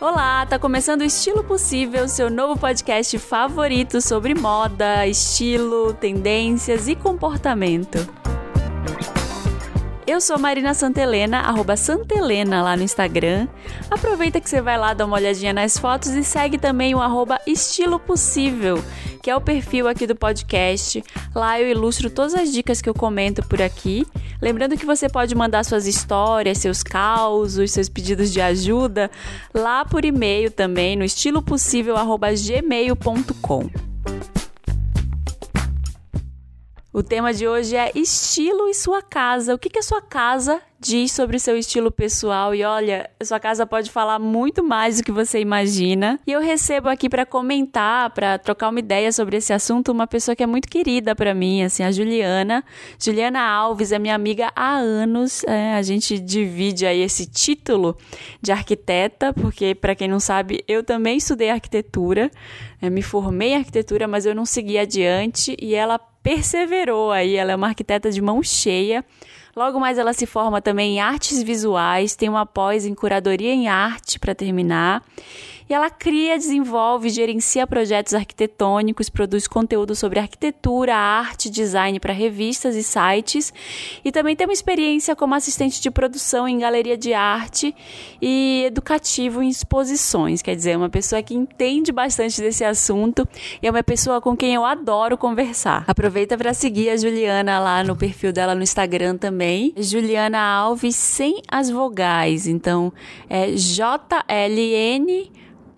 Olá, 0.00 0.44
tá 0.44 0.58
começando 0.58 1.02
o 1.02 1.04
Estilo 1.04 1.44
Possível, 1.44 2.08
seu 2.08 2.28
novo 2.28 2.58
podcast 2.58 3.16
favorito 3.18 4.00
sobre 4.00 4.34
moda, 4.34 5.06
estilo, 5.06 5.94
tendências 5.94 6.88
e 6.88 6.96
comportamento. 6.96 8.19
Eu 10.10 10.20
sou 10.20 10.38
Marina 10.40 10.74
Santelena, 10.74 11.38
arroba 11.38 11.76
Santelena 11.76 12.64
lá 12.64 12.76
no 12.76 12.82
Instagram. 12.82 13.46
Aproveita 13.88 14.40
que 14.40 14.50
você 14.50 14.60
vai 14.60 14.76
lá 14.76 14.92
dar 14.92 15.06
uma 15.06 15.14
olhadinha 15.14 15.52
nas 15.52 15.78
fotos 15.78 16.10
e 16.10 16.24
segue 16.24 16.58
também 16.58 16.96
o 16.96 17.00
arroba 17.00 17.40
Estilo 17.46 18.00
Possível, 18.00 18.82
que 19.22 19.30
é 19.30 19.36
o 19.36 19.40
perfil 19.40 19.86
aqui 19.86 20.08
do 20.08 20.16
podcast. 20.16 21.04
Lá 21.32 21.60
eu 21.60 21.70
ilustro 21.70 22.10
todas 22.10 22.34
as 22.34 22.50
dicas 22.50 22.82
que 22.82 22.88
eu 22.88 22.94
comento 22.94 23.46
por 23.46 23.62
aqui. 23.62 24.04
Lembrando 24.42 24.76
que 24.76 24.84
você 24.84 25.08
pode 25.08 25.32
mandar 25.36 25.64
suas 25.64 25.86
histórias, 25.86 26.58
seus 26.58 26.82
causos, 26.82 27.70
seus 27.70 27.88
pedidos 27.88 28.32
de 28.32 28.40
ajuda 28.40 29.08
lá 29.54 29.84
por 29.84 30.04
e-mail 30.04 30.50
também 30.50 30.96
no 30.96 31.04
estilopossível@gmail.com. 31.04 33.89
O 36.92 37.04
tema 37.04 37.32
de 37.32 37.46
hoje 37.46 37.76
é 37.76 37.92
estilo 37.94 38.68
e 38.68 38.74
sua 38.74 39.00
casa. 39.00 39.54
O 39.54 39.58
que, 39.58 39.70
que 39.70 39.78
a 39.78 39.82
sua 39.82 40.02
casa 40.02 40.60
diz 40.80 41.12
sobre 41.12 41.36
o 41.36 41.40
seu 41.40 41.56
estilo 41.56 41.88
pessoal? 41.88 42.52
E 42.52 42.64
olha, 42.64 43.08
a 43.20 43.24
sua 43.24 43.38
casa 43.38 43.64
pode 43.64 43.88
falar 43.92 44.18
muito 44.18 44.64
mais 44.64 44.96
do 44.96 45.04
que 45.04 45.12
você 45.12 45.38
imagina. 45.38 46.18
E 46.26 46.32
eu 46.32 46.40
recebo 46.40 46.88
aqui 46.88 47.08
para 47.08 47.24
comentar, 47.24 48.10
para 48.10 48.38
trocar 48.38 48.70
uma 48.70 48.80
ideia 48.80 49.12
sobre 49.12 49.36
esse 49.36 49.52
assunto, 49.52 49.92
uma 49.92 50.08
pessoa 50.08 50.34
que 50.34 50.42
é 50.42 50.46
muito 50.48 50.68
querida 50.68 51.14
para 51.14 51.32
mim, 51.32 51.62
assim, 51.62 51.84
a 51.84 51.92
Juliana. 51.92 52.64
Juliana 52.98 53.40
Alves 53.40 53.92
é 53.92 53.98
minha 54.00 54.16
amiga 54.16 54.50
há 54.56 54.74
anos. 54.74 55.44
É, 55.44 55.74
a 55.74 55.82
gente 55.82 56.18
divide 56.18 56.86
aí 56.86 57.02
esse 57.02 57.24
título 57.24 57.96
de 58.42 58.50
arquiteta, 58.50 59.32
porque 59.32 59.76
para 59.76 59.94
quem 59.94 60.08
não 60.08 60.18
sabe, 60.18 60.64
eu 60.66 60.82
também 60.82 61.18
estudei 61.18 61.50
arquitetura. 61.50 62.32
É, 62.82 62.90
me 62.90 63.00
formei 63.00 63.50
em 63.50 63.56
arquitetura, 63.58 64.08
mas 64.08 64.26
eu 64.26 64.34
não 64.34 64.44
segui 64.44 64.76
adiante 64.76 65.56
e 65.60 65.72
ela 65.72 66.00
perseverou 66.22 67.10
aí, 67.10 67.36
ela 67.36 67.52
é 67.52 67.56
uma 67.56 67.68
arquiteta 67.68 68.10
de 68.10 68.20
mão 68.20 68.42
cheia. 68.42 69.04
Logo 69.54 69.80
mais 69.80 69.98
ela 69.98 70.12
se 70.12 70.26
forma 70.26 70.62
também 70.62 70.96
em 70.96 71.00
artes 71.00 71.42
visuais, 71.42 72.14
tem 72.14 72.28
uma 72.28 72.46
pós 72.46 72.86
em 72.86 72.94
curadoria 72.94 73.52
em 73.52 73.68
arte 73.68 74.18
para 74.18 74.34
terminar. 74.34 75.02
E 75.70 75.72
ela 75.72 75.88
cria, 75.88 76.36
desenvolve, 76.36 77.08
gerencia 77.10 77.64
projetos 77.64 78.12
arquitetônicos, 78.12 79.08
produz 79.08 79.46
conteúdo 79.46 79.94
sobre 79.94 80.18
arquitetura, 80.18 80.96
arte, 80.96 81.48
design 81.48 82.00
para 82.00 82.12
revistas 82.12 82.74
e 82.74 82.82
sites. 82.82 83.54
E 84.04 84.10
também 84.10 84.34
tem 84.34 84.48
uma 84.48 84.52
experiência 84.52 85.14
como 85.14 85.32
assistente 85.32 85.80
de 85.80 85.88
produção 85.88 86.48
em 86.48 86.58
galeria 86.58 86.98
de 86.98 87.14
arte 87.14 87.72
e 88.20 88.64
educativo 88.66 89.44
em 89.44 89.48
exposições. 89.48 90.42
Quer 90.42 90.56
dizer, 90.56 90.76
uma 90.76 90.90
pessoa 90.90 91.22
que 91.22 91.34
entende 91.34 91.92
bastante 91.92 92.40
desse 92.40 92.64
assunto 92.64 93.24
e 93.62 93.68
é 93.68 93.70
uma 93.70 93.84
pessoa 93.84 94.20
com 94.20 94.36
quem 94.36 94.52
eu 94.52 94.64
adoro 94.64 95.16
conversar. 95.16 95.84
Aproveita 95.86 96.36
para 96.36 96.52
seguir 96.52 96.90
a 96.90 96.96
Juliana 96.96 97.60
lá 97.60 97.84
no 97.84 97.94
perfil 97.94 98.32
dela 98.32 98.56
no 98.56 98.62
Instagram 98.64 99.16
também. 99.16 99.72
Juliana 99.76 100.40
Alves 100.40 100.96
sem 100.96 101.40
as 101.46 101.70
vogais. 101.70 102.48
Então 102.48 102.92
é 103.28 103.52
J-L-N 103.52 105.30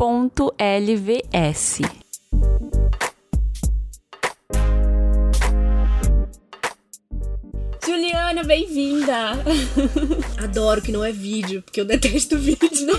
LVS. 0.03 1.78
Juliana, 7.86 8.42
bem-vinda! 8.42 9.31
Adoro 10.42 10.83
que 10.83 10.91
não 10.91 11.05
é 11.05 11.12
vídeo, 11.12 11.62
porque 11.62 11.81
eu 11.81 11.84
detesto 11.84 12.36
vídeo. 12.36 12.59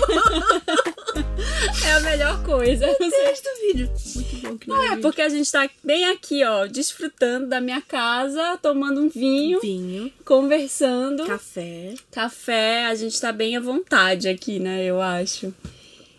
é 1.86 1.92
a 1.92 2.00
melhor 2.00 2.42
coisa. 2.42 2.86
Eu 2.86 2.98
detesto 2.98 3.50
vídeo. 3.60 3.92
Muito 4.14 4.36
bom 4.36 4.56
que 4.56 4.68
não, 4.70 4.76
não 4.76 4.82
é, 4.84 4.94
é 4.94 4.96
porque 4.96 5.20
a 5.20 5.28
gente 5.28 5.52
tá 5.52 5.68
bem 5.84 6.06
aqui, 6.06 6.42
ó, 6.42 6.66
desfrutando 6.66 7.48
da 7.48 7.60
minha 7.60 7.82
casa, 7.82 8.58
tomando 8.62 9.02
um 9.02 9.10
vinho. 9.10 9.60
Vinho. 9.60 10.10
Conversando. 10.24 11.26
Café. 11.26 11.96
Café, 12.10 12.86
a 12.86 12.94
gente 12.94 13.20
tá 13.20 13.30
bem 13.30 13.58
à 13.58 13.60
vontade 13.60 14.26
aqui, 14.26 14.58
né, 14.58 14.82
eu 14.86 15.02
acho. 15.02 15.52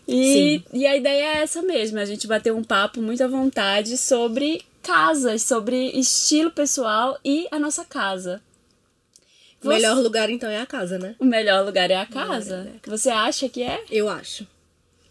E, 0.08 0.62
e 0.72 0.86
a 0.86 0.96
ideia 0.96 1.24
é 1.24 1.38
essa 1.42 1.62
mesmo, 1.62 1.98
a 2.00 2.06
gente 2.06 2.28
bater 2.28 2.54
um 2.54 2.64
papo 2.64 3.02
muito 3.02 3.24
à 3.24 3.28
vontade 3.28 3.98
sobre 3.98 4.62
casas, 4.84 5.42
sobre 5.42 5.90
estilo 5.98 6.52
pessoal 6.52 7.18
e 7.26 7.48
a 7.52 7.58
nossa 7.58 7.84
casa. 7.84 8.42
O 9.64 9.68
melhor 9.68 9.98
lugar, 9.98 10.30
então, 10.30 10.48
é 10.48 10.62
a 10.62 10.66
casa, 10.66 11.00
né? 11.00 11.16
O 11.18 11.26
melhor 11.26 11.66
lugar 11.66 11.90
é 11.90 11.96
a 11.96 12.06
casa? 12.06 12.72
É 12.86 12.90
Você 12.90 13.10
acha 13.10 13.50
que 13.50 13.64
é? 13.64 13.84
Eu 13.90 14.08
acho. 14.08 14.44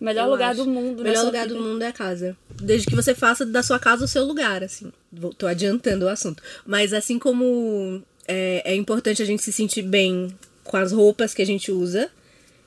O 0.01 0.05
melhor 0.05 0.27
Eu 0.27 0.31
lugar 0.31 0.53
acho. 0.53 0.63
do 0.63 0.71
mundo. 0.71 1.01
O 1.01 1.03
melhor 1.03 1.25
lugar 1.25 1.49
vida. 1.49 1.59
do 1.59 1.61
mundo 1.61 1.83
é 1.83 1.89
a 1.89 1.93
casa. 1.93 2.37
Desde 2.63 2.87
que 2.87 2.95
você 2.95 3.15
faça 3.17 3.45
da 3.45 3.65
sua 3.65 3.81
casa 3.81 4.05
o 4.05 4.09
seu 4.09 4.25
lugar, 4.25 4.63
assim. 4.63 4.93
Tô 5.37 5.47
adiantando 5.47 6.05
o 6.05 6.09
assunto. 6.09 6.41
Mas 6.65 6.93
assim 6.93 7.19
como 7.19 8.01
é, 8.29 8.63
é 8.65 8.75
importante 8.77 9.23
a 9.23 9.27
gente 9.27 9.43
se 9.43 9.53
sentir 9.53 9.83
bem 9.83 10.33
com 10.63 10.77
as 10.77 10.93
roupas 10.93 11.35
que 11.35 11.43
a 11.43 11.47
gente 11.47 11.73
usa, 11.73 12.09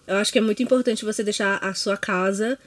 eu 0.08 0.16
acho 0.16 0.32
que 0.32 0.40
é 0.40 0.42
muito 0.42 0.64
importante 0.64 1.06
você 1.06 1.24
deixar 1.24 1.58
a 1.58 1.74
sua 1.74 1.98
casa 1.98 2.58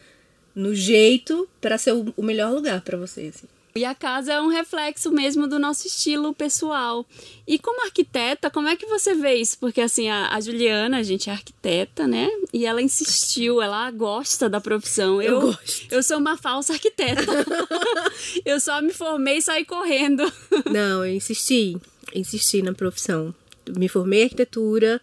no 0.54 0.74
jeito 0.74 1.48
para 1.60 1.78
ser 1.78 1.92
o 1.92 2.22
melhor 2.22 2.52
lugar 2.52 2.82
para 2.82 2.98
você. 2.98 3.32
Assim. 3.34 3.46
E 3.74 3.84
a 3.84 3.94
casa 3.94 4.32
é 4.32 4.40
um 4.40 4.48
reflexo 4.48 5.12
mesmo 5.12 5.46
do 5.46 5.58
nosso 5.58 5.86
estilo 5.86 6.34
pessoal. 6.34 7.06
E 7.46 7.58
como 7.58 7.84
arquiteta, 7.84 8.50
como 8.50 8.68
é 8.68 8.74
que 8.76 8.86
você 8.86 9.14
vê 9.14 9.34
isso? 9.34 9.56
Porque 9.58 9.80
assim, 9.80 10.08
a, 10.08 10.34
a 10.34 10.40
Juliana, 10.40 10.98
a 10.98 11.02
gente 11.02 11.30
é 11.30 11.32
arquiteta, 11.32 12.06
né? 12.06 12.28
E 12.52 12.66
ela 12.66 12.82
insistiu, 12.82 13.62
ela 13.62 13.88
gosta 13.92 14.48
da 14.48 14.60
profissão. 14.60 15.22
Eu, 15.22 15.34
eu 15.34 15.40
gosto. 15.42 15.86
Eu 15.90 16.02
sou 16.02 16.18
uma 16.18 16.36
falsa 16.36 16.72
arquiteta. 16.72 17.22
eu 18.44 18.58
só 18.58 18.82
me 18.82 18.92
formei 18.92 19.38
e 19.38 19.42
saí 19.42 19.64
correndo. 19.64 20.30
Não, 20.70 21.04
eu 21.04 21.14
insisti. 21.14 21.76
Insisti 22.12 22.62
na 22.62 22.74
profissão. 22.74 23.32
Me 23.78 23.88
formei 23.88 24.22
em 24.22 24.24
arquitetura, 24.24 25.00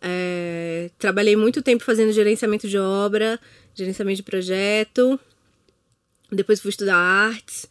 é, 0.00 0.90
trabalhei 0.98 1.36
muito 1.36 1.62
tempo 1.62 1.84
fazendo 1.84 2.12
gerenciamento 2.12 2.68
de 2.68 2.78
obra, 2.78 3.38
gerenciamento 3.74 4.16
de 4.16 4.22
projeto. 4.22 5.18
Depois 6.30 6.60
fui 6.60 6.70
estudar 6.70 6.96
artes. 6.96 7.68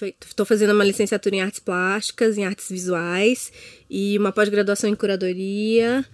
Estou 0.00 0.44
fazendo 0.44 0.72
uma 0.72 0.84
licenciatura 0.84 1.36
em 1.36 1.42
artes 1.42 1.60
plásticas, 1.60 2.36
em 2.36 2.44
artes 2.44 2.68
visuais 2.68 3.52
e 3.88 4.18
uma 4.18 4.32
pós-graduação 4.32 4.90
em 4.90 4.96
curadoria. 4.96 6.04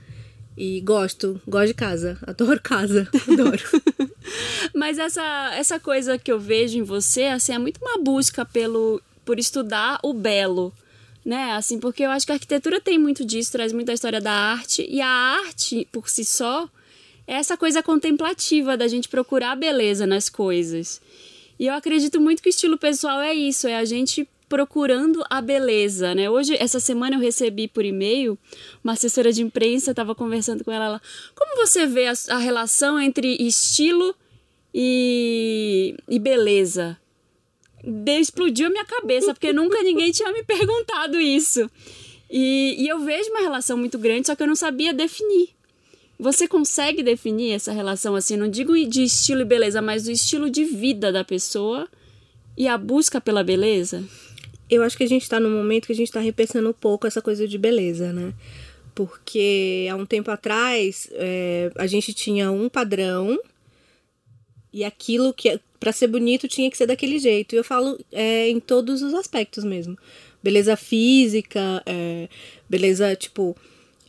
E 0.57 0.81
gosto, 0.81 1.41
gosto 1.47 1.69
de 1.69 1.75
casa, 1.75 2.19
adoro 2.27 2.61
casa, 2.61 3.09
adoro. 3.29 3.63
Mas 4.75 4.99
essa, 4.99 5.55
essa 5.55 5.79
coisa 5.79 6.19
que 6.19 6.33
eu 6.33 6.41
vejo 6.41 6.77
em 6.77 6.83
você, 6.83 7.25
assim, 7.25 7.53
é 7.53 7.59
muito 7.59 7.79
uma 7.81 8.03
busca 8.03 8.45
pelo, 8.45 9.01
por 9.25 9.39
estudar 9.39 10.01
o 10.03 10.13
belo 10.13 10.75
né? 11.29 11.53
Assim, 11.53 11.79
porque 11.79 12.05
eu 12.05 12.11
acho 12.11 12.25
que 12.25 12.33
a 12.33 12.37
arquitetura 12.37 12.81
tem 12.81 12.99
muito 12.99 13.23
disso, 13.23 13.53
traz 13.53 13.71
muita 13.71 13.93
história 13.93 14.19
da 14.19 14.33
arte, 14.33 14.87
e 14.89 14.99
a 15.03 15.07
arte, 15.07 15.87
por 15.93 16.09
si 16.09 16.25
só, 16.25 16.67
é 17.27 17.35
essa 17.35 17.55
coisa 17.55 17.83
contemplativa 17.83 18.79
da 18.79 18.89
gente 18.89 19.11
procurar 19.11 19.55
beleza 19.55 20.07
nas 20.07 20.31
coisas. 20.31 21.03
E 21.61 21.67
eu 21.67 21.75
acredito 21.75 22.19
muito 22.19 22.43
que 22.43 22.49
o 22.49 22.57
estilo 22.57 22.79
pessoal 22.79 23.21
é 23.21 23.35
isso, 23.35 23.69
é 23.69 23.77
a 23.77 23.85
gente 23.85 24.27
procurando 24.49 25.23
a 25.29 25.43
beleza, 25.43 26.15
né? 26.15 26.31
Hoje, 26.31 26.57
essa 26.59 26.81
semana 26.81 27.17
eu 27.17 27.21
recebi 27.21 27.69
por 27.69 27.85
e-mail 27.85 28.39
uma 28.83 28.95
assessora 28.95 29.31
de 29.31 29.43
imprensa, 29.43 29.91
estava 29.91 30.15
conversando 30.15 30.65
com 30.65 30.73
ela, 30.73 30.87
ela, 30.87 31.03
como 31.35 31.57
você 31.57 31.85
vê 31.85 32.07
a, 32.07 32.15
a 32.31 32.39
relação 32.39 32.99
entre 32.99 33.37
estilo 33.37 34.15
e, 34.73 35.95
e 36.09 36.19
beleza? 36.19 36.97
Explodiu 38.07 38.67
a 38.67 38.71
minha 38.71 38.85
cabeça, 38.85 39.33
porque 39.33 39.53
nunca 39.53 39.83
ninguém 39.83 40.11
tinha 40.13 40.33
me 40.33 40.43
perguntado 40.43 41.19
isso. 41.19 41.71
E, 42.31 42.77
e 42.79 42.89
eu 42.89 43.01
vejo 43.01 43.31
uma 43.31 43.41
relação 43.41 43.77
muito 43.77 43.99
grande, 43.99 44.27
só 44.27 44.37
que 44.37 44.43
eu 44.43 44.47
não 44.47 44.57
sabia 44.57 44.93
definir. 44.93 45.51
Você 46.19 46.49
consegue 46.49 47.03
definir 47.03 47.53
essa 47.53 47.73
relação 47.73 48.15
assim? 48.15 48.37
Não 48.37 48.49
digo 48.49 48.75
de 48.87 49.05
estilo 49.05 49.43
e 49.43 49.45
beleza, 49.45 49.81
mas 49.81 50.05
do 50.05 50.11
estilo 50.11 50.51
de 50.51 50.65
vida 50.65 51.13
da 51.13 51.25
pessoa 51.25 51.89
e 52.57 52.67
a 52.67 52.77
busca 52.77 53.21
pela 53.21 53.45
beleza? 53.45 54.05
Eu 54.69 54.83
acho 54.83 54.97
que 54.97 55.05
a 55.05 55.09
gente 55.09 55.23
está 55.23 55.39
num 55.39 55.51
momento 55.51 55.87
que 55.87 55.93
a 55.93 55.97
gente 55.97 56.09
está 56.09 56.21
repensando 56.21 56.69
um 56.69 56.73
pouco 56.73 57.07
essa 57.07 57.23
coisa 57.23 57.47
de 57.47 57.57
beleza, 57.57 58.13
né? 58.13 58.35
Porque 58.95 59.87
há 59.91 59.95
um 59.95 60.05
tempo 60.05 60.31
atrás 60.31 61.09
é, 61.13 61.71
a 61.77 61.87
gente 61.87 62.13
tinha 62.13 62.51
um 62.51 62.69
padrão 62.69 63.39
e 64.73 64.85
aquilo 64.85 65.33
que 65.33 65.59
para 65.79 65.93
ser 65.93 66.09
bonito 66.09 66.49
tinha 66.49 66.71
que 66.71 66.77
ser 66.77 66.87
daquele 66.87 67.19
jeito. 67.19 67.55
E 67.55 67.59
eu 67.59 67.65
falo 67.65 67.99
é, 68.13 68.49
em 68.49 68.61
todos 68.61 69.03
os 69.03 69.15
aspectos 69.15 69.65
mesmo. 69.65 69.97
Beleza 70.43 70.77
física, 70.77 71.83
é, 71.87 72.29
beleza 72.69 73.15
tipo 73.17 73.57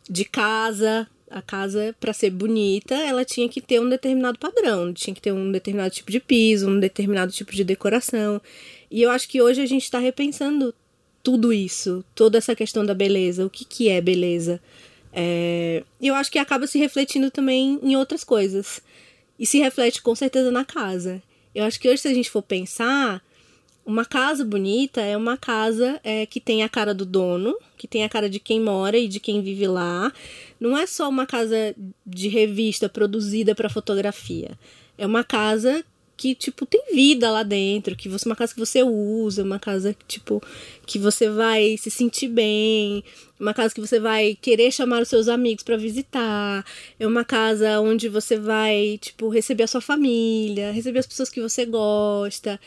de 0.09 0.25
casa. 0.25 1.07
A 1.31 1.43
casa, 1.43 1.95
para 1.99 2.11
ser 2.11 2.31
bonita, 2.31 2.95
ela 2.95 3.23
tinha 3.23 3.47
que 3.47 3.61
ter 3.61 3.79
um 3.79 3.87
determinado 3.87 4.39
padrão, 4.39 4.91
tinha 4.91 5.13
que 5.13 5.21
ter 5.21 5.31
um 5.31 5.51
determinado 5.51 5.93
tipo 5.93 6.11
de 6.11 6.19
piso, 6.19 6.67
um 6.67 6.79
determinado 6.79 7.31
tipo 7.31 7.51
de 7.51 7.63
decoração. 7.63 8.41
E 8.89 9.03
eu 9.03 9.11
acho 9.11 9.29
que 9.29 9.39
hoje 9.39 9.61
a 9.61 9.65
gente 9.67 9.83
está 9.83 9.99
repensando 9.99 10.73
tudo 11.21 11.53
isso, 11.53 12.03
toda 12.15 12.39
essa 12.39 12.55
questão 12.55 12.83
da 12.83 12.95
beleza. 12.95 13.45
O 13.45 13.49
que, 13.49 13.63
que 13.63 13.89
é 13.89 14.01
beleza? 14.01 14.59
É, 15.13 15.83
eu 16.01 16.15
acho 16.15 16.31
que 16.31 16.39
acaba 16.39 16.67
se 16.67 16.77
refletindo 16.79 17.29
também 17.29 17.79
em 17.83 17.95
outras 17.95 18.23
coisas. 18.23 18.81
E 19.37 19.45
se 19.45 19.59
reflete 19.59 20.01
com 20.01 20.15
certeza 20.15 20.51
na 20.51 20.65
casa. 20.65 21.21
Eu 21.59 21.65
acho 21.65 21.77
que 21.77 21.89
hoje, 21.89 22.03
se 22.03 22.07
a 22.07 22.13
gente 22.13 22.29
for 22.29 22.41
pensar, 22.41 23.21
uma 23.85 24.05
casa 24.05 24.45
bonita 24.45 25.01
é 25.01 25.17
uma 25.17 25.35
casa 25.35 25.99
é, 26.05 26.25
que 26.25 26.39
tem 26.39 26.63
a 26.63 26.69
cara 26.69 26.93
do 26.93 27.05
dono, 27.05 27.53
que 27.77 27.85
tem 27.85 28.05
a 28.05 28.09
cara 28.09 28.29
de 28.29 28.39
quem 28.39 28.61
mora 28.61 28.97
e 28.97 29.09
de 29.09 29.19
quem 29.19 29.41
vive 29.41 29.67
lá. 29.67 30.09
Não 30.57 30.77
é 30.77 30.87
só 30.87 31.09
uma 31.09 31.25
casa 31.25 31.75
de 32.05 32.29
revista 32.29 32.87
produzida 32.87 33.53
para 33.53 33.67
fotografia. 33.67 34.57
É 34.97 35.05
uma 35.05 35.21
casa 35.21 35.83
que, 36.19 36.35
tipo, 36.35 36.65
tem 36.65 36.83
vida 36.93 37.31
lá 37.31 37.43
dentro, 37.43 37.95
que 37.95 38.09
você, 38.09 38.27
uma 38.27 38.35
casa 38.35 38.53
que 38.53 38.59
você 38.59 38.83
usa, 38.83 39.41
uma 39.41 39.57
casa, 39.57 39.95
tipo, 40.05 40.43
que 40.85 40.99
você 40.99 41.29
vai 41.29 41.77
se 41.77 41.89
sentir 41.89 42.27
bem, 42.27 43.01
uma 43.39 43.53
casa 43.53 43.73
que 43.73 43.79
você 43.79 44.01
vai 44.01 44.37
querer 44.41 44.69
chamar 44.69 45.01
os 45.01 45.07
seus 45.07 45.29
amigos 45.29 45.63
para 45.63 45.77
visitar, 45.77 46.65
é 46.99 47.07
uma 47.07 47.23
casa 47.23 47.79
onde 47.79 48.09
você 48.09 48.37
vai, 48.37 48.99
tipo, 49.01 49.29
receber 49.29 49.63
a 49.63 49.67
sua 49.67 49.79
família, 49.79 50.73
receber 50.73 50.99
as 50.99 51.07
pessoas 51.07 51.29
que 51.29 51.39
você 51.39 51.65
gosta, 51.65 52.59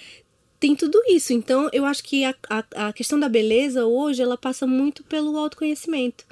tem 0.58 0.75
tudo 0.75 0.98
isso. 1.06 1.34
Então, 1.34 1.69
eu 1.75 1.84
acho 1.84 2.02
que 2.02 2.25
a, 2.25 2.34
a, 2.48 2.88
a 2.88 2.93
questão 2.94 3.20
da 3.20 3.28
beleza 3.28 3.84
hoje, 3.84 4.22
ela 4.22 4.38
passa 4.38 4.66
muito 4.66 5.05
pelo 5.05 5.37
autoconhecimento. 5.37 6.25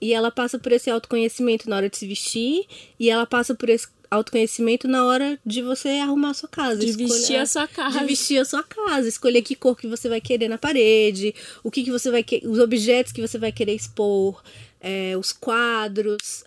E 0.00 0.12
ela 0.12 0.32
passa 0.32 0.58
por 0.58 0.72
esse 0.72 0.90
autoconhecimento 0.90 1.70
na 1.70 1.76
hora 1.76 1.88
de 1.88 1.96
se 1.96 2.06
vestir, 2.06 2.66
e 2.98 3.10
ela 3.10 3.26
passa 3.26 3.54
por 3.54 3.68
esse 3.68 3.86
autoconhecimento 4.10 4.88
na 4.88 5.04
hora 5.04 5.38
de 5.44 5.62
você 5.62 5.88
arrumar 5.88 6.30
a 6.30 6.34
sua 6.34 6.48
casa. 6.48 6.80
De 6.80 6.90
escolher, 6.90 7.08
vestir 7.08 7.36
a 7.36 7.46
sua 7.46 7.68
casa. 7.68 7.98
De 7.98 8.06
vestir 8.06 8.38
a 8.38 8.44
sua 8.44 8.62
casa. 8.62 9.08
Escolher 9.08 9.42
que 9.42 9.54
cor 9.54 9.76
que 9.76 9.86
você 9.86 10.08
vai 10.08 10.20
querer 10.20 10.48
na 10.48 10.58
parede, 10.58 11.34
o 11.62 11.70
que, 11.70 11.84
que 11.84 11.90
você 11.90 12.10
vai 12.10 12.22
que, 12.22 12.42
os 12.46 12.58
objetos 12.58 13.12
que 13.12 13.20
você 13.20 13.38
vai 13.38 13.52
querer 13.52 13.74
expor. 13.74 14.42
É, 14.80 15.16
os 15.16 15.32
quadros, 15.32 16.44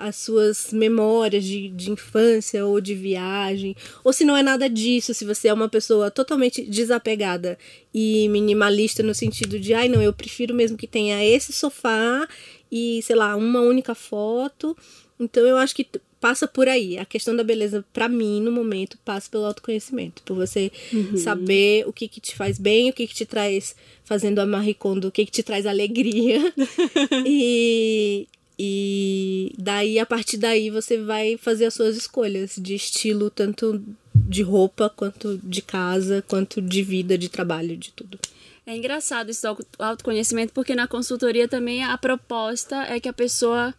as 0.00 0.16
suas 0.16 0.72
memórias 0.72 1.44
de, 1.44 1.68
de 1.68 1.90
infância 1.90 2.64
ou 2.64 2.80
de 2.80 2.94
viagem, 2.94 3.76
ou 4.02 4.10
se 4.10 4.24
não 4.24 4.34
é 4.34 4.42
nada 4.42 4.70
disso, 4.70 5.12
se 5.12 5.22
você 5.22 5.48
é 5.48 5.52
uma 5.52 5.68
pessoa 5.68 6.10
totalmente 6.10 6.62
desapegada 6.62 7.58
e 7.92 8.26
minimalista 8.30 9.02
no 9.02 9.14
sentido 9.14 9.60
de, 9.60 9.74
ai 9.74 9.86
não, 9.86 10.00
eu 10.00 10.14
prefiro 10.14 10.54
mesmo 10.54 10.78
que 10.78 10.86
tenha 10.86 11.22
esse 11.22 11.52
sofá 11.52 12.26
e, 12.72 13.02
sei 13.02 13.16
lá, 13.16 13.36
uma 13.36 13.60
única 13.60 13.94
foto. 13.94 14.74
Então 15.20 15.44
eu 15.44 15.58
acho 15.58 15.74
que 15.74 15.86
passa 16.20 16.46
por 16.46 16.68
aí. 16.68 16.98
A 16.98 17.04
questão 17.04 17.34
da 17.34 17.44
beleza, 17.44 17.84
para 17.92 18.08
mim, 18.08 18.40
no 18.40 18.52
momento, 18.52 18.98
passa 19.04 19.30
pelo 19.30 19.44
autoconhecimento. 19.44 20.22
Por 20.22 20.36
você 20.36 20.70
uhum. 20.92 21.16
saber 21.16 21.86
o 21.86 21.92
que, 21.92 22.08
que 22.08 22.20
te 22.20 22.34
faz 22.34 22.58
bem, 22.58 22.90
o 22.90 22.92
que, 22.92 23.06
que 23.06 23.14
te 23.14 23.26
traz, 23.26 23.74
fazendo 24.04 24.40
a 24.40 24.46
Marie 24.46 24.74
Kondo, 24.74 25.08
o 25.08 25.12
que, 25.12 25.24
que 25.24 25.32
te 25.32 25.42
traz 25.42 25.66
alegria. 25.66 26.52
e, 27.26 28.26
e 28.58 29.52
daí, 29.56 29.98
a 29.98 30.06
partir 30.06 30.36
daí, 30.36 30.70
você 30.70 30.98
vai 30.98 31.36
fazer 31.36 31.66
as 31.66 31.74
suas 31.74 31.96
escolhas 31.96 32.56
de 32.58 32.74
estilo, 32.74 33.30
tanto 33.30 33.82
de 34.14 34.42
roupa, 34.42 34.90
quanto 34.90 35.38
de 35.42 35.62
casa, 35.62 36.24
quanto 36.26 36.60
de 36.60 36.82
vida, 36.82 37.16
de 37.16 37.28
trabalho, 37.28 37.76
de 37.76 37.92
tudo. 37.92 38.18
É 38.66 38.76
engraçado 38.76 39.30
esse 39.30 39.46
autoconhecimento, 39.78 40.52
porque 40.52 40.74
na 40.74 40.86
consultoria 40.86 41.48
também 41.48 41.82
a 41.82 41.96
proposta 41.96 42.76
é 42.82 43.00
que 43.00 43.08
a 43.08 43.14
pessoa 43.14 43.74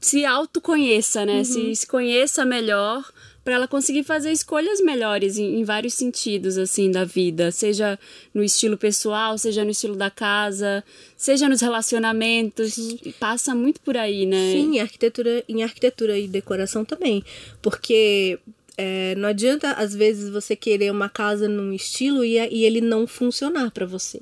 se 0.00 0.24
autoconheça, 0.24 1.24
né? 1.24 1.38
Uhum. 1.38 1.44
Se, 1.44 1.76
se 1.76 1.86
conheça 1.86 2.44
melhor 2.44 3.04
para 3.48 3.54
ela 3.54 3.66
conseguir 3.66 4.02
fazer 4.02 4.30
escolhas 4.30 4.78
melhores 4.78 5.38
em, 5.38 5.58
em, 5.58 5.64
vários 5.64 5.94
sentidos 5.94 6.58
assim 6.58 6.90
da 6.90 7.02
vida, 7.02 7.50
seja 7.50 7.98
no 8.34 8.44
estilo 8.44 8.76
pessoal, 8.76 9.38
seja 9.38 9.64
no 9.64 9.70
estilo 9.70 9.96
da 9.96 10.10
casa, 10.10 10.84
seja 11.16 11.48
nos 11.48 11.62
relacionamentos, 11.62 12.74
Sim. 12.74 12.98
passa 13.18 13.54
muito 13.54 13.80
por 13.80 13.96
aí, 13.96 14.26
né? 14.26 14.52
Sim, 14.52 14.76
em 14.76 14.80
arquitetura, 14.80 15.42
em 15.48 15.62
arquitetura 15.62 16.18
e 16.18 16.28
decoração 16.28 16.84
também, 16.84 17.24
porque 17.62 18.38
é, 18.76 19.14
não 19.16 19.30
adianta 19.30 19.72
às 19.72 19.94
vezes 19.94 20.28
você 20.28 20.54
querer 20.54 20.92
uma 20.92 21.08
casa 21.08 21.48
num 21.48 21.72
estilo 21.72 22.22
e, 22.22 22.36
e 22.36 22.64
ele 22.66 22.82
não 22.82 23.06
funcionar 23.06 23.70
para 23.70 23.86
você. 23.86 24.20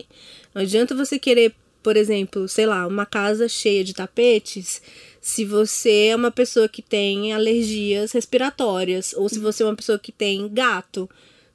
Não 0.55 0.63
adianta 0.63 0.95
você 0.95 1.19
querer, 1.19 1.53
por 1.83 1.97
exemplo, 1.97 2.47
sei 2.47 2.65
lá, 2.65 2.87
uma 2.87 3.05
casa 3.05 3.49
cheia 3.49 3.83
de 3.83 3.93
tapetes 3.93 4.81
se 5.27 5.45
você 5.45 6.11
é 6.11 6.17
uma 6.17 6.31
pessoa 6.31 6.69
que 6.69 6.81
tem 6.81 7.33
alergias 7.33 8.13
respiratórias 8.13 9.13
ou 9.13 9.29
se 9.29 9.41
você 9.41 9.65
é 9.65 9.67
uma 9.67 9.75
pessoa 9.75 9.99
que 9.99 10.13
tem 10.13 10.49
gato. 10.49 11.11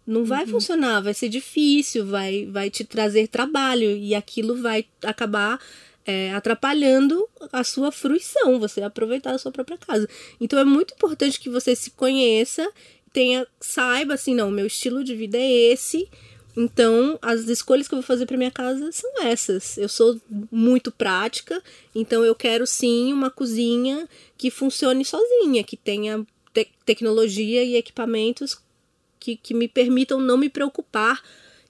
Não 0.06 0.25
vai 0.25 0.44
uhum. 0.44 0.50
funcionar, 0.50 1.00
vai 1.00 1.13
ser 1.13 1.29
difícil, 1.29 2.06
vai, 2.06 2.45
vai 2.47 2.69
te 2.69 2.83
trazer 2.83 3.29
trabalho 3.29 3.89
e 3.95 4.13
aquilo 4.13 4.62
vai 4.62 4.85
acabar 5.01 5.57
é, 6.06 6.33
atrapalhando 6.33 7.25
a 7.50 7.63
sua 7.63 7.94
fruição, 7.94 8.59
você 8.59 8.81
aproveitar 8.81 9.31
a 9.33 9.38
sua 9.38 9.53
própria 9.53 9.77
casa. 9.77 10.06
Então 10.41 10.59
é 10.59 10.65
muito 10.65 10.94
importante 10.94 11.39
que 11.39 11.50
você 11.50 11.74
se 11.74 11.91
conheça, 11.91 12.69
tenha, 13.13 13.47
saiba 13.62 14.15
assim, 14.15 14.35
não, 14.35 14.51
meu 14.51 14.67
estilo 14.67 15.01
de 15.01 15.15
vida 15.15 15.38
é 15.38 15.50
esse 15.71 16.09
então, 16.56 17.18
as 17.21 17.48
escolhas 17.48 17.88
que 17.88 17.94
eu 17.94 18.00
vou 18.00 18.06
fazer 18.06 18.25
para 18.25 18.38
minha 18.38 18.51
casa 18.51 18.92
são 18.92 19.24
essas. 19.24 19.77
Eu 19.77 19.88
sou 19.88 20.19
muito 20.51 20.92
prática, 20.92 21.62
então 21.95 22.25
eu 22.25 22.36
quero 22.36 22.68
sim 22.68 23.13
uma 23.13 23.30
cozinha 23.30 24.07
que 24.38 24.51
funcione 24.51 25.06
sozinha, 25.06 25.63
que 25.63 25.77
tenha 25.77 26.25
te 26.53 26.68
tecnologia 26.86 27.63
e 27.63 27.75
equipamentos 27.75 28.59
que, 29.19 29.38
que 29.38 29.53
me 29.53 29.68
permitam 29.68 30.19
não 30.19 30.38
me 30.38 30.50
preocupar 30.50 31.21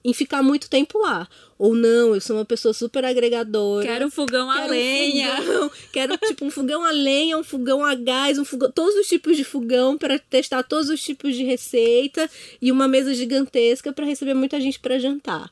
em 0.04 0.12
ficar 0.12 0.42
muito 0.42 0.68
tempo 0.68 0.98
lá. 0.98 1.28
Ou 1.58 1.74
não, 1.74 2.14
eu 2.14 2.20
sou 2.20 2.36
uma 2.36 2.44
pessoa 2.44 2.74
super 2.74 3.04
agregadora. 3.04 3.86
Quero 3.86 4.10
fogão 4.10 4.50
quero 4.50 4.64
a 4.64 4.66
lenha. 4.66 5.32
Um 5.32 5.36
fogão, 5.36 5.70
quero 5.92 6.18
tipo 6.18 6.44
um 6.44 6.50
fogão 6.50 6.84
a 6.84 6.90
lenha, 6.90 7.38
um 7.38 7.44
fogão 7.44 7.84
a 7.84 7.94
gás, 7.94 8.38
um 8.38 8.44
fogão, 8.44 8.70
todos 8.70 8.96
os 8.96 9.06
tipos 9.06 9.36
de 9.36 9.44
fogão 9.44 9.96
para 9.96 10.18
testar 10.18 10.62
todos 10.64 10.88
os 10.88 11.02
tipos 11.02 11.36
de 11.36 11.44
receita 11.44 12.28
e 12.60 12.72
uma 12.72 12.88
mesa 12.88 13.14
gigantesca 13.14 13.92
para 13.92 14.04
receber 14.04 14.34
muita 14.34 14.60
gente 14.60 14.80
para 14.80 14.98
jantar. 14.98 15.50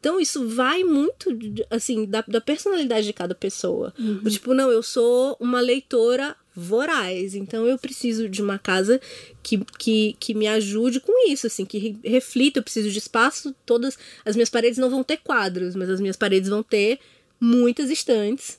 Então, 0.00 0.20
isso 0.20 0.48
vai 0.48 0.84
muito, 0.84 1.30
assim, 1.70 2.04
da, 2.04 2.24
da 2.26 2.40
personalidade 2.40 3.06
de 3.06 3.12
cada 3.12 3.34
pessoa. 3.34 3.92
Uhum. 3.98 4.22
Tipo, 4.24 4.54
não, 4.54 4.70
eu 4.70 4.82
sou 4.82 5.36
uma 5.40 5.60
leitora 5.60 6.36
voraz. 6.58 7.34
Então 7.34 7.66
eu 7.66 7.78
preciso 7.78 8.28
de 8.28 8.42
uma 8.42 8.58
casa 8.58 9.00
que, 9.42 9.64
que, 9.78 10.16
que 10.18 10.34
me 10.34 10.48
ajude 10.48 11.00
com 11.00 11.30
isso, 11.30 11.46
assim, 11.46 11.64
que 11.64 11.96
reflita. 12.04 12.58
Eu 12.58 12.64
preciso 12.64 12.90
de 12.90 12.98
espaço. 12.98 13.54
Todas 13.64 13.96
as 14.24 14.34
minhas 14.34 14.50
paredes 14.50 14.78
não 14.78 14.90
vão 14.90 15.04
ter 15.04 15.18
quadros, 15.18 15.76
mas 15.76 15.88
as 15.88 16.00
minhas 16.00 16.16
paredes 16.16 16.48
vão 16.48 16.62
ter 16.62 16.98
muitas 17.40 17.90
estantes 17.90 18.58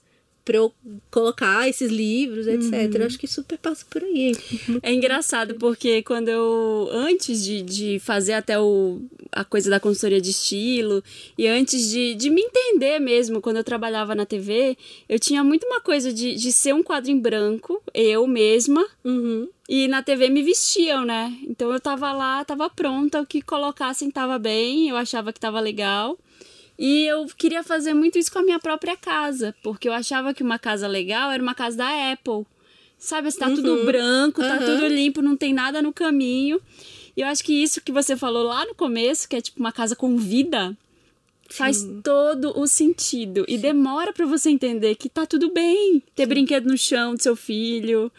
para 0.49 0.57
eu 0.57 0.73
colocar 1.11 1.69
esses 1.69 1.91
livros, 1.91 2.47
etc. 2.47 2.95
Uhum. 2.95 3.05
Acho 3.05 3.19
que 3.19 3.27
super 3.27 3.55
passa 3.59 3.85
por 3.87 4.03
aí. 4.03 4.35
É 4.81 4.91
engraçado, 4.91 5.53
porque 5.59 6.01
quando 6.01 6.27
eu. 6.27 6.89
Antes 6.91 7.43
de, 7.43 7.61
de 7.61 7.99
fazer 7.99 8.33
até 8.33 8.59
o, 8.59 8.99
a 9.31 9.45
coisa 9.45 9.69
da 9.69 9.79
consultoria 9.79 10.19
de 10.19 10.31
estilo, 10.31 11.03
e 11.37 11.45
antes 11.45 11.91
de, 11.91 12.15
de 12.15 12.31
me 12.31 12.41
entender 12.41 12.97
mesmo, 12.97 13.41
quando 13.41 13.57
eu 13.57 13.63
trabalhava 13.63 14.15
na 14.15 14.25
TV, 14.25 14.75
eu 15.07 15.19
tinha 15.19 15.43
muito 15.43 15.67
uma 15.67 15.81
coisa 15.81 16.11
de, 16.11 16.33
de 16.33 16.51
ser 16.51 16.73
um 16.73 16.81
quadro 16.81 17.11
em 17.11 17.19
branco, 17.19 17.79
eu 17.93 18.25
mesma. 18.25 18.83
Uhum. 19.05 19.47
E 19.69 19.87
na 19.87 20.01
TV 20.01 20.29
me 20.29 20.41
vestiam, 20.41 21.05
né? 21.05 21.31
Então 21.47 21.71
eu 21.71 21.79
tava 21.79 22.11
lá, 22.11 22.43
tava 22.43 22.67
pronta, 22.71 23.21
o 23.21 23.25
que 23.25 23.39
colocassem 23.39 24.09
tava 24.09 24.39
bem, 24.39 24.89
eu 24.89 24.97
achava 24.97 25.31
que 25.31 25.39
tava 25.39 25.59
legal. 25.59 26.17
E 26.79 27.05
eu 27.05 27.27
queria 27.37 27.61
fazer 27.61 27.93
muito 27.93 28.17
isso 28.17 28.31
com 28.31 28.39
a 28.39 28.43
minha 28.43 28.57
própria 28.57 28.95
casa, 28.95 29.53
porque 29.61 29.89
eu 29.89 29.91
achava 29.91 30.33
que 30.33 30.41
uma 30.41 30.57
casa 30.57 30.87
legal 30.87 31.29
era 31.29 31.43
uma 31.43 31.53
casa 31.53 31.75
da 31.75 32.11
Apple. 32.13 32.45
Sabe, 32.97 33.27
está 33.27 33.49
uhum. 33.49 33.55
tudo 33.55 33.85
branco, 33.85 34.41
tá 34.41 34.53
uhum. 34.53 34.65
tudo 34.65 34.87
limpo, 34.87 35.21
não 35.21 35.35
tem 35.35 35.53
nada 35.53 35.81
no 35.81 35.91
caminho. 35.91 36.61
E 37.17 37.21
eu 37.21 37.27
acho 37.27 37.43
que 37.43 37.51
isso 37.53 37.81
que 37.81 37.91
você 37.91 38.15
falou 38.15 38.43
lá 38.43 38.65
no 38.65 38.73
começo, 38.73 39.27
que 39.27 39.35
é 39.35 39.41
tipo 39.41 39.59
uma 39.59 39.73
casa 39.73 39.93
com 39.93 40.15
vida, 40.15 40.75
faz 41.49 41.77
Sim. 41.77 41.99
todo 42.01 42.57
o 42.57 42.65
sentido. 42.65 43.43
E 43.49 43.57
demora 43.57 44.13
para 44.13 44.25
você 44.25 44.49
entender 44.49 44.95
que 44.95 45.09
tá 45.09 45.25
tudo 45.25 45.51
bem 45.51 46.01
ter 46.15 46.23
Sim. 46.23 46.29
brinquedo 46.29 46.67
no 46.67 46.77
chão 46.77 47.13
do 47.13 47.21
seu 47.21 47.35
filho. 47.35 48.09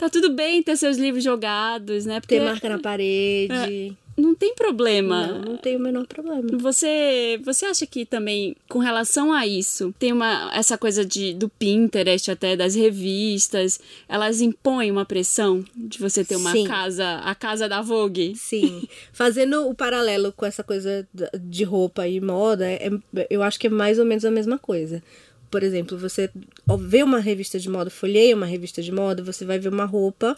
Tá 0.00 0.08
tudo 0.08 0.30
bem 0.30 0.62
ter 0.62 0.78
seus 0.78 0.96
livros 0.96 1.22
jogados, 1.22 2.06
né? 2.06 2.20
Porque... 2.20 2.38
Ter 2.38 2.42
marca 2.42 2.70
na 2.70 2.78
parede. 2.78 3.52
É, 3.52 3.92
não 4.16 4.34
tem 4.34 4.54
problema. 4.54 5.26
Não, 5.26 5.40
não 5.42 5.56
tem 5.58 5.76
o 5.76 5.78
menor 5.78 6.06
problema. 6.06 6.48
Você, 6.56 7.38
você 7.44 7.66
acha 7.66 7.86
que 7.86 8.06
também, 8.06 8.56
com 8.66 8.78
relação 8.78 9.30
a 9.30 9.46
isso, 9.46 9.94
tem 9.98 10.10
uma 10.10 10.50
essa 10.54 10.78
coisa 10.78 11.04
de, 11.04 11.34
do 11.34 11.50
Pinterest, 11.50 12.30
até 12.30 12.56
das 12.56 12.74
revistas, 12.74 13.78
elas 14.08 14.40
impõem 14.40 14.90
uma 14.90 15.04
pressão 15.04 15.62
de 15.76 15.98
você 15.98 16.24
ter 16.24 16.36
uma 16.36 16.52
Sim. 16.52 16.66
casa, 16.66 17.18
a 17.18 17.34
casa 17.34 17.68
da 17.68 17.82
Vogue? 17.82 18.34
Sim. 18.36 18.88
Fazendo 19.12 19.68
o 19.68 19.74
paralelo 19.74 20.32
com 20.32 20.46
essa 20.46 20.64
coisa 20.64 21.06
de 21.38 21.62
roupa 21.62 22.08
e 22.08 22.22
moda, 22.22 22.64
é, 22.66 22.90
eu 23.28 23.42
acho 23.42 23.60
que 23.60 23.66
é 23.66 23.70
mais 23.70 23.98
ou 23.98 24.06
menos 24.06 24.24
a 24.24 24.30
mesma 24.30 24.58
coisa 24.58 25.02
por 25.50 25.62
exemplo, 25.62 25.98
você 25.98 26.30
vê 26.78 27.02
uma 27.02 27.18
revista 27.18 27.58
de 27.58 27.68
moda, 27.68 27.90
folheia 27.90 28.36
uma 28.36 28.46
revista 28.46 28.82
de 28.82 28.92
moda, 28.92 29.22
você 29.22 29.44
vai 29.44 29.58
ver 29.58 29.68
uma 29.68 29.84
roupa 29.84 30.36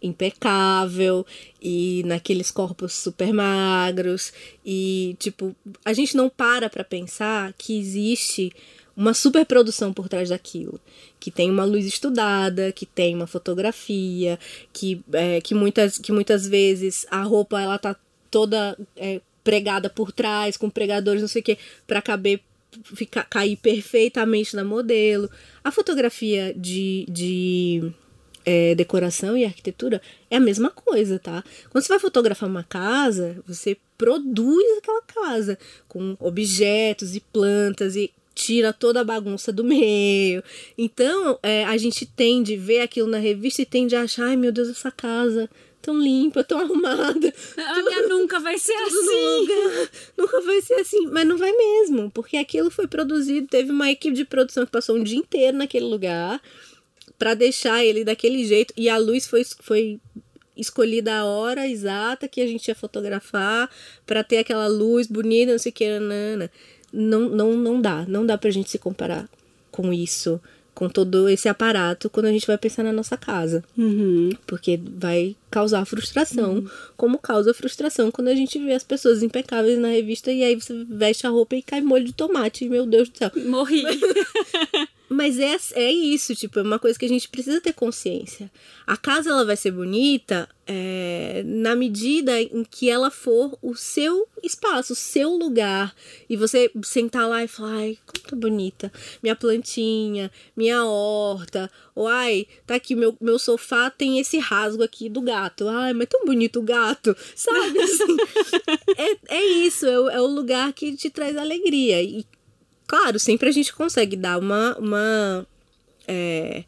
impecável 0.00 1.26
e 1.60 2.04
naqueles 2.06 2.52
corpos 2.52 2.92
super 2.94 3.32
magros 3.32 4.32
e 4.64 5.16
tipo 5.18 5.56
a 5.84 5.92
gente 5.92 6.16
não 6.16 6.28
para 6.28 6.70
para 6.70 6.84
pensar 6.84 7.52
que 7.58 7.76
existe 7.76 8.52
uma 8.98 9.14
super 9.14 9.46
produção 9.46 9.92
por 9.92 10.08
trás 10.08 10.30
daquilo. 10.30 10.80
Que 11.20 11.30
tem 11.30 11.48
uma 11.48 11.64
luz 11.64 11.86
estudada, 11.86 12.72
que 12.72 12.84
tem 12.84 13.14
uma 13.14 13.28
fotografia, 13.28 14.36
que, 14.72 15.00
é, 15.12 15.40
que, 15.40 15.54
muitas, 15.54 15.98
que 15.98 16.10
muitas 16.10 16.48
vezes 16.48 17.06
a 17.08 17.22
roupa 17.22 17.60
ela 17.60 17.78
tá 17.78 17.94
toda 18.28 18.76
é, 18.96 19.20
pregada 19.44 19.88
por 19.88 20.10
trás, 20.10 20.56
com 20.56 20.68
pregadores, 20.68 21.22
não 21.22 21.28
sei 21.28 21.40
o 21.40 21.44
que, 21.44 21.58
para 21.86 22.02
caber 22.02 22.40
ficar, 22.82 23.24
cair 23.24 23.56
perfeitamente 23.56 24.54
na 24.54 24.64
modelo. 24.64 25.30
A 25.62 25.70
fotografia 25.70 26.54
de, 26.56 27.06
de 27.08 27.92
é, 28.44 28.74
decoração 28.74 29.36
e 29.36 29.44
arquitetura 29.44 30.00
é 30.30 30.36
a 30.36 30.40
mesma 30.40 30.70
coisa, 30.70 31.18
tá? 31.18 31.44
Quando 31.70 31.82
você 31.84 31.88
vai 31.88 31.98
fotografar 31.98 32.48
uma 32.48 32.64
casa, 32.64 33.42
você 33.46 33.76
produz 33.96 34.78
aquela 34.78 35.02
casa 35.02 35.58
com 35.86 36.16
objetos 36.18 37.14
e 37.14 37.20
plantas 37.20 37.96
e 37.96 38.12
tira 38.34 38.72
toda 38.72 39.00
a 39.00 39.04
bagunça 39.04 39.52
do 39.52 39.64
meio. 39.64 40.42
Então, 40.76 41.38
é, 41.42 41.64
a 41.64 41.76
gente 41.76 42.06
tende 42.06 42.54
a 42.54 42.58
ver 42.58 42.80
aquilo 42.80 43.08
na 43.08 43.18
revista 43.18 43.62
e 43.62 43.66
tende 43.66 43.96
a 43.96 44.02
achar, 44.02 44.26
ai 44.26 44.36
meu 44.36 44.52
Deus, 44.52 44.68
essa 44.68 44.90
casa 44.90 45.50
tão 45.80 45.98
limpa, 45.98 46.44
tão 46.44 46.60
arrumada. 46.60 47.32
A 47.56 47.82
minha 47.82 48.08
nunca 48.08 48.40
vai 48.40 48.58
ser 48.58 48.74
assim. 48.74 49.40
Nunca, 49.40 49.90
nunca 50.16 50.40
vai 50.42 50.60
ser 50.60 50.74
assim. 50.74 51.06
Mas 51.06 51.26
não 51.26 51.38
vai 51.38 51.52
mesmo, 51.52 52.10
porque 52.10 52.36
aquilo 52.36 52.70
foi 52.70 52.86
produzido, 52.86 53.46
teve 53.46 53.70
uma 53.70 53.90
equipe 53.90 54.14
de 54.14 54.24
produção 54.24 54.64
que 54.64 54.72
passou 54.72 54.96
um 54.96 55.02
dia 55.02 55.18
inteiro 55.18 55.56
naquele 55.56 55.86
lugar 55.86 56.40
para 57.18 57.34
deixar 57.34 57.84
ele 57.84 58.04
daquele 58.04 58.44
jeito. 58.44 58.72
E 58.76 58.88
a 58.88 58.96
luz 58.96 59.26
foi, 59.26 59.42
foi 59.60 60.00
escolhida 60.56 61.14
a 61.14 61.24
hora 61.24 61.68
exata 61.68 62.28
que 62.28 62.40
a 62.40 62.46
gente 62.46 62.68
ia 62.68 62.74
fotografar 62.74 63.70
para 64.06 64.24
ter 64.24 64.38
aquela 64.38 64.66
luz 64.66 65.06
bonita, 65.06 65.52
não 65.52 65.58
sei 65.58 65.70
o 65.70 65.74
que, 65.74 65.98
nana. 65.98 66.50
Não, 66.92 67.28
não, 67.28 67.52
não 67.52 67.80
dá, 67.80 68.04
não 68.06 68.24
dá 68.24 68.38
pra 68.38 68.50
gente 68.50 68.70
se 68.70 68.78
comparar 68.78 69.28
com 69.70 69.92
isso, 69.92 70.40
com 70.78 70.88
todo 70.88 71.28
esse 71.28 71.48
aparato 71.48 72.08
quando 72.08 72.26
a 72.26 72.30
gente 72.30 72.46
vai 72.46 72.56
pensar 72.56 72.84
na 72.84 72.92
nossa 72.92 73.16
casa. 73.16 73.64
Uhum. 73.76 74.30
Porque 74.46 74.78
vai 74.80 75.34
causar 75.50 75.84
frustração, 75.84 76.54
uhum. 76.54 76.68
como 76.96 77.18
causa 77.18 77.52
frustração 77.52 78.12
quando 78.12 78.28
a 78.28 78.34
gente 78.34 78.60
vê 78.60 78.74
as 78.74 78.84
pessoas 78.84 79.20
impecáveis 79.20 79.76
na 79.76 79.88
revista 79.88 80.30
e 80.30 80.44
aí 80.44 80.54
você 80.54 80.84
veste 80.88 81.26
a 81.26 81.30
roupa 81.30 81.56
e 81.56 81.62
cai 81.62 81.80
molho 81.80 82.04
de 82.04 82.12
tomate. 82.12 82.68
Meu 82.68 82.86
Deus 82.86 83.08
do 83.08 83.18
céu. 83.18 83.32
Morri. 83.44 83.82
Mas 85.18 85.36
é, 85.36 85.56
é 85.72 85.90
isso, 85.90 86.32
tipo, 86.32 86.60
é 86.60 86.62
uma 86.62 86.78
coisa 86.78 86.96
que 86.96 87.04
a 87.04 87.08
gente 87.08 87.28
precisa 87.28 87.60
ter 87.60 87.72
consciência. 87.72 88.48
A 88.86 88.96
casa 88.96 89.30
ela 89.30 89.44
vai 89.44 89.56
ser 89.56 89.72
bonita 89.72 90.48
é, 90.64 91.42
na 91.44 91.74
medida 91.74 92.40
em 92.40 92.62
que 92.62 92.88
ela 92.88 93.10
for 93.10 93.58
o 93.60 93.74
seu 93.74 94.28
espaço, 94.44 94.92
o 94.92 94.96
seu 94.96 95.30
lugar. 95.30 95.92
E 96.30 96.36
você 96.36 96.70
sentar 96.84 97.28
lá 97.28 97.42
e 97.42 97.48
falar, 97.48 97.78
ai, 97.78 97.98
como 98.06 98.28
tá 98.28 98.36
bonita. 98.36 98.92
Minha 99.20 99.34
plantinha, 99.34 100.30
minha 100.56 100.84
horta. 100.84 101.68
Ou 101.96 102.06
ai, 102.06 102.46
tá 102.64 102.76
aqui, 102.76 102.94
meu, 102.94 103.16
meu 103.20 103.40
sofá 103.40 103.90
tem 103.90 104.20
esse 104.20 104.38
rasgo 104.38 104.84
aqui 104.84 105.08
do 105.08 105.20
gato. 105.20 105.66
Ai, 105.66 105.92
mas 105.94 106.06
tão 106.06 106.24
bonito 106.24 106.60
o 106.60 106.62
gato. 106.62 107.16
Sabe? 107.34 107.76
Assim, 107.80 108.16
é, 108.96 109.36
é 109.36 109.44
isso, 109.44 109.84
é, 109.84 110.14
é 110.14 110.20
o 110.20 110.28
lugar 110.28 110.72
que 110.72 110.96
te 110.96 111.10
traz 111.10 111.36
alegria. 111.36 112.00
E 112.00 112.24
Claro, 112.88 113.18
sempre 113.18 113.50
a 113.50 113.52
gente 113.52 113.72
consegue 113.72 114.16
dar 114.16 114.38
uma. 114.38 114.76
uma 114.78 115.46
é, 116.08 116.64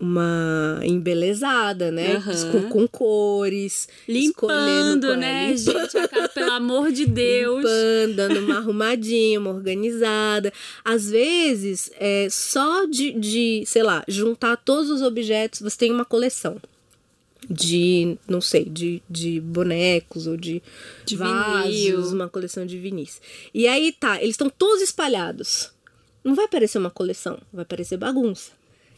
uma 0.00 0.80
embelezada, 0.82 1.92
né? 1.92 2.16
Uhum. 2.16 2.50
Com, 2.50 2.68
com, 2.70 2.88
cores. 2.88 3.88
Limpando, 4.08 5.14
né, 5.16 5.52
é, 5.52 5.54
limpando. 5.54 5.90
gente? 5.92 6.34
pelo 6.34 6.50
amor 6.50 6.90
de 6.90 7.06
Deus. 7.06 7.58
Limpando, 7.58 8.16
dando 8.16 8.40
uma 8.40 8.56
arrumadinha, 8.56 9.38
uma 9.38 9.50
organizada. 9.50 10.52
Às 10.84 11.08
vezes, 11.08 11.92
é, 12.00 12.26
só 12.28 12.84
de, 12.86 13.12
de, 13.12 13.62
sei 13.64 13.84
lá, 13.84 14.02
juntar 14.08 14.56
todos 14.56 14.90
os 14.90 15.02
objetos, 15.02 15.60
você 15.60 15.78
tem 15.78 15.92
uma 15.92 16.04
coleção 16.04 16.56
de, 17.48 18.16
não 18.28 18.40
sei, 18.40 18.64
de, 18.64 19.02
de 19.08 19.40
bonecos 19.40 20.26
ou 20.26 20.36
de, 20.36 20.62
de 21.04 21.16
vasos, 21.16 21.74
vinil. 21.74 22.08
uma 22.08 22.28
coleção 22.28 22.64
de 22.64 22.78
vinis. 22.78 23.20
E 23.52 23.66
aí 23.66 23.92
tá, 23.92 24.16
eles 24.16 24.34
estão 24.34 24.48
todos 24.50 24.82
espalhados. 24.82 25.70
Não 26.24 26.34
vai 26.34 26.46
parecer 26.46 26.78
uma 26.78 26.90
coleção, 26.90 27.38
vai 27.52 27.64
parecer 27.64 27.96
bagunça. 27.96 28.52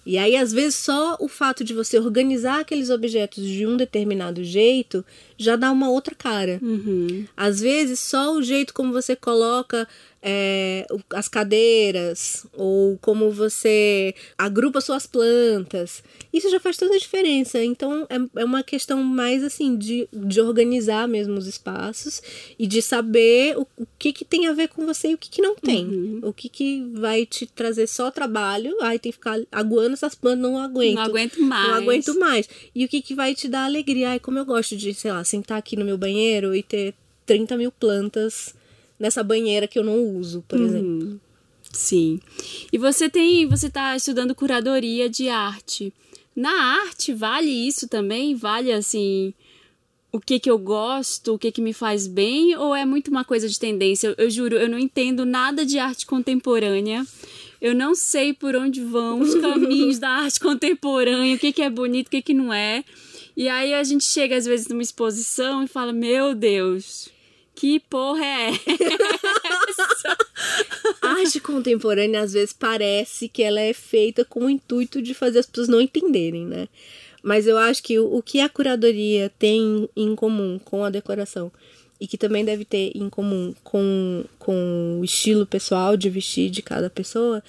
E 0.07 0.19
aí, 0.19 0.37
às 0.37 0.53
vezes, 0.53 0.75
só 0.75 1.17
o 1.19 1.29
fato 1.29 1.65
de 1.65 1.73
você 1.73 1.99
organizar 1.99 2.61
aqueles 2.61 2.91
objetos 2.91 3.47
de 3.47 3.67
um 3.67 3.75
determinado 3.77 4.45
jeito 4.45 5.03
já 5.37 5.57
dá 5.57 5.71
uma 5.71 5.91
outra 5.91 6.15
cara. 6.15 6.59
Uhum. 6.63 7.27
Às 7.37 7.61
vezes, 7.61 8.01
só 8.01 8.35
o 8.35 8.43
jeito 8.43 8.73
como 8.73 8.93
você 8.93 9.17
coloca 9.17 9.87
é, 10.27 10.87
as 11.11 11.29
cadeiras, 11.29 12.47
ou 12.55 12.97
como 13.03 13.31
você 13.31 14.15
agrupa 14.39 14.81
suas 14.81 15.07
plantas. 15.07 16.03
Isso 16.33 16.49
já 16.49 16.59
faz 16.59 16.79
toda 16.79 16.95
a 16.95 16.99
diferença. 16.99 17.63
Então 17.63 18.07
é, 18.09 18.41
é 18.41 18.45
uma 18.45 18.63
questão 18.63 19.03
mais 19.03 19.45
assim 19.45 19.77
de, 19.77 20.09
de 20.11 20.41
organizar 20.41 21.07
mesmo 21.07 21.35
os 21.35 21.47
espaços 21.47 22.23
e 22.59 22.67
de 22.67 22.81
saber 22.81 23.59
o, 23.59 23.67
o 23.77 23.87
que, 23.99 24.15
que 24.15 24.25
tem 24.25 24.47
a 24.47 24.55
ver 24.55 24.69
com 24.69 24.87
você 24.87 25.09
e 25.09 25.15
o 25.15 25.19
que, 25.19 25.29
que 25.29 25.43
não 25.43 25.55
tem. 25.55 25.85
Uhum. 25.85 26.21
O 26.23 26.33
que, 26.33 26.49
que 26.49 26.87
vai 26.95 27.27
te 27.27 27.47
trazer 27.47 27.87
só 27.87 28.11
trabalho, 28.11 28.75
aí 28.81 28.99
tem 28.99 29.13
que 29.13 29.19
ficar 29.19 29.39
aguando 29.53 29.93
essas 29.93 30.15
plantas, 30.15 30.41
não 30.41 30.59
aguento. 30.59 30.95
Não 30.95 31.03
aguento 31.03 31.41
mais. 31.43 31.69
Não 31.69 31.75
aguento 31.75 32.19
mais. 32.19 32.49
E 32.75 32.83
o 32.83 32.89
que, 32.89 33.03
que 33.03 33.15
vai 33.15 33.35
te 33.35 33.47
dar 33.47 33.65
alegria. 33.65 34.11
Ai, 34.11 34.21
como 34.21 34.39
eu 34.39 34.45
gosto 34.47 34.75
de, 34.75 34.95
sei 34.95 35.13
lá, 35.13 35.23
sentar 35.25 35.59
aqui 35.59 35.77
no 35.77 35.85
meu 35.85 35.99
banheiro 35.99 36.55
e 36.55 36.63
ter 36.63 36.95
30 37.27 37.57
mil 37.57 37.73
plantas 37.73 38.55
nessa 38.99 39.23
banheira 39.23 39.67
que 39.67 39.79
eu 39.79 39.85
não 39.85 39.99
uso, 39.99 40.45
por 40.47 40.59
uhum. 40.59 40.67
exemplo. 40.67 41.21
Sim. 41.73 42.21
E 42.73 42.79
você 42.79 43.09
tem, 43.09 43.47
você 43.47 43.67
está 43.67 43.97
estudando 43.97 44.35
curadoria 44.35 45.09
de 45.09 45.29
arte. 45.29 45.93
Na 46.37 46.83
arte 46.83 47.13
vale 47.13 47.51
isso 47.51 47.89
também? 47.89 48.35
Vale 48.35 48.73
assim 48.73 49.35
o 50.15 50.21
que 50.21 50.39
que 50.39 50.49
eu 50.49 50.57
gosto, 50.57 51.35
o 51.35 51.39
que 51.39 51.51
que 51.51 51.61
me 51.61 51.73
faz 51.73 52.07
bem, 52.07 52.57
ou 52.57 52.73
é 52.73 52.85
muito 52.85 53.09
uma 53.09 53.25
coisa 53.25 53.49
de 53.49 53.59
tendência? 53.59 54.07
Eu, 54.07 54.15
eu 54.17 54.31
juro, 54.31 54.55
eu 54.55 54.69
não 54.69 54.79
entendo 54.79 55.27
nada 55.27 55.67
de 55.67 55.77
arte 55.77 56.07
contemporânea. 56.07 57.05
Eu 57.61 57.75
não 57.75 57.97
sei 57.97 58.33
por 58.33 58.55
onde 58.55 58.81
vão 58.81 59.19
os 59.19 59.35
caminhos 59.43 59.99
da 59.99 60.11
arte 60.11 60.39
contemporânea, 60.39 61.35
o 61.35 61.39
que 61.39 61.53
que 61.53 61.63
é 61.63 61.69
bonito, 61.69 62.07
o 62.07 62.11
que 62.13 62.23
que 62.23 62.33
não 62.33 62.55
é. 62.55 62.85
E 63.37 63.49
aí 63.49 63.75
a 63.75 63.83
gente 63.83 64.05
chega 64.05 64.37
às 64.37 64.47
vezes 64.47 64.69
numa 64.69 64.83
exposição 64.83 65.65
e 65.65 65.69
fala: 65.69 65.93
"Meu 65.93 66.35
Deus, 66.35 67.11
que 67.55 67.79
porra 67.79 68.25
é 68.25 68.49
essa? 68.51 70.17
A 71.03 71.09
arte 71.21 71.41
contemporânea 71.41 72.21
às 72.21 72.33
vezes 72.33 72.53
parece 72.53 73.29
que 73.29 73.43
ela 73.43 73.61
é 73.61 73.73
feita 73.73 74.25
com 74.25 74.47
o 74.47 74.51
intuito 74.51 75.01
de 75.01 75.15
fazer 75.15 75.39
as 75.39 75.47
pessoas 75.47 75.69
não 75.69 75.81
entenderem, 75.81 76.45
né? 76.47 76.69
Mas 77.23 77.47
eu 77.47 77.57
acho 77.57 77.83
que 77.83 77.99
o, 77.99 78.21
que 78.21 78.41
a 78.41 78.49
curadoria 78.49 79.33
tem 79.39 79.89
em 79.97 80.15
comum 80.15 80.59
com 80.63 80.85
a 80.85 80.91
decoração 80.91 81.51
e 81.99 82.07
que 82.07 82.19
também 82.19 82.45
deve 82.45 82.65
ter 82.67 82.93
em 82.95 83.09
comum 83.09 83.55
com, 83.63 84.25
com 84.39 84.99
o 85.01 85.05
estilo 85.05 85.47
pessoal 85.47 85.97
de 85.97 86.11
vestir 86.11 86.51
de 86.51 86.61
cada 86.61 86.91
pessoa 86.91 87.43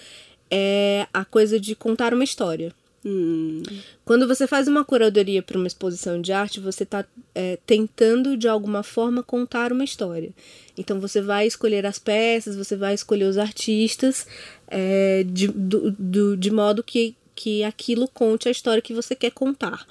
é 0.49 1.07
a 1.13 1.25
coisa 1.25 1.59
de 1.59 1.75
contar 1.75 2.13
uma 2.13 2.23
história. 2.23 2.73
Hum. 3.05 3.61
Quando 4.03 4.27
você 4.27 4.47
faz 4.47 4.67
uma 4.67 4.83
curadoria 4.83 5.43
para 5.43 5.59
uma 5.59 5.67
exposição 5.67 6.19
de 6.19 6.33
arte, 6.33 6.59
você 6.59 6.81
está 6.81 7.05
é, 7.35 7.59
tentando 7.65 8.35
de 8.35 8.47
alguma 8.47 8.81
forma 8.81 9.21
contar 9.21 9.71
uma 9.71 9.83
história. 9.83 10.31
Então 10.75 10.99
você 10.99 11.21
vai 11.21 11.45
escolher 11.45 11.85
as 11.85 11.99
peças, 11.99 12.55
você 12.55 12.75
vai 12.75 12.95
escolher 12.95 13.25
os 13.25 13.37
artistas 13.37 14.25
é, 14.67 15.23
de, 15.23 15.47
do, 15.49 15.91
do, 15.91 16.35
de 16.35 16.49
modo 16.49 16.81
que, 16.81 17.15
que 17.35 17.63
aquilo 17.63 18.07
conte 18.07 18.47
a 18.47 18.51
história 18.51 18.81
que 18.81 18.93
você 18.93 19.15
quer 19.15 19.31
contar. 19.31 19.85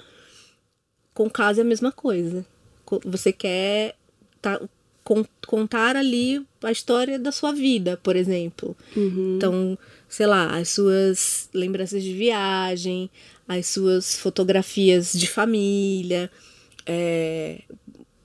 Com 1.13 1.29
casa 1.29 1.61
é 1.61 1.63
a 1.63 1.65
mesma 1.65 1.93
coisa. 1.93 2.45
Você 3.05 3.31
quer 3.31 3.95
tá, 4.41 4.59
contar 5.47 5.95
ali 5.95 6.45
a 6.61 6.71
história 6.71 7.17
da 7.17 7.31
sua 7.31 7.53
vida, 7.53 7.97
por 8.03 8.17
exemplo. 8.17 8.75
Uhum. 8.95 9.35
Então 9.37 9.77
sei 10.15 10.27
lá, 10.27 10.57
as 10.57 10.69
suas 10.69 11.49
lembranças 11.53 12.01
de 12.01 12.13
viagem, 12.13 13.09
as 13.45 13.67
suas 13.67 14.17
fotografias 14.17 15.11
de 15.11 15.27
família, 15.27 16.31
é, 16.85 17.61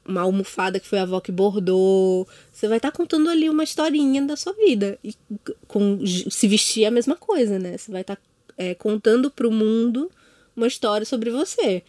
uma 0.06 0.20
almofada 0.20 0.78
que 0.78 0.86
foi 0.86 1.00
a 1.00 1.02
avó 1.02 1.18
que 1.20 1.32
bordou. 1.32 2.28
Você 2.52 2.68
vai 2.68 2.76
estar 2.76 2.92
tá 2.92 2.96
contando 2.96 3.28
ali 3.28 3.50
uma 3.50 3.64
historinha 3.64 4.22
da 4.22 4.36
sua 4.36 4.52
vida. 4.52 5.00
E 5.02 5.16
com, 5.66 5.98
se 6.06 6.46
vestir 6.46 6.84
é 6.84 6.86
a 6.86 6.92
mesma 6.92 7.16
coisa, 7.16 7.58
né? 7.58 7.76
Você 7.76 7.90
vai 7.90 8.02
estar 8.02 8.14
tá, 8.14 8.22
é, 8.56 8.72
contando 8.72 9.28
mundo 9.50 10.08
uma 10.54 10.68
história 10.68 11.04
sobre 11.04 11.30
você. 11.30 11.82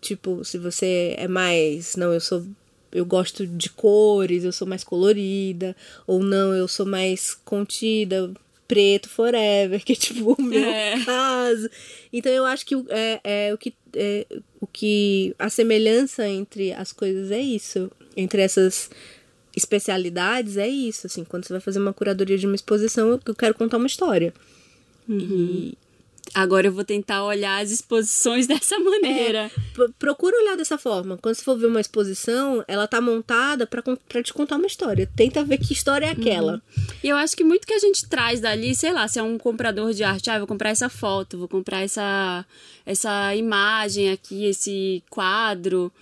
Tipo, 0.00 0.44
se 0.44 0.58
você 0.58 1.16
é 1.18 1.26
mais. 1.26 1.96
Não, 1.96 2.12
eu 2.12 2.20
sou. 2.20 2.46
Eu 2.92 3.04
gosto 3.04 3.44
de 3.44 3.68
cores, 3.68 4.44
eu 4.44 4.52
sou 4.52 4.68
mais 4.68 4.84
colorida. 4.84 5.74
Ou 6.06 6.22
não, 6.22 6.54
eu 6.54 6.68
sou 6.68 6.86
mais 6.86 7.34
contida 7.34 8.32
preto 8.70 9.08
forever, 9.08 9.82
que 9.84 9.94
é 9.94 9.96
tipo 9.96 10.36
o 10.38 10.40
meu 10.40 10.70
é. 10.70 11.04
caso. 11.04 11.68
Então 12.12 12.30
eu 12.30 12.44
acho 12.44 12.64
que 12.64 12.76
é, 12.88 13.20
é 13.24 13.52
o 13.52 13.58
que 13.58 13.74
é, 13.96 14.24
o 14.60 14.66
que 14.68 15.34
a 15.36 15.50
semelhança 15.50 16.28
entre 16.28 16.72
as 16.72 16.92
coisas 16.92 17.32
é 17.32 17.40
isso, 17.40 17.90
entre 18.16 18.40
essas 18.40 18.88
especialidades 19.56 20.56
é 20.56 20.68
isso, 20.68 21.08
assim, 21.08 21.24
quando 21.24 21.44
você 21.44 21.52
vai 21.52 21.60
fazer 21.60 21.80
uma 21.80 21.92
curadoria 21.92 22.38
de 22.38 22.46
uma 22.46 22.54
exposição, 22.54 23.08
eu 23.26 23.34
quero 23.34 23.54
contar 23.54 23.78
uma 23.78 23.88
história. 23.88 24.32
Uhum. 25.08 25.18
E 25.18 25.78
Agora 26.34 26.66
eu 26.66 26.72
vou 26.72 26.84
tentar 26.84 27.24
olhar 27.24 27.62
as 27.62 27.70
exposições 27.70 28.46
dessa 28.48 28.78
maneira. 28.78 29.50
É, 29.78 29.88
procura 29.98 30.36
olhar 30.36 30.56
dessa 30.56 30.78
forma. 30.78 31.18
Quando 31.18 31.34
você 31.34 31.42
for 31.42 31.58
ver 31.58 31.66
uma 31.66 31.80
exposição, 31.80 32.64
ela 32.68 32.86
tá 32.86 33.00
montada 33.00 33.66
para 33.66 34.22
te 34.22 34.32
contar 34.32 34.56
uma 34.56 34.66
história. 34.66 35.08
Tenta 35.16 35.44
ver 35.44 35.58
que 35.58 35.72
história 35.72 36.06
é 36.06 36.10
aquela. 36.10 36.54
Uhum. 36.54 36.84
E 37.02 37.08
eu 37.08 37.16
acho 37.16 37.36
que 37.36 37.44
muito 37.44 37.66
que 37.66 37.74
a 37.74 37.78
gente 37.78 38.08
traz 38.08 38.40
dali, 38.40 38.74
sei 38.74 38.92
lá, 38.92 39.08
se 39.08 39.18
é 39.18 39.22
um 39.22 39.38
comprador 39.38 39.92
de 39.92 40.04
arte, 40.04 40.30
ah, 40.30 40.38
vou 40.38 40.46
comprar 40.46 40.70
essa 40.70 40.88
foto, 40.88 41.38
vou 41.38 41.48
comprar 41.48 41.80
essa, 41.80 42.44
essa 42.86 43.34
imagem 43.34 44.10
aqui, 44.10 44.44
esse 44.44 45.02
quadro 45.10 45.92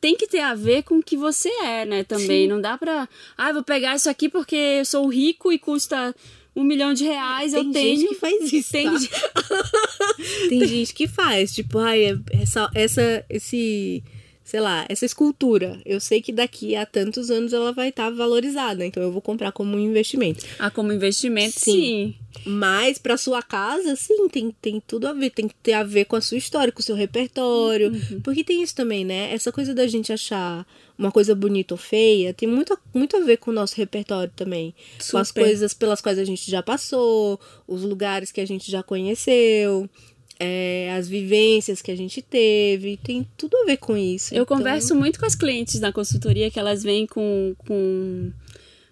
tem 0.00 0.16
que 0.16 0.28
ter 0.28 0.40
a 0.40 0.54
ver 0.54 0.84
com 0.84 0.98
o 0.98 1.02
que 1.02 1.16
você 1.16 1.48
é, 1.62 1.84
né? 1.84 2.04
Também. 2.04 2.44
Sim. 2.44 2.46
Não 2.46 2.60
dá 2.60 2.78
pra. 2.78 3.08
Ah, 3.36 3.52
vou 3.52 3.62
pegar 3.62 3.96
isso 3.96 4.08
aqui 4.08 4.28
porque 4.28 4.54
eu 4.54 4.84
sou 4.84 5.08
rico 5.08 5.52
e 5.52 5.58
custa 5.58 6.14
um 6.56 6.64
milhão 6.64 6.94
de 6.94 7.04
reais 7.04 7.52
tem 7.52 7.66
eu 7.66 7.72
tenho. 7.72 7.72
Tem 7.72 7.96
gente 7.96 8.08
que 8.08 8.14
faz 8.14 8.52
isso. 8.52 8.72
Tem, 8.72 8.84
tá? 8.84 8.98
tem 10.48 10.66
gente 10.66 10.94
que 10.94 11.08
faz, 11.08 11.52
tipo, 11.52 11.78
ai, 11.78 12.04
é 12.04 12.18
essa, 12.32 12.70
essa, 12.74 13.24
esse, 13.28 14.02
sei 14.44 14.60
lá, 14.60 14.84
essa 14.90 15.06
escultura. 15.06 15.80
Eu 15.86 15.98
sei 15.98 16.20
que 16.20 16.30
daqui 16.30 16.76
a 16.76 16.84
tantos 16.84 17.30
anos 17.30 17.54
ela 17.54 17.72
vai 17.72 17.88
estar 17.88 18.04
tá 18.04 18.10
valorizada, 18.10 18.84
então 18.84 19.02
eu 19.02 19.10
vou 19.10 19.22
comprar 19.22 19.50
como 19.52 19.74
um 19.74 19.80
investimento. 19.80 20.44
Ah, 20.58 20.70
como 20.70 20.92
investimento, 20.92 21.58
sim. 21.58 21.72
sim. 21.72 22.14
Mas 22.44 22.98
para 22.98 23.16
sua 23.16 23.42
casa, 23.42 23.96
sim, 23.96 24.28
tem, 24.28 24.54
tem 24.60 24.82
tudo 24.86 25.08
a 25.08 25.12
ver. 25.14 25.30
Tem 25.30 25.48
que 25.48 25.54
ter 25.54 25.72
a 25.72 25.82
ver 25.82 26.04
com 26.04 26.16
a 26.16 26.20
sua 26.20 26.36
história, 26.36 26.72
com 26.72 26.80
o 26.80 26.82
seu 26.82 26.94
repertório. 26.94 27.90
Uhum. 27.90 28.20
Porque 28.20 28.44
tem 28.44 28.62
isso 28.62 28.74
também, 28.74 29.04
né? 29.04 29.32
Essa 29.32 29.50
coisa 29.50 29.72
da 29.72 29.86
gente 29.86 30.12
achar 30.12 30.66
uma 30.98 31.10
coisa 31.10 31.34
bonita 31.34 31.74
ou 31.74 31.78
feia 31.78 32.32
tem 32.32 32.48
muito, 32.48 32.78
muito 32.92 33.16
a 33.16 33.20
ver 33.20 33.38
com 33.38 33.50
o 33.50 33.54
nosso 33.54 33.76
repertório 33.76 34.32
também. 34.36 34.74
Super. 34.98 35.12
Com 35.12 35.18
as 35.18 35.30
coisas 35.30 35.74
pelas 35.74 36.00
quais 36.00 36.18
a 36.18 36.24
gente 36.24 36.50
já 36.50 36.62
passou, 36.62 37.40
os 37.66 37.82
lugares 37.82 38.30
que 38.30 38.40
a 38.40 38.46
gente 38.46 38.70
já 38.70 38.82
conheceu. 38.82 39.88
É, 40.38 40.92
as 40.98 41.08
vivências 41.08 41.80
que 41.80 41.92
a 41.92 41.96
gente 41.96 42.20
teve, 42.20 42.96
tem 42.96 43.26
tudo 43.36 43.56
a 43.58 43.64
ver 43.64 43.76
com 43.76 43.96
isso. 43.96 44.34
Eu 44.34 44.42
então... 44.42 44.56
converso 44.56 44.94
muito 44.94 45.18
com 45.18 45.26
as 45.26 45.34
clientes 45.34 45.78
na 45.78 45.92
consultoria 45.92 46.50
que 46.50 46.58
elas 46.58 46.82
vêm 46.82 47.06
com, 47.06 47.54
com 47.58 48.32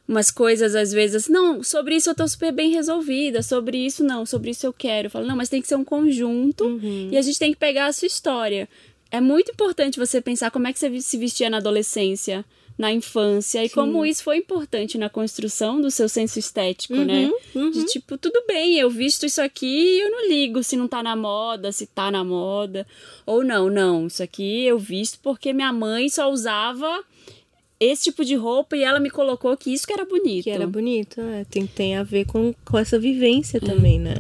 umas 0.07 0.31
coisas 0.31 0.77
às 0.77 0.93
vezes 0.93 1.17
assim, 1.17 1.33
não, 1.33 1.63
sobre 1.63 1.97
isso 1.97 2.09
eu 2.09 2.15
tô 2.15 2.29
super 2.29 2.53
bem 2.53 2.71
resolvida, 2.71 3.43
sobre 3.43 3.77
isso 3.77 4.05
não, 4.05 4.25
sobre 4.25 4.51
isso 4.51 4.65
eu 4.65 4.73
quero. 4.73 5.07
Eu 5.07 5.11
falo, 5.11 5.27
não, 5.27 5.37
mas 5.37 5.49
tem 5.49 5.61
que 5.61 5.67
ser 5.67 5.75
um 5.75 5.85
conjunto 5.85 6.65
uhum. 6.65 7.09
e 7.11 7.17
a 7.17 7.23
gente 7.23 7.39
tem 7.39 7.53
que 7.53 7.59
pegar 7.59 7.87
a 7.87 7.93
sua 7.93 8.07
história 8.07 8.69
é 9.13 9.21
muito 9.21 9.53
importante 9.53 9.99
você 9.99 10.23
pensar 10.23 10.51
como 10.51 10.67
é 10.67 10.73
que 10.73 10.79
você 10.79 11.01
se 11.03 11.19
vestia 11.19 11.51
na 11.51 11.59
adolescência, 11.59 12.43
na 12.83 12.93
infância, 12.93 13.65
e 13.65 13.69
Sim. 13.69 13.75
como 13.77 14.05
isso 14.05 14.25
foi 14.25 14.39
importante 14.39 14.99
na 14.99 15.09
construção 15.09 15.81
do 15.81 15.89
seu 15.89 16.09
senso 16.09 16.37
estético, 16.41 16.95
uhum, 16.95 17.05
né? 17.05 17.31
Uhum. 17.55 17.71
De 17.71 17.85
tipo, 17.85 18.19
tudo 18.19 18.43
bem, 18.45 18.77
eu 18.77 18.91
visto 18.91 19.25
isso 19.25 19.41
aqui 19.41 19.69
e 19.69 20.01
eu 20.01 20.11
não 20.11 20.29
ligo 20.29 20.65
se 20.65 20.77
não 20.77 20.89
tá 20.89 21.01
na 21.01 21.15
moda, 21.15 21.71
se 21.71 21.87
tá 21.87 22.11
na 22.11 22.25
moda. 22.25 22.85
Ou 23.25 23.45
não, 23.45 23.71
não, 23.71 24.09
isso 24.09 24.21
aqui 24.21 24.65
eu 24.65 24.81
visto 24.81 25.21
porque 25.23 25.53
minha 25.53 25.73
mãe 25.73 26.09
só 26.09 26.29
usava 26.29 27.05
esse 27.79 28.03
tipo 28.11 28.25
de 28.25 28.35
roupa 28.35 28.77
e 28.77 28.83
ela 28.83 28.99
me 28.99 29.11
colocou 29.11 29.57
que 29.57 29.73
isso 29.73 29.87
que 29.87 29.93
era 29.93 30.05
bonito. 30.05 30.43
Que 30.43 30.51
era 30.51 30.67
bonito, 30.67 31.21
é. 31.21 31.45
tem, 31.45 31.65
tem 31.65 31.97
a 31.97 32.03
ver 32.03 32.25
com, 32.25 32.53
com 32.65 32.77
essa 32.77 32.99
vivência 32.99 33.59
é. 33.59 33.61
também, 33.61 34.01
né? 34.01 34.17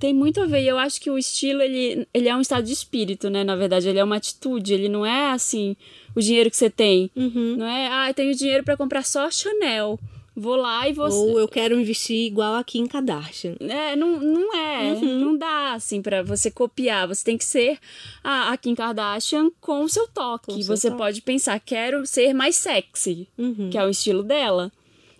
Tem 0.00 0.14
muito 0.14 0.40
a 0.40 0.46
ver. 0.46 0.62
E 0.62 0.68
eu 0.68 0.78
acho 0.78 1.00
que 1.00 1.10
o 1.10 1.18
estilo, 1.18 1.60
ele, 1.60 2.06
ele 2.14 2.28
é 2.28 2.34
um 2.36 2.40
estado 2.40 2.64
de 2.64 2.72
espírito, 2.72 3.28
né? 3.28 3.42
Na 3.42 3.56
verdade, 3.56 3.88
ele 3.88 3.98
é 3.98 4.04
uma 4.04 4.16
atitude. 4.16 4.72
Ele 4.72 4.88
não 4.88 5.04
é, 5.04 5.32
assim, 5.32 5.76
o 6.18 6.22
dinheiro 6.22 6.50
que 6.50 6.56
você 6.56 6.68
tem. 6.68 7.10
Uhum. 7.14 7.56
Não 7.56 7.66
é, 7.66 7.88
ah, 7.90 8.10
eu 8.10 8.14
tenho 8.14 8.34
dinheiro 8.34 8.64
para 8.64 8.76
comprar 8.76 9.04
só 9.04 9.30
Chanel. 9.30 9.98
Vou 10.34 10.54
lá 10.54 10.88
e 10.88 10.92
vou... 10.92 11.10
Ou 11.10 11.38
eu 11.40 11.48
quero 11.48 11.78
investir 11.80 12.26
igual 12.26 12.54
a 12.54 12.62
Kim 12.62 12.86
Kardashian. 12.86 13.56
É, 13.60 13.96
não, 13.96 14.20
não 14.20 14.54
é. 14.54 14.92
Uhum. 14.92 15.18
Não 15.18 15.36
dá, 15.36 15.72
assim, 15.72 16.00
para 16.00 16.22
você 16.22 16.48
copiar. 16.48 17.08
Você 17.08 17.24
tem 17.24 17.36
que 17.36 17.44
ser 17.44 17.78
a, 18.22 18.52
a 18.52 18.56
Kim 18.56 18.74
Kardashian 18.74 19.50
com 19.60 19.82
o 19.82 19.88
seu 19.88 20.06
toque. 20.06 20.52
Com 20.52 20.62
você 20.62 20.88
toque. 20.88 20.98
pode 20.98 21.22
pensar, 21.22 21.58
quero 21.58 22.06
ser 22.06 22.32
mais 22.34 22.54
sexy, 22.54 23.26
uhum. 23.36 23.68
que 23.70 23.76
é 23.76 23.84
o 23.84 23.88
estilo 23.88 24.22
dela 24.22 24.70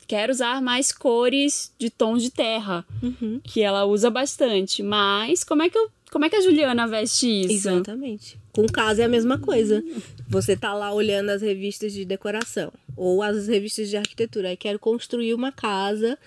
quero 0.07 0.33
usar 0.33 0.63
mais 0.63 0.91
cores 0.91 1.71
de 1.79 1.91
tons 1.91 2.23
de 2.23 2.31
terra, 2.31 2.83
uhum. 3.03 3.41
que 3.45 3.61
ela 3.61 3.85
usa 3.85 4.09
bastante. 4.09 4.83
Mas 4.83 5.45
como 5.45 5.63
é 5.63 5.69
que 5.69 5.77
eu, 5.77 5.91
como 6.11 6.25
é 6.25 6.31
que 6.31 6.37
a 6.37 6.41
Juliana 6.41 6.89
veste 6.89 7.29
isso? 7.29 7.69
Exatamente. 7.69 8.38
Com 8.59 8.67
casa 8.67 9.03
é 9.03 9.05
a 9.05 9.09
mesma 9.09 9.39
coisa. 9.39 9.85
Você 10.29 10.57
tá 10.57 10.75
lá 10.75 10.93
olhando 10.93 11.31
as 11.31 11.43
revistas 11.43 11.93
de 11.93 12.05
decoração 12.05 12.73
ou 12.97 13.23
as 13.23 13.47
revistas 13.47 13.89
de 13.89 13.97
arquitetura. 13.97 14.49
Aí 14.49 14.57
quero 14.57 14.81
construir 14.81 15.33
uma 15.33 15.53
casa. 15.53 16.19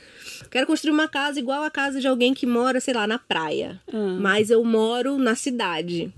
Quero 0.50 0.66
construir 0.66 0.94
uma 0.94 1.10
casa 1.10 1.40
igual 1.40 1.62
a 1.62 1.70
casa 1.70 2.00
de 2.00 2.08
alguém 2.08 2.34
que 2.34 2.46
mora, 2.46 2.80
sei 2.80 2.94
lá, 2.94 3.06
na 3.06 3.20
praia. 3.20 3.82
Ah. 3.92 4.18
Mas 4.18 4.50
eu 4.50 4.64
moro 4.64 5.18
na 5.18 5.36
cidade 5.36 6.10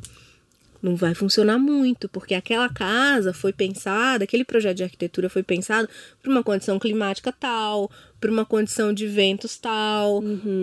não 0.84 0.98
vai 0.98 1.15
funcionar 1.15 1.58
muito, 1.58 2.10
porque 2.10 2.36
aquela 2.36 2.67
casa 2.67 3.34
foi 3.34 3.54
pensada, 3.54 4.26
aquele 4.26 4.43
projeto 4.43 4.78
de 4.78 4.84
arquitetura 4.84 5.30
foi 5.30 5.41
pensado 5.41 5.88
para 6.22 6.30
uma 6.30 6.43
condição 6.43 6.78
climática 6.78 7.32
tal, 7.32 7.89
para 8.19 8.30
uma 8.30 8.46
condição 8.46 8.93
de 8.93 9.08
ventos 9.08 9.58
tal, 9.58 10.22
uhum. 10.22 10.60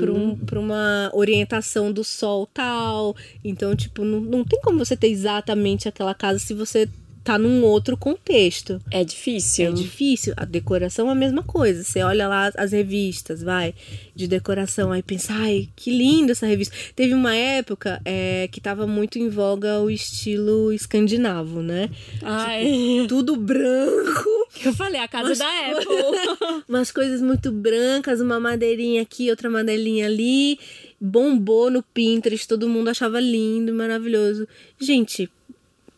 para 0.47 0.61
um, 0.61 0.63
uma 0.63 1.11
orientação 1.15 1.91
do 1.91 2.05
sol 2.05 2.47
tal. 2.53 3.17
Então, 3.43 3.75
tipo, 3.75 4.05
não, 4.05 4.21
não 4.21 4.45
tem 4.45 4.61
como 4.61 4.79
você 4.79 4.95
ter 4.95 5.09
exatamente 5.09 5.89
aquela 5.89 6.15
casa 6.15 6.39
se 6.39 6.53
você 6.53 6.87
tá 7.23 7.39
num 7.39 7.63
outro 7.63 7.97
contexto. 7.97 8.81
É 8.91 9.05
difícil. 9.05 9.69
É 9.69 9.73
difícil. 9.73 10.35
A 10.37 10.45
decoração 10.45 11.09
é 11.09 11.13
a 11.13 11.15
mesma 11.15 11.43
coisa. 11.43 11.85
Você 11.85 12.03
olha 12.03 12.27
lá 12.27 12.51
as 12.57 12.73
revistas, 12.73 13.43
vai, 13.43 13.75
de 14.15 14.27
decoração, 14.27 14.93
aí 14.93 15.03
pensa, 15.03 15.33
ai, 15.35 15.69
que 15.77 15.91
linda 15.91 16.33
essa 16.33 16.47
revista. 16.47 16.75
Teve 16.95 17.15
uma 17.15 17.35
época 17.35 18.01
é, 18.05 18.49
que 18.51 18.61
tava 18.61 18.87
muito 18.87 19.19
em 19.19 19.29
voga 19.29 19.81
o 19.81 19.91
estilo 19.91 20.73
escandinavo, 20.73 21.63
né? 21.63 21.91
Ai. 22.23 22.65
Tipo, 22.65 23.09
tudo 23.09 23.37
branco. 23.37 24.31
Eu 24.65 24.75
falei, 24.75 25.01
a 25.01 25.09
casa 25.09 25.35
da 25.37 25.47
Apple. 25.71 26.65
umas 26.69 26.91
coisas 26.91 27.21
muito 27.21 27.53
brancas, 27.53 28.21
uma 28.21 28.41
madeirinha 28.41 29.03
aqui, 29.03 29.31
outra 29.31 29.49
madeirinha 29.49 30.07
ali. 30.07 30.59
Bombou 31.01 31.71
no 31.71 31.83
Pinterest, 31.83 32.47
todo 32.47 32.69
mundo 32.69 32.89
achava 32.89 33.21
lindo, 33.21 33.73
maravilhoso. 33.73 34.47
Gente, 34.79 35.31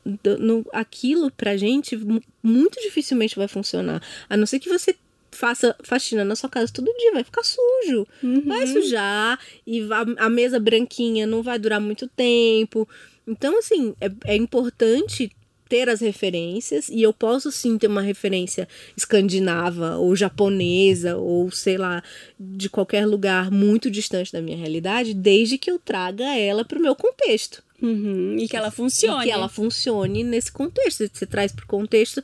no, 0.04 0.66
aquilo 0.72 1.30
pra 1.30 1.56
gente 1.56 1.98
muito 2.42 2.80
dificilmente 2.80 3.36
vai 3.36 3.48
funcionar. 3.48 4.02
A 4.28 4.36
não 4.36 4.46
ser 4.46 4.58
que 4.58 4.68
você 4.68 4.96
faça 5.30 5.74
faxina 5.82 6.24
na 6.24 6.36
sua 6.36 6.48
casa 6.48 6.72
todo 6.72 6.92
dia, 6.98 7.12
vai 7.12 7.24
ficar 7.24 7.42
sujo. 7.42 8.06
Uhum. 8.22 8.42
Vai 8.42 8.66
sujar 8.66 9.38
e 9.66 9.80
a, 9.90 10.26
a, 10.26 10.28
mesa 10.28 10.60
branquinha 10.60 11.26
não 11.26 11.42
vai 11.42 11.58
durar 11.58 11.80
muito 11.80 12.06
tempo. 12.08 12.88
Então, 13.26 13.58
assim, 13.58 13.94
é, 14.00 14.10
é 14.26 14.36
importante 14.36 15.30
ter 15.68 15.88
as 15.88 16.02
referências 16.02 16.90
e 16.90 17.00
eu 17.00 17.14
posso 17.14 17.50
sim 17.50 17.78
ter 17.78 17.86
uma 17.86 18.02
referência 18.02 18.68
escandinava 18.94 19.96
ou 19.96 20.14
japonesa 20.14 21.16
ou 21.16 21.50
sei 21.50 21.78
lá 21.78 22.02
de 22.38 22.68
qualquer 22.68 23.06
lugar 23.06 23.50
muito 23.50 23.90
distante 23.90 24.30
da 24.30 24.42
minha 24.42 24.56
realidade, 24.56 25.14
desde 25.14 25.56
que 25.56 25.70
eu 25.70 25.78
traga 25.78 26.26
ela 26.36 26.62
para 26.62 26.78
o 26.78 26.82
meu 26.82 26.94
contexto. 26.94 27.64
Uhum, 27.82 28.36
e 28.38 28.48
que 28.48 28.56
ela 28.56 28.70
funcione. 28.70 29.22
E 29.22 29.24
que 29.24 29.30
ela 29.30 29.48
funcione 29.48 30.22
nesse 30.22 30.52
contexto. 30.52 31.04
Você 31.12 31.26
traz 31.26 31.50
para 31.50 31.64
o 31.64 31.68
contexto 31.68 32.22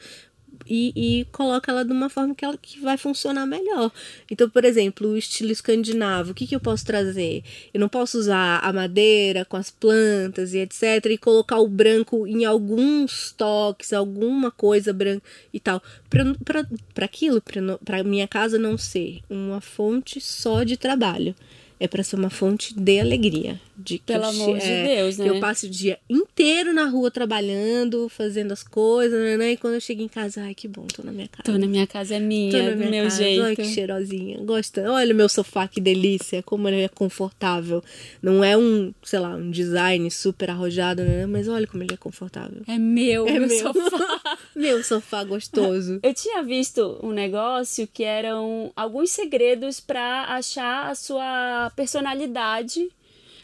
e, 0.69 0.93
e, 0.95 1.25
coloca 1.33 1.73
ela 1.73 1.85
de 1.85 1.93
uma 1.93 2.09
forma 2.09 2.35
que, 2.35 2.45
ela, 2.45 2.57
que 2.57 2.79
vai 2.81 2.97
funcionar 2.97 3.47
melhor. 3.47 3.91
Então, 4.31 4.49
por 4.49 4.65
exemplo, 4.65 5.09
o 5.09 5.17
estilo 5.17 5.51
escandinavo, 5.51 6.33
o 6.33 6.35
que, 6.35 6.47
que 6.47 6.55
eu 6.55 6.61
posso 6.61 6.85
trazer? 6.85 7.43
Eu 7.73 7.81
não 7.81 7.89
posso 7.89 8.19
usar 8.19 8.61
a 8.63 8.73
madeira 8.73 9.45
com 9.45 9.57
as 9.57 9.71
plantas 9.71 10.53
e 10.53 10.59
etc. 10.59 11.07
e 11.07 11.19
colocar 11.19 11.59
o 11.59 11.69
branco 11.69 12.27
em 12.27 12.45
alguns 12.45 13.33
toques, 13.33 13.93
alguma 13.93 14.51
coisa 14.51 14.93
branca 14.93 15.23
e 15.53 15.59
tal. 15.59 15.83
Para 16.09 17.05
aquilo, 17.05 17.43
para 17.85 18.05
minha 18.05 18.29
casa 18.29 18.59
não 18.59 18.77
ser 18.77 19.21
uma 19.29 19.61
fonte 19.61 20.21
só 20.21 20.63
de 20.63 20.77
trabalho 20.77 21.35
é 21.81 21.87
para 21.87 22.03
ser 22.03 22.17
uma 22.17 22.31
fonte 22.31 22.75
de 22.75 23.01
alegria. 23.01 23.61
De 23.77 23.99
Pelo 24.05 24.25
eu, 24.25 24.29
amor 24.31 24.57
é, 24.57 24.61
de 24.61 24.97
Deus, 24.97 25.19
né? 25.19 25.25
Que 25.25 25.31
eu 25.31 25.41
passe 25.41 25.67
o 25.67 25.71
dia 25.71 25.99
inteiro 26.11 26.75
na 26.75 26.87
rua 26.87 27.13
trabalhando, 27.13 28.09
fazendo 28.09 28.51
as 28.51 28.65
coisas, 28.65 29.19
né, 29.21 29.37
né? 29.37 29.53
E 29.53 29.57
quando 29.57 29.75
eu 29.75 29.81
chego 29.81 30.03
em 30.03 30.09
casa, 30.09 30.43
ai, 30.43 30.53
que 30.53 30.67
bom, 30.67 30.85
tô 30.87 31.05
na 31.05 31.13
minha 31.13 31.29
casa. 31.29 31.45
Tô 31.45 31.57
na 31.57 31.67
minha 31.67 31.87
casa, 31.87 32.17
é 32.17 32.19
minha, 32.19 32.51
tô 32.51 32.59
na 32.59 32.75
minha 32.75 32.91
meu 32.91 33.05
casa. 33.05 33.23
jeito. 33.23 33.45
Olha 33.45 33.55
que 33.55 33.65
cheirosinha. 33.65 34.39
Gosta. 34.43 34.91
Olha 34.91 35.15
o 35.15 35.17
meu 35.17 35.29
sofá, 35.29 35.69
que 35.69 35.81
delícia, 35.81 36.43
como 36.43 36.69
ele 36.69 36.83
é 36.83 36.89
confortável. 36.89 37.83
Não 38.21 38.43
é 38.43 38.57
um, 38.57 38.93
sei 39.05 39.21
lá, 39.21 39.37
um 39.37 39.49
design 39.49 40.11
super 40.11 40.51
arrojado, 40.51 41.05
né? 41.05 41.27
Mas 41.27 41.47
olha 41.47 41.67
como 41.67 41.85
ele 41.85 41.95
é 41.95 41.97
confortável. 41.97 42.63
É 42.67 42.79
meu, 42.79 43.29
é 43.29 43.39
meu, 43.39 43.47
meu. 43.47 43.59
sofá. 43.59 44.39
meu 44.57 44.83
sofá 44.83 45.23
gostoso. 45.23 46.01
Eu 46.03 46.15
tinha 46.15 46.43
visto 46.43 46.99
um 47.01 47.13
negócio 47.13 47.87
que 47.87 48.03
eram 48.03 48.73
alguns 48.75 49.13
segredos 49.13 49.79
para 49.79 50.25
achar 50.35 50.91
a 50.91 50.97
sua 50.97 51.68
personalidade, 51.71 52.89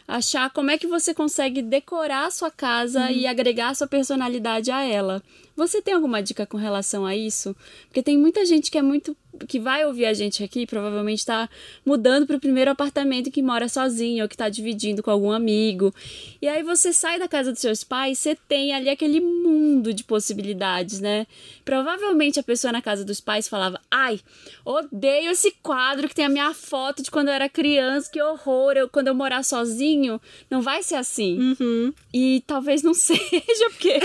achar 0.07 0.49
como 0.51 0.71
é 0.71 0.77
que 0.77 0.87
você 0.87 1.13
consegue 1.13 1.61
decorar 1.61 2.27
a 2.27 2.31
sua 2.31 2.51
casa 2.51 3.05
uhum. 3.05 3.11
e 3.11 3.27
agregar 3.27 3.69
a 3.69 3.75
sua 3.75 3.87
personalidade 3.87 4.71
a 4.71 4.83
ela. 4.83 5.21
Você 5.55 5.81
tem 5.81 5.93
alguma 5.93 6.21
dica 6.21 6.45
com 6.45 6.57
relação 6.57 7.05
a 7.05 7.15
isso? 7.15 7.55
Porque 7.87 8.03
tem 8.03 8.17
muita 8.17 8.45
gente 8.45 8.69
que 8.69 8.77
é 8.77 8.81
muito 8.81 9.15
que 9.47 9.59
vai 9.59 9.85
ouvir 9.85 10.05
a 10.05 10.13
gente 10.13 10.43
aqui, 10.43 10.65
provavelmente 10.65 11.19
está 11.19 11.49
mudando 11.85 12.25
para 12.25 12.37
o 12.37 12.39
primeiro 12.39 12.71
apartamento 12.71 13.31
que 13.31 13.41
mora 13.41 13.67
sozinho 13.67 14.23
ou 14.23 14.29
que 14.29 14.35
está 14.35 14.49
dividindo 14.49 15.01
com 15.03 15.11
algum 15.11 15.31
amigo. 15.31 15.93
E 16.41 16.47
aí 16.47 16.63
você 16.63 16.93
sai 16.93 17.19
da 17.19 17.27
casa 17.27 17.51
dos 17.51 17.61
seus 17.61 17.83
pais, 17.83 18.19
você 18.19 18.35
tem 18.47 18.73
ali 18.73 18.89
aquele 18.89 19.19
mundo 19.19 19.93
de 19.93 20.03
possibilidades, 20.03 20.99
né? 20.99 21.27
Provavelmente 21.63 22.39
a 22.39 22.43
pessoa 22.43 22.71
na 22.71 22.81
casa 22.81 23.03
dos 23.03 23.19
pais 23.19 23.47
falava: 23.47 23.79
"Ai, 23.89 24.19
odeio 24.63 25.31
esse 25.31 25.51
quadro 25.63 26.07
que 26.07 26.15
tem 26.15 26.25
a 26.25 26.29
minha 26.29 26.53
foto 26.53 27.03
de 27.03 27.11
quando 27.11 27.29
eu 27.29 27.33
era 27.33 27.49
criança, 27.49 28.09
que 28.11 28.21
horror, 28.21 28.73
eu, 28.75 28.89
quando 28.89 29.07
eu 29.07 29.15
morar 29.15 29.43
sozinho, 29.43 30.21
não 30.49 30.61
vai 30.61 30.83
ser 30.83 30.95
assim". 30.95 31.55
Uhum. 31.59 31.93
E 32.13 32.43
talvez 32.47 32.81
não 32.83 32.93
seja, 32.95 33.69
porque 33.69 33.99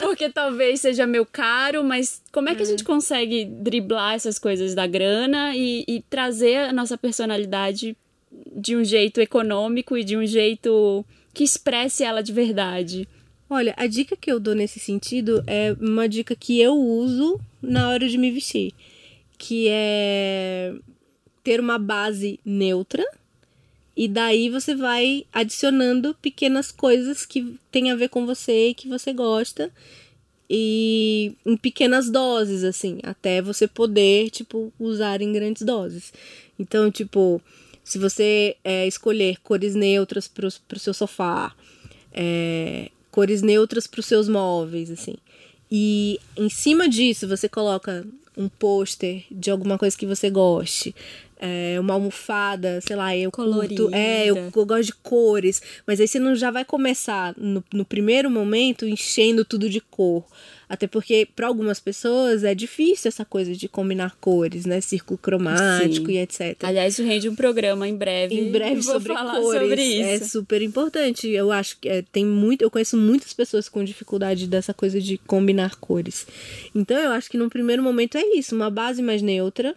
porque 0.00 0.28
talvez 0.30 0.80
seja 0.80 1.06
meu 1.06 1.26
caro, 1.26 1.82
mas 1.84 2.22
como 2.32 2.48
é 2.48 2.54
que 2.54 2.62
a 2.62 2.66
gente 2.66 2.84
consegue 2.84 3.44
driblar 3.44 4.14
essas 4.14 4.38
coisas 4.38 4.53
da 4.74 4.86
grana 4.86 5.56
e, 5.56 5.84
e 5.86 6.02
trazer 6.02 6.56
a 6.56 6.72
nossa 6.72 6.96
personalidade 6.96 7.96
de 8.54 8.76
um 8.76 8.84
jeito 8.84 9.20
econômico 9.20 9.96
e 9.96 10.04
de 10.04 10.16
um 10.16 10.26
jeito 10.26 11.04
que 11.32 11.44
expresse 11.44 12.04
ela 12.04 12.22
de 12.22 12.32
verdade? 12.32 13.08
Olha, 13.48 13.74
a 13.76 13.86
dica 13.86 14.16
que 14.16 14.30
eu 14.30 14.40
dou 14.40 14.54
nesse 14.54 14.80
sentido 14.80 15.42
é 15.46 15.76
uma 15.80 16.08
dica 16.08 16.34
que 16.34 16.60
eu 16.60 16.74
uso 16.74 17.40
na 17.60 17.90
hora 17.90 18.08
de 18.08 18.16
me 18.16 18.30
vestir, 18.30 18.72
que 19.36 19.66
é 19.68 20.72
ter 21.42 21.60
uma 21.60 21.78
base 21.78 22.40
neutra 22.44 23.04
e 23.96 24.08
daí 24.08 24.48
você 24.48 24.74
vai 24.74 25.24
adicionando 25.32 26.14
pequenas 26.14 26.72
coisas 26.72 27.24
que 27.24 27.56
tem 27.70 27.90
a 27.90 27.96
ver 27.96 28.08
com 28.08 28.26
você 28.26 28.68
e 28.68 28.74
que 28.74 28.88
você 28.88 29.12
gosta 29.12 29.70
e 30.48 31.34
em 31.44 31.56
pequenas 31.56 32.10
doses, 32.10 32.64
assim, 32.64 32.98
até 33.02 33.40
você 33.40 33.66
poder, 33.66 34.30
tipo, 34.30 34.72
usar 34.78 35.22
em 35.22 35.32
grandes 35.32 35.62
doses. 35.62 36.12
Então, 36.58 36.90
tipo, 36.90 37.40
se 37.82 37.98
você 37.98 38.56
é, 38.62 38.86
escolher 38.86 39.40
cores 39.42 39.74
neutras 39.74 40.28
para 40.28 40.46
o 40.46 40.78
seu 40.78 40.94
sofá, 40.94 41.54
é, 42.12 42.90
cores 43.10 43.42
neutras 43.42 43.86
para 43.86 44.00
os 44.00 44.06
seus 44.06 44.28
móveis, 44.28 44.90
assim, 44.90 45.16
e 45.70 46.20
em 46.36 46.48
cima 46.48 46.88
disso 46.88 47.26
você 47.26 47.48
coloca 47.48 48.06
um 48.36 48.48
pôster 48.48 49.24
de 49.30 49.50
alguma 49.50 49.78
coisa 49.78 49.96
que 49.96 50.06
você 50.06 50.28
goste, 50.28 50.94
é, 51.44 51.78
uma 51.78 51.94
almofada, 51.94 52.80
sei 52.80 52.96
lá, 52.96 53.14
eu 53.16 53.30
Colorida. 53.30 53.82
curto, 53.82 53.94
é, 53.94 54.26
eu, 54.26 54.36
eu 54.36 54.66
gosto 54.66 54.86
de 54.86 54.94
cores, 54.94 55.60
mas 55.86 56.00
aí 56.00 56.08
você 56.08 56.18
não 56.18 56.34
já 56.34 56.50
vai 56.50 56.64
começar 56.64 57.34
no, 57.36 57.62
no 57.72 57.84
primeiro 57.84 58.30
momento 58.30 58.86
enchendo 58.86 59.44
tudo 59.44 59.68
de 59.68 59.80
cor. 59.80 60.24
Até 60.66 60.86
porque 60.86 61.28
para 61.36 61.46
algumas 61.46 61.78
pessoas 61.78 62.42
é 62.42 62.54
difícil 62.54 63.08
essa 63.08 63.24
coisa 63.24 63.54
de 63.54 63.68
combinar 63.68 64.16
cores, 64.18 64.64
né? 64.64 64.80
Círculo 64.80 65.18
cromático 65.18 66.06
Sim. 66.06 66.12
e 66.12 66.18
etc. 66.18 66.56
Aliás, 66.64 66.94
isso 66.94 67.02
rende 67.04 67.28
um 67.28 67.34
programa 67.36 67.86
em 67.86 67.94
breve. 67.94 68.34
Em 68.34 68.50
breve 68.50 68.80
Vou 68.80 68.94
sobre 68.94 69.12
falar 69.12 69.40
cores. 69.40 69.60
sobre 69.60 69.82
É 70.00 70.16
isso. 70.16 70.30
super 70.30 70.62
importante. 70.62 71.28
Eu 71.28 71.52
acho 71.52 71.78
que 71.78 71.88
é, 71.88 72.02
tem 72.02 72.24
muito. 72.24 72.62
Eu 72.62 72.70
conheço 72.70 72.96
muitas 72.96 73.34
pessoas 73.34 73.68
com 73.68 73.84
dificuldade 73.84 74.46
dessa 74.46 74.72
coisa 74.72 74.98
de 75.00 75.18
combinar 75.18 75.76
cores. 75.76 76.26
Então 76.74 76.96
eu 76.96 77.10
acho 77.12 77.30
que 77.30 77.36
num 77.36 77.50
primeiro 77.50 77.82
momento 77.82 78.16
é 78.16 78.24
isso, 78.34 78.56
uma 78.56 78.70
base 78.70 79.02
mais 79.02 79.20
neutra, 79.20 79.76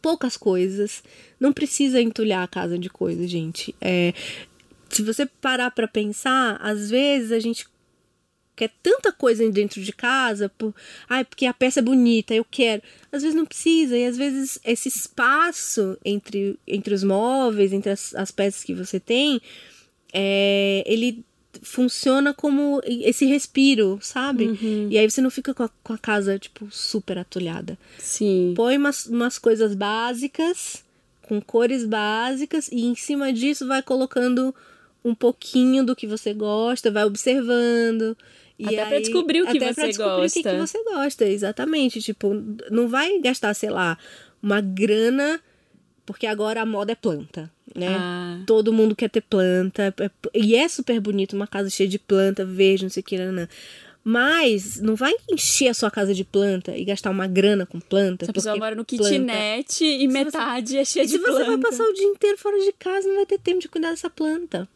poucas 0.00 0.36
coisas. 0.36 1.02
Não 1.38 1.52
precisa 1.52 2.00
entulhar 2.00 2.42
a 2.42 2.48
casa 2.48 2.78
de 2.78 2.88
coisas, 2.88 3.30
gente. 3.30 3.74
É, 3.80 4.12
se 4.88 5.02
você 5.02 5.26
parar 5.26 5.70
pra 5.70 5.86
pensar, 5.86 6.56
às 6.60 6.90
vezes 6.90 7.32
a 7.32 7.38
gente 7.38 7.66
quer 8.58 8.70
tanta 8.82 9.12
coisa 9.12 9.48
dentro 9.50 9.80
de 9.80 9.92
casa, 9.92 10.48
por, 10.48 10.74
ai, 11.08 11.24
porque 11.24 11.46
a 11.46 11.54
peça 11.54 11.78
é 11.78 11.82
bonita, 11.82 12.34
eu 12.34 12.44
quero. 12.44 12.82
Às 13.12 13.22
vezes 13.22 13.36
não 13.36 13.46
precisa, 13.46 13.96
e 13.96 14.04
às 14.04 14.16
vezes 14.16 14.58
esse 14.64 14.88
espaço 14.88 15.96
entre, 16.04 16.58
entre 16.66 16.92
os 16.92 17.04
móveis, 17.04 17.72
entre 17.72 17.90
as, 17.90 18.14
as 18.16 18.32
peças 18.32 18.64
que 18.64 18.74
você 18.74 18.98
tem, 18.98 19.40
é, 20.12 20.82
ele 20.86 21.24
funciona 21.62 22.32
como 22.34 22.80
esse 22.84 23.24
respiro, 23.26 23.98
sabe? 24.02 24.58
E 24.90 24.98
aí 24.98 25.10
você 25.10 25.20
não 25.20 25.30
fica 25.30 25.52
com 25.54 25.62
a, 25.64 25.70
com 25.82 25.92
a 25.92 25.98
casa, 25.98 26.38
tipo, 26.38 26.68
super 26.70 27.18
atulhada. 27.18 27.78
Sim. 27.98 28.52
Põe 28.56 28.76
umas, 28.76 29.06
umas 29.06 29.38
coisas 29.38 29.74
básicas, 29.74 30.84
com 31.22 31.40
cores 31.40 31.84
básicas, 31.84 32.68
e 32.70 32.84
em 32.86 32.94
cima 32.94 33.32
disso 33.32 33.66
vai 33.66 33.82
colocando 33.82 34.54
um 35.04 35.14
pouquinho 35.14 35.84
do 35.84 35.96
que 35.96 36.06
você 36.06 36.32
gosta, 36.34 36.90
vai 36.90 37.04
observando. 37.04 38.16
E 38.58 38.66
Até 38.66 38.84
pra 38.86 38.96
aí- 38.96 39.02
descobrir 39.02 39.42
o 39.42 39.46
que 39.46 39.56
até 39.58 39.72
pra 39.72 39.74
você 39.74 39.86
descobrir 39.88 40.26
o 40.26 40.30
que, 40.30 40.42
que 40.42 40.42
gosta. 40.42 40.66
você 40.66 40.84
gosta, 40.84 41.24
exatamente. 41.26 42.02
Tipo, 42.02 42.34
não 42.70 42.88
vai 42.88 43.18
gastar, 43.20 43.54
sei 43.54 43.70
lá, 43.70 43.96
uma 44.42 44.60
grana, 44.60 45.40
porque 46.08 46.26
agora 46.26 46.62
a 46.62 46.66
moda 46.66 46.92
é 46.92 46.94
planta, 46.94 47.50
né? 47.76 47.86
Ah. 47.90 48.40
Todo 48.46 48.72
mundo 48.72 48.96
quer 48.96 49.10
ter 49.10 49.20
planta. 49.20 49.94
é- 50.00 50.10
E 50.34 50.56
é 50.56 50.66
super 50.66 50.98
bonito, 51.00 51.36
uma 51.36 51.46
casa 51.46 51.68
cheia 51.68 51.86
de 51.88 51.98
planta, 51.98 52.46
verde, 52.46 52.84
não 52.84 52.90
sei 52.90 53.02
o 53.02 53.04
que, 53.04 53.18
nanã. 53.18 53.46
Mas 54.02 54.80
não 54.80 54.94
vai 54.96 55.12
encher 55.30 55.68
a 55.68 55.74
sua 55.74 55.90
casa 55.90 56.14
de 56.14 56.24
planta 56.24 56.74
e 56.74 56.82
gastar 56.82 57.10
uma 57.10 57.26
grana 57.26 57.66
com 57.66 57.78
planta. 57.78 58.24
A 58.30 58.32
pessoa 58.32 58.56
mora 58.56 58.74
no 58.74 58.84
planta- 58.84 59.04
kitnet 59.10 59.84
e 59.84 60.08
metade 60.08 60.78
é 60.78 60.84
cheia 60.84 61.02
e 61.02 61.06
de 61.06 61.12
se 61.12 61.18
você 61.18 61.30
planta. 61.30 61.44
vai 61.46 61.58
passar 61.58 61.84
o 61.84 61.92
dia 61.92 62.06
inteiro 62.06 62.38
fora 62.38 62.58
de 62.58 62.72
casa, 62.72 63.06
não 63.06 63.16
vai 63.16 63.26
ter 63.26 63.38
tempo 63.38 63.60
de 63.60 63.68
cuidar 63.68 63.90
dessa 63.90 64.08
planta. 64.08 64.66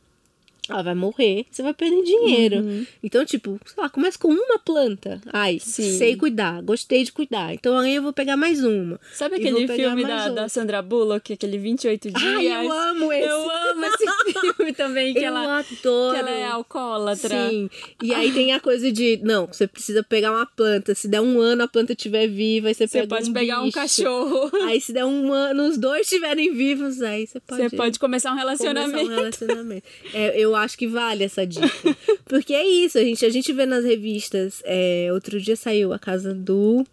Ela 0.68 0.82
vai 0.82 0.94
morrer, 0.94 1.44
você 1.50 1.60
vai 1.60 1.74
perder 1.74 2.04
dinheiro. 2.04 2.56
Uhum. 2.58 2.86
Então, 3.02 3.24
tipo, 3.24 3.58
sei 3.66 3.82
lá, 3.82 3.88
começa 3.88 4.16
com 4.16 4.28
uma 4.28 4.58
planta. 4.60 5.20
Ai, 5.32 5.58
Sim. 5.58 5.98
sei 5.98 6.14
cuidar, 6.16 6.62
gostei 6.62 7.02
de 7.02 7.10
cuidar. 7.10 7.52
Então 7.52 7.76
aí 7.78 7.96
eu 7.96 8.02
vou 8.02 8.12
pegar 8.12 8.36
mais 8.36 8.62
uma. 8.62 9.00
Sabe 9.12 9.36
aquele 9.36 9.66
filme 9.66 10.04
da, 10.04 10.28
da 10.28 10.48
Sandra 10.48 10.80
Bullock, 10.80 11.32
aquele 11.32 11.58
28 11.58 12.12
dias? 12.12 12.22
Ai, 12.22 12.46
eu 12.46 12.70
amo 12.70 13.12
esse. 13.12 13.28
Eu 13.28 13.50
amo 13.50 13.84
esse 13.86 14.40
filme 14.40 14.72
também, 14.72 15.12
que, 15.12 15.18
eu 15.18 15.24
ela, 15.24 15.58
adoro. 15.58 16.14
que 16.14 16.20
ela 16.20 16.30
é 16.30 16.46
alcoólatra. 16.46 17.50
Sim. 17.50 17.68
E 18.00 18.14
aí 18.14 18.32
tem 18.32 18.52
a 18.52 18.60
coisa 18.60 18.92
de, 18.92 19.18
não, 19.22 19.46
você 19.48 19.66
precisa 19.66 20.02
pegar 20.02 20.30
uma 20.30 20.46
planta. 20.46 20.94
Se 20.94 21.08
der 21.08 21.20
um 21.20 21.40
ano 21.40 21.64
a 21.64 21.68
planta 21.68 21.92
estiver 21.92 22.28
viva, 22.28 22.68
aí 22.68 22.74
você, 22.74 22.86
Você 22.86 22.98
pega 23.00 23.08
pode 23.16 23.30
um 23.30 23.32
pegar 23.32 23.60
um 23.60 23.64
bicho. 23.64 23.74
cachorro. 23.78 24.50
Aí 24.62 24.80
se 24.80 24.92
der 24.92 25.04
um 25.04 25.32
ano, 25.32 25.66
os 25.66 25.76
dois 25.76 26.02
estiverem 26.02 26.54
vivos, 26.54 27.02
aí 27.02 27.26
você 27.26 27.40
pode. 27.40 27.62
Você 27.62 27.76
pode 27.76 27.98
começar 27.98 28.30
um 28.30 28.36
começar 28.38 28.64
relacionamento. 28.64 29.10
um 29.10 29.14
relacionamento. 29.14 29.86
É, 30.14 30.38
eu 30.38 30.54
acho 30.62 30.78
que 30.78 30.86
vale 30.86 31.24
essa 31.24 31.46
dica. 31.46 31.68
Porque 32.24 32.54
é 32.54 32.66
isso, 32.66 32.98
a 32.98 33.02
gente, 33.02 33.24
a 33.24 33.30
gente 33.30 33.52
vê 33.52 33.66
nas 33.66 33.84
revistas. 33.84 34.62
é, 34.64 35.08
outro 35.12 35.40
dia 35.40 35.56
saiu 35.56 35.92
a 35.92 35.98
casa 35.98 36.34
do 36.34 36.84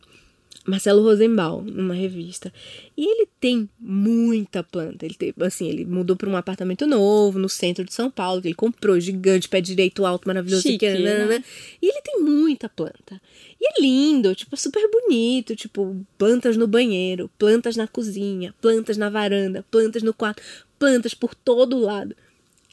Marcelo 0.70 1.02
Rosenbaum, 1.02 1.62
numa 1.62 1.94
revista. 1.94 2.54
E 2.96 3.06
ele 3.06 3.28
tem 3.40 3.70
muita 3.80 4.64
planta. 4.64 5.06
Ele 5.06 5.16
tem, 5.16 5.34
assim, 5.42 5.68
ele 5.68 5.86
mudou 5.86 6.16
para 6.16 6.30
um 6.30 6.38
apartamento 6.38 6.86
novo 6.86 7.40
no 7.40 7.50
centro 7.50 7.84
de 7.84 7.94
São 7.94 8.12
Paulo, 8.12 8.42
que 8.42 8.50
ele 8.50 8.56
comprou, 8.56 9.00
gigante, 9.00 9.50
pé 9.50 9.62
direito, 9.62 10.06
alto, 10.06 10.28
maravilhoso. 10.28 10.64
Chique, 10.64 10.80
que, 10.80 11.00
né? 11.00 11.44
E 11.82 11.88
ele 11.88 12.02
tem 12.02 12.22
muita 12.22 12.70
planta. 12.70 13.22
E 13.60 13.68
é 13.68 13.82
lindo, 13.82 14.36
tipo, 14.36 14.56
super 14.56 14.88
bonito, 14.90 15.56
tipo, 15.56 15.96
plantas 16.18 16.56
no 16.56 16.68
banheiro, 16.68 17.30
plantas 17.38 17.76
na 17.76 17.88
cozinha, 17.88 18.54
plantas 18.62 18.96
na 18.96 19.10
varanda, 19.10 19.66
plantas 19.72 20.04
no 20.04 20.14
quarto, 20.14 20.42
plantas 20.78 21.14
por 21.14 21.34
todo 21.34 21.78
lado. 21.80 22.16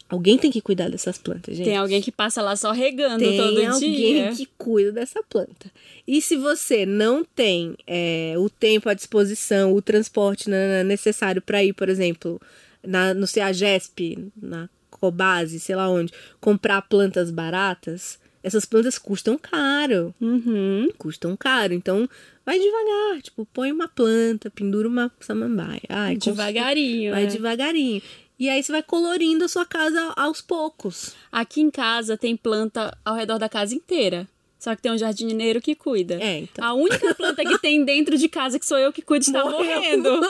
Alguém 0.08 0.38
tem 0.38 0.52
que 0.52 0.60
cuidar 0.60 0.88
dessas 0.88 1.18
plantas, 1.18 1.56
gente. 1.56 1.66
Tem 1.66 1.76
alguém 1.76 2.00
que 2.00 2.12
passa 2.12 2.40
lá 2.40 2.54
só 2.54 2.70
regando 2.70 3.18
Tem 3.18 3.36
todo 3.36 3.66
alguém 3.66 4.14
dia. 4.14 4.32
que 4.32 4.46
cuida 4.56 4.92
dessa 4.92 5.20
planta. 5.22 5.70
E 6.06 6.22
se 6.22 6.36
você 6.36 6.86
não 6.86 7.24
tem 7.24 7.76
é, 7.86 8.34
o 8.38 8.48
tempo 8.48 8.88
à 8.88 8.94
disposição, 8.94 9.74
o 9.74 9.82
transporte 9.82 10.48
necessário 10.84 11.42
para 11.42 11.64
ir, 11.64 11.72
por 11.72 11.88
exemplo, 11.88 12.40
na, 12.86 13.12
no 13.14 13.26
CEAGESP, 13.26 14.30
na 14.40 14.68
Cobase, 14.90 15.58
sei 15.58 15.74
lá 15.74 15.90
onde, 15.90 16.12
comprar 16.40 16.82
plantas 16.82 17.30
baratas, 17.32 18.18
essas 18.46 18.64
plantas 18.64 18.96
custam 18.96 19.36
caro. 19.36 20.14
Uhum. 20.20 20.88
Custam 20.96 21.36
caro. 21.36 21.74
Então, 21.74 22.08
vai 22.44 22.60
devagar. 22.60 23.20
Tipo, 23.20 23.44
põe 23.46 23.72
uma 23.72 23.88
planta, 23.88 24.48
pendura 24.48 24.86
uma 24.86 25.10
samambaia. 25.18 25.82
Ai, 25.88 26.16
Devagarinho. 26.16 27.10
Vai 27.12 27.24
né? 27.24 27.30
devagarinho. 27.30 28.00
E 28.38 28.48
aí 28.48 28.62
você 28.62 28.70
vai 28.70 28.82
colorindo 28.82 29.44
a 29.44 29.48
sua 29.48 29.64
casa 29.64 30.12
aos 30.16 30.40
poucos. 30.40 31.14
Aqui 31.32 31.60
em 31.60 31.70
casa 31.70 32.16
tem 32.16 32.36
planta 32.36 32.96
ao 33.04 33.14
redor 33.14 33.38
da 33.38 33.48
casa 33.48 33.74
inteira. 33.74 34.28
Só 34.58 34.74
que 34.74 34.82
tem 34.82 34.90
um 34.90 34.98
jardineiro 34.98 35.60
que 35.60 35.74
cuida. 35.74 36.14
É, 36.20 36.38
então. 36.38 36.64
A 36.64 36.72
única 36.74 37.14
planta 37.14 37.44
que 37.44 37.58
tem 37.58 37.84
dentro 37.84 38.16
de 38.18 38.28
casa 38.28 38.58
que 38.58 38.66
sou 38.66 38.78
eu 38.78 38.92
que 38.92 39.02
cuido 39.02 39.24
está 39.26 39.44
Morreu. 39.44 39.76
morrendo. 39.76 40.20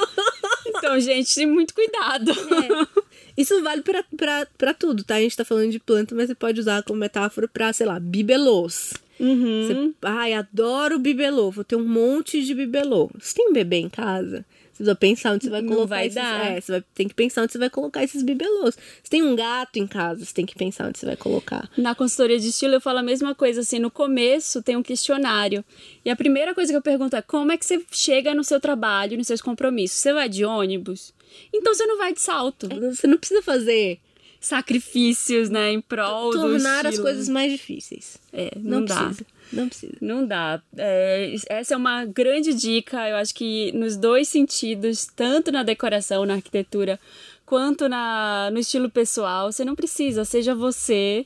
Então, 0.67 0.99
gente, 1.01 1.47
muito 1.47 1.73
cuidado. 1.73 2.33
É. 2.33 3.03
Isso 3.37 3.63
vale 3.63 3.83
pra 3.83 4.75
tudo, 4.75 5.05
tá? 5.05 5.15
A 5.15 5.21
gente 5.21 5.37
tá 5.37 5.45
falando 5.45 5.71
de 5.71 5.79
planta, 5.79 6.15
mas 6.15 6.27
você 6.27 6.35
pode 6.35 6.61
usar 6.61 6.83
como 6.83 6.99
metáfora 6.99 7.49
pra, 7.49 7.73
sei 7.73 7.87
lá, 7.87 7.99
bibelôs. 8.01 8.95
Uhum. 9.19 9.67
Você, 9.67 9.95
ai, 10.03 10.35
adoro 10.35 10.99
bibelô, 10.99 11.51
vou 11.51 11.65
ter 11.65 11.77
um 11.77 11.87
monte 11.87 12.43
de 12.45 12.55
bibelô. 12.55 13.11
Você 13.19 13.35
tem 13.35 13.49
um 13.49 13.53
bebê 13.53 13.77
em 13.77 13.89
casa? 13.89 14.45
Você 14.77 14.85
precisa 14.85 14.95
pensar 14.95 15.33
onde 15.33 15.45
você 15.45 15.51
vai 15.51 15.63
Não 15.63 15.69
colocar 15.69 15.95
vai 15.95 16.07
esses, 16.07 16.15
dar. 16.15 16.53
É, 16.53 16.61
você 16.61 16.73
vai, 16.73 16.85
tem 16.95 17.09
que 17.09 17.15
pensar 17.15 17.43
onde 17.43 17.53
você 17.53 17.59
vai 17.59 17.71
colocar 17.71 18.05
esses 18.05 18.23
bibelôs. 18.23 18.77
Você 19.03 19.11
tem 19.11 19.23
um 19.23 19.35
gato 19.35 19.79
em 19.79 19.87
casa, 19.87 20.25
você 20.25 20.35
tem 20.35 20.45
que 20.45 20.55
pensar 20.55 20.87
onde 20.87 20.99
você 20.99 21.07
vai 21.07 21.17
colocar. 21.17 21.71
Na 21.79 21.95
consultoria 21.95 22.39
de 22.39 22.49
estilo 22.49 22.75
eu 22.75 22.81
falo 22.81 22.99
a 22.99 23.03
mesma 23.03 23.35
coisa, 23.35 23.63
assim, 23.63 23.79
no 23.79 23.91
começo 23.91 24.63
tem 24.63 24.77
um 24.77 24.83
questionário. 24.83 25.65
E 26.05 26.11
a 26.11 26.17
primeira 26.17 26.55
coisa 26.55 26.73
que 26.73 26.77
eu 26.77 26.83
pergunto 26.83 27.17
é 27.17 27.23
como 27.23 27.53
é 27.53 27.57
que 27.57 27.65
você 27.65 27.83
chega 27.91 28.35
no 28.35 28.45
seu 28.45 28.61
trabalho, 28.61 29.17
nos 29.17 29.27
seus 29.27 29.41
compromissos? 29.41 29.99
Você 29.99 30.13
vai 30.13 30.29
de 30.29 30.45
ônibus? 30.45 31.15
Então 31.53 31.75
você 31.75 31.87
não 31.87 31.97
vai 31.97 32.13
de 32.13 32.21
salto. 32.21 32.69
Você 32.69 33.07
não 33.07 33.17
precisa 33.17 33.43
fazer 33.43 33.99
Sacrifícios, 34.41 35.51
né, 35.51 35.73
em 35.73 35.81
prol 35.81 36.31
do 36.31 36.41
tornar 36.41 36.87
as 36.87 36.99
coisas 36.99 37.29
mais 37.29 37.51
difíceis. 37.53 38.19
É, 38.33 38.53
não, 38.57 38.81
Não, 38.81 38.85
dá. 38.85 39.05
precisa. 39.05 39.27
Não 39.53 39.69
precisa. 39.69 39.93
Não 40.01 40.27
dá. 40.27 40.63
É, 40.77 41.35
essa 41.49 41.75
é 41.75 41.77
uma 41.77 42.05
grande 42.05 42.53
dica, 42.55 43.09
eu 43.09 43.17
acho 43.17 43.35
que 43.35 43.73
nos 43.73 43.97
dois 43.97 44.29
sentidos, 44.29 45.07
tanto 45.07 45.53
na 45.53 45.63
decoração, 45.63 46.25
na 46.27 46.35
arquitetura, 46.35 46.99
quanto 47.45 47.89
na, 47.89 48.51
no 48.53 48.59
estilo 48.59 48.91
pessoal. 48.91 49.51
Você 49.53 49.65
não 49.65 49.77
precisa, 49.77 50.25
seja 50.25 50.55
você 50.55 51.25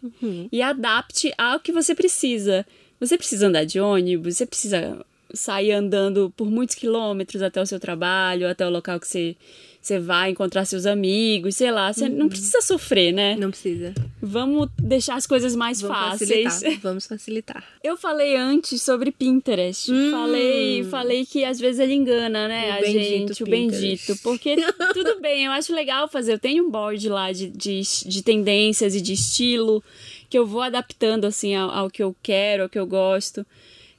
e 0.52 0.60
adapte 0.62 1.32
ao 1.38 1.58
que 1.58 1.72
você 1.72 1.94
precisa. 1.94 2.66
Você 3.00 3.16
precisa 3.16 3.46
andar 3.48 3.64
de 3.64 3.80
ônibus, 3.80 4.36
você 4.36 4.44
precisa 4.44 5.04
sair 5.32 5.72
andando 5.72 6.30
por 6.36 6.50
muitos 6.50 6.74
quilômetros 6.74 7.40
até 7.40 7.62
o 7.62 7.66
seu 7.66 7.80
trabalho, 7.80 8.48
até 8.48 8.66
o 8.66 8.70
local 8.70 9.00
que 9.00 9.06
você, 9.08 9.36
você 9.80 9.98
vai 9.98 10.30
encontrar 10.30 10.66
seus 10.66 10.84
amigos, 10.84 11.56
sei 11.56 11.70
lá. 11.70 11.90
Você 11.92 12.08
não 12.08 12.28
precisa 12.28 12.60
sofrer, 12.60 13.12
né? 13.12 13.34
Não 13.36 13.50
precisa. 13.50 13.94
Vamos 14.20 14.68
deixar 14.78 15.14
as 15.14 15.26
coisas 15.26 15.56
mais 15.56 15.80
Vamos 15.80 15.96
fáceis. 15.96 16.44
facilitar. 16.52 16.80
Vamos 16.82 17.06
facilitar. 17.06 17.64
Eu 17.82 17.96
falei 17.96 18.36
antes 18.36 18.82
sobre 18.82 19.10
Pinterest. 19.10 19.90
Hum. 19.90 20.10
Falei, 20.10 20.84
falei 20.84 21.24
que 21.24 21.44
às 21.44 21.58
vezes 21.58 21.80
ele 21.80 21.94
engana, 21.94 22.46
né, 22.46 22.72
O 22.72 22.74
a 22.74 22.84
gente, 22.84 23.42
o 23.42 23.46
Pinterest. 23.46 23.50
bendito. 23.50 24.16
Porque 24.22 24.54
tudo 24.92 25.18
bem, 25.20 25.46
eu 25.46 25.52
acho 25.52 25.74
legal 25.74 26.06
fazer. 26.08 26.34
Eu 26.34 26.38
tenho 26.38 26.66
um 26.66 26.70
board 26.70 27.08
lá 27.08 27.32
de, 27.32 27.48
de, 27.48 27.80
de 28.04 28.22
tendências 28.22 28.94
e 28.94 29.00
de 29.00 29.14
estilo 29.14 29.82
que 30.28 30.38
eu 30.38 30.46
vou 30.46 30.60
adaptando 30.60 31.24
assim 31.24 31.54
ao, 31.54 31.70
ao 31.70 31.90
que 31.90 32.02
eu 32.02 32.14
quero, 32.22 32.64
ao 32.64 32.68
que 32.68 32.78
eu 32.78 32.86
gosto. 32.86 33.46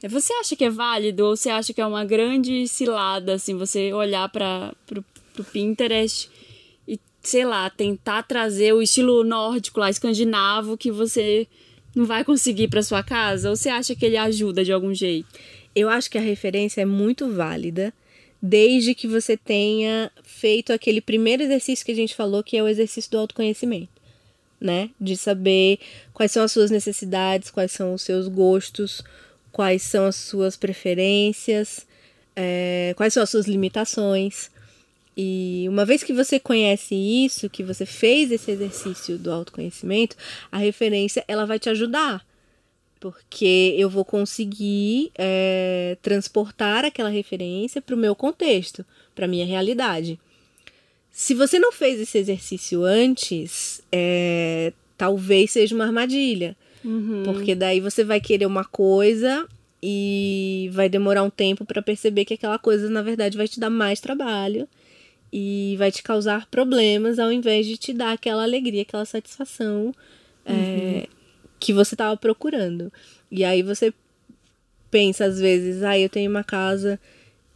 Você 0.10 0.34
acha 0.34 0.56
que 0.56 0.64
é 0.64 0.70
válido 0.70 1.26
ou 1.26 1.36
você 1.36 1.50
acha 1.50 1.74
que 1.74 1.82
é 1.82 1.86
uma 1.86 2.04
grande 2.04 2.68
cilada, 2.68 3.34
assim, 3.34 3.56
você 3.56 3.94
olhar 3.94 4.28
para 4.30 4.74
pro 5.32 5.44
Pinterest 5.44 6.30
e, 6.88 7.00
sei 7.22 7.46
lá, 7.46 7.70
tentar 7.70 8.24
trazer 8.24 8.74
o 8.74 8.82
estilo 8.82 9.24
nórdico 9.24 9.80
lá, 9.80 9.90
escandinavo, 9.90 10.78
que 10.78 10.92
você 10.92 11.48
não 11.96 12.06
vai 12.06 12.24
conseguir 12.24 12.68
para 12.68 12.84
sua 12.84 13.04
casa? 13.04 13.50
Ou 13.50 13.56
você 13.56 13.70
acha 13.70 13.96
que 13.96 14.06
ele 14.06 14.18
ajuda 14.18 14.64
de 14.64 14.72
algum 14.72 14.94
jeito? 14.94 15.28
Eu 15.76 15.90
acho 15.90 16.10
que 16.10 16.18
a 16.18 16.22
referência 16.22 16.82
é 16.82 16.86
muito 16.86 17.32
válida, 17.32 17.94
desde 18.42 18.96
que 18.96 19.08
você 19.08 19.38
tenha 19.38 20.12
feito 20.24 20.74
aquele 20.74 21.00
primeiro 21.00 21.44
exercício 21.44 21.86
que 21.86 21.92
a 21.92 21.96
gente 21.96 22.16
falou, 22.16 22.44
que 22.44 22.58
é 22.58 22.64
o 22.64 22.68
exercício 22.68 23.12
do 23.12 23.20
autoconhecimento, 23.20 24.02
né? 24.60 24.90
De 25.00 25.16
saber 25.16 25.80
quais 26.14 26.32
são 26.32 26.44
as 26.44 26.52
suas 26.52 26.72
necessidades, 26.72 27.52
quais 27.52 27.72
são 27.72 27.94
os 27.94 28.02
seus 28.02 28.28
gostos, 28.28 29.04
quais 29.52 29.84
são 29.84 30.06
as 30.06 30.16
suas 30.16 30.58
preferências, 30.58 31.86
é, 32.36 32.94
quais 32.98 33.14
são 33.14 33.22
as 33.22 33.30
suas 33.30 33.48
limitações. 33.48 34.50
E 35.16 35.66
uma 35.68 35.86
vez 35.86 36.04
que 36.04 36.14
você 36.14 36.40
conhece 36.40 36.96
isso, 36.96 37.50
que 37.50 37.64
você 37.64 37.86
fez 37.86 38.32
esse 38.32 38.50
exercício 38.52 39.18
do 39.18 39.32
autoconhecimento, 39.32 40.16
a 40.52 40.58
referência 40.58 41.24
ela 41.28 41.46
vai 41.46 41.60
te 41.60 41.70
ajudar. 41.70 42.26
Porque 43.00 43.76
eu 43.78 43.90
vou 43.90 44.06
conseguir 44.06 45.12
é, 45.18 45.98
transportar 46.02 46.86
aquela 46.86 47.10
referência 47.10 47.82
para 47.82 47.96
o 47.96 47.98
meu 47.98 48.16
contexto, 48.16 48.86
para 49.16 49.28
minha 49.28 49.46
realidade. 49.46 50.20
Se 51.12 51.34
você 51.34 51.60
não 51.60 51.72
fez 51.72 52.00
esse 52.00 52.18
exercício 52.18 52.84
antes, 52.84 53.82
é, 53.92 54.72
talvez 54.98 55.52
seja 55.52 55.76
uma 55.76 55.86
armadilha, 55.86 56.56
porque 57.26 57.54
daí 57.54 57.80
você 57.80 58.04
vai 58.04 58.22
querer 58.22 58.46
uma 58.46 58.64
coisa 58.64 59.48
e 59.84 60.70
vai 60.72 60.88
demorar 60.88 61.24
um 61.24 61.30
tempo 61.30 61.66
para 61.66 61.82
perceber 61.82 62.24
que 62.24 62.36
aquela 62.36 62.58
coisa 62.58 62.90
na 62.90 63.02
verdade 63.02 63.36
vai 63.36 63.48
te 63.48 63.60
dar 63.60 63.70
mais 63.70 64.00
trabalho 64.00 64.70
e 65.32 65.76
vai 65.78 65.92
te 65.92 66.04
causar 66.04 66.48
problemas 66.48 67.20
ao 67.20 67.32
invés 67.32 67.66
de 67.66 67.78
te 67.78 67.94
dar 67.94 68.12
aquela 68.12 68.44
alegria, 68.44 68.82
aquela 68.82 69.06
satisfação 69.06 69.94
é, 70.46 71.08
que 71.60 71.72
você 71.72 71.96
estava 71.96 72.18
procurando. 72.18 72.92
E 73.30 73.44
aí 73.44 73.64
você 73.64 73.94
pensa 74.90 75.26
às 75.26 75.40
vezes, 75.40 75.84
ah, 75.84 75.98
eu 75.98 76.10
tenho 76.10 76.30
uma 76.30 76.44
casa 76.44 77.00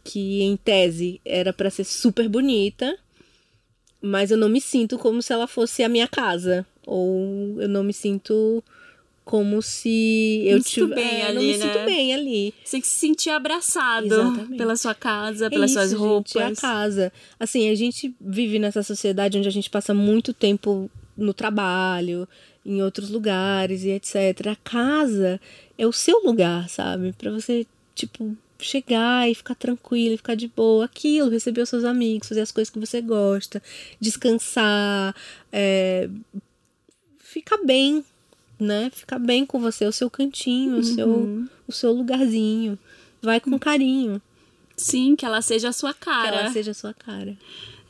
que 0.02 0.42
em 0.42 0.56
tese 0.56 1.20
era 1.24 1.52
para 1.52 1.68
ser 1.68 1.84
super 1.84 2.28
bonita, 2.28 2.96
mas 4.00 4.30
eu 4.30 4.36
não 4.36 4.48
me 4.48 4.60
sinto 4.60 4.98
como 4.98 5.20
se 5.20 5.32
ela 5.32 5.46
fosse 5.46 5.82
a 5.82 5.88
minha 5.88 6.08
casa, 6.08 6.64
ou 6.86 7.60
eu 7.60 7.68
não 7.68 7.82
me 7.82 7.92
sinto 7.92 8.62
como 9.26 9.60
se 9.60 10.44
eu 10.46 10.58
Me 10.58 10.62
sinto 10.62 10.70
tive- 10.86 10.94
bem 10.94 11.20
é, 11.22 11.32
não 11.32 11.42
me 11.42 11.56
né? 11.58 11.64
sinto 11.66 11.84
bem 11.84 12.14
ali. 12.14 12.54
Você 12.64 12.70
tem 12.70 12.80
que 12.80 12.86
se 12.86 12.94
sentir 12.94 13.30
abraçado 13.30 14.06
Exatamente. 14.06 14.56
pela 14.56 14.76
sua 14.76 14.94
casa, 14.94 15.46
É 15.46 15.50
pelas 15.50 15.70
isso, 15.72 15.80
suas 15.80 15.90
gente, 15.90 15.98
roupas. 15.98 16.36
é 16.36 16.44
a 16.44 16.54
casa. 16.54 17.12
Assim, 17.38 17.68
a 17.68 17.74
gente 17.74 18.14
vive 18.20 18.60
nessa 18.60 18.84
sociedade 18.84 19.36
onde 19.36 19.48
a 19.48 19.50
gente 19.50 19.68
passa 19.68 19.92
muito 19.92 20.32
tempo 20.32 20.88
no 21.16 21.34
trabalho, 21.34 22.28
em 22.64 22.80
outros 22.80 23.10
lugares 23.10 23.82
e 23.82 23.90
etc. 23.90 24.14
A 24.52 24.56
casa 24.56 25.40
é 25.76 25.84
o 25.84 25.92
seu 25.92 26.20
lugar, 26.24 26.68
sabe? 26.68 27.12
Pra 27.18 27.32
você, 27.32 27.66
tipo, 27.96 28.36
chegar 28.60 29.28
e 29.28 29.34
ficar 29.34 29.56
tranquilo, 29.56 30.14
e 30.14 30.18
ficar 30.18 30.36
de 30.36 30.46
boa. 30.46 30.84
Aquilo, 30.84 31.30
receber 31.30 31.62
os 31.62 31.68
seus 31.68 31.82
amigos, 31.84 32.28
fazer 32.28 32.42
as 32.42 32.52
coisas 32.52 32.70
que 32.72 32.78
você 32.78 33.00
gosta, 33.00 33.60
descansar, 34.00 35.16
é, 35.50 36.08
ficar 37.18 37.58
bem, 37.64 38.04
né? 38.58 38.90
Ficar 38.94 39.18
bem 39.18 39.44
com 39.46 39.58
você, 39.60 39.84
o 39.86 39.92
seu 39.92 40.08
cantinho, 40.10 40.76
o, 40.78 40.84
seu, 40.84 41.08
Uhum. 41.08 41.46
o 41.68 41.72
seu 41.72 41.92
lugarzinho. 41.92 42.78
Vai 43.22 43.40
com 43.40 43.58
carinho, 43.58 44.20
Sim, 44.76 45.16
que 45.16 45.24
ela 45.24 45.40
seja 45.42 45.68
a 45.70 45.72
sua 45.72 45.92
que 45.94 46.00
cara. 46.00 46.36
ela 46.36 46.50
seja 46.50 46.70
a 46.72 46.74
sua 46.74 46.92
cara. 46.94 47.34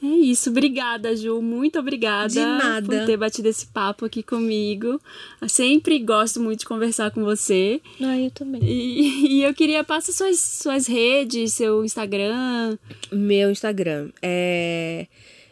É 0.02 0.06
isso, 0.06 0.50
obrigada, 0.50 1.16
Ju. 1.16 1.40
Muito 1.42 1.78
obrigada 1.78 2.28
De 2.28 2.38
nada. 2.38 2.86
por 2.86 3.06
ter 3.06 3.16
batido 3.16 3.48
esse 3.48 3.66
papo 3.66 4.04
aqui 4.04 4.22
comigo. 4.22 5.00
Eu 5.40 5.48
sempre 5.48 5.98
gosto 5.98 6.38
muito 6.38 6.60
de 6.60 6.66
conversar 6.66 7.10
com 7.10 7.24
você. 7.24 7.80
Ah, 8.00 8.16
eu 8.18 8.30
também. 8.30 8.62
E, 8.62 9.26
e 9.40 9.42
eu 9.42 9.52
queria 9.54 9.82
passar 9.82 10.12
suas, 10.12 10.38
suas 10.38 10.86
redes, 10.86 11.54
seu 11.54 11.82
Instagram. 11.84 12.76
Meu 13.10 13.50
Instagram 13.50 14.10
é 14.22 15.06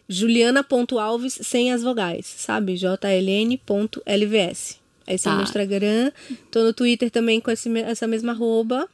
juliana.alves 0.09 1.39
sem 1.43 1.73
as 1.73 1.83
vogais, 1.83 2.27
sabe? 2.27 2.77
jln.lvs. 2.77 4.79
Esse 5.07 5.29
é 5.29 5.31
o 5.31 5.33
Tá. 5.33 5.37
meu 5.37 5.45
Instagram. 5.45 6.13
Tô 6.51 6.63
no 6.63 6.73
Twitter 6.73 7.11
também 7.11 7.41
com 7.41 7.51
esse 7.51 7.69
essa 7.81 8.07
mesma 8.07 8.33
arroba. 8.33 8.89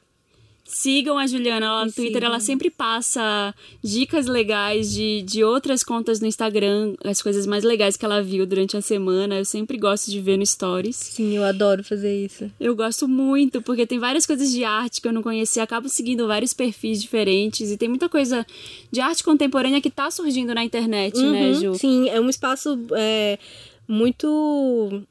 Sigam 0.72 1.18
a 1.18 1.26
Juliana 1.26 1.72
lá 1.74 1.84
no 1.84 1.90
Twitter, 1.90 2.22
ela 2.22 2.38
sempre 2.38 2.70
passa 2.70 3.52
dicas 3.82 4.26
legais 4.26 4.92
de, 4.92 5.20
de 5.22 5.42
outras 5.42 5.82
contas 5.82 6.20
no 6.20 6.28
Instagram, 6.28 6.94
as 7.02 7.20
coisas 7.20 7.44
mais 7.44 7.64
legais 7.64 7.96
que 7.96 8.04
ela 8.04 8.22
viu 8.22 8.46
durante 8.46 8.76
a 8.76 8.80
semana. 8.80 9.36
Eu 9.38 9.44
sempre 9.44 9.76
gosto 9.76 10.08
de 10.12 10.20
ver 10.20 10.36
no 10.36 10.46
Stories. 10.46 10.94
Sim, 10.94 11.34
eu 11.36 11.42
adoro 11.42 11.82
fazer 11.82 12.24
isso. 12.24 12.48
Eu 12.60 12.76
gosto 12.76 13.08
muito, 13.08 13.60
porque 13.60 13.84
tem 13.84 13.98
várias 13.98 14.24
coisas 14.26 14.52
de 14.52 14.62
arte 14.62 15.00
que 15.00 15.08
eu 15.08 15.12
não 15.12 15.24
conhecia, 15.24 15.60
acabo 15.64 15.88
seguindo 15.88 16.28
vários 16.28 16.52
perfis 16.54 17.02
diferentes 17.02 17.68
e 17.72 17.76
tem 17.76 17.88
muita 17.88 18.08
coisa 18.08 18.46
de 18.92 19.00
arte 19.00 19.24
contemporânea 19.24 19.80
que 19.80 19.90
tá 19.90 20.08
surgindo 20.08 20.54
na 20.54 20.62
internet, 20.62 21.20
né, 21.20 21.48
Uhum, 21.50 21.54
Ju? 21.54 21.74
Sim, 21.74 22.08
é 22.10 22.20
um 22.20 22.30
espaço 22.30 22.78
é, 22.94 23.40
muito. 23.88 25.02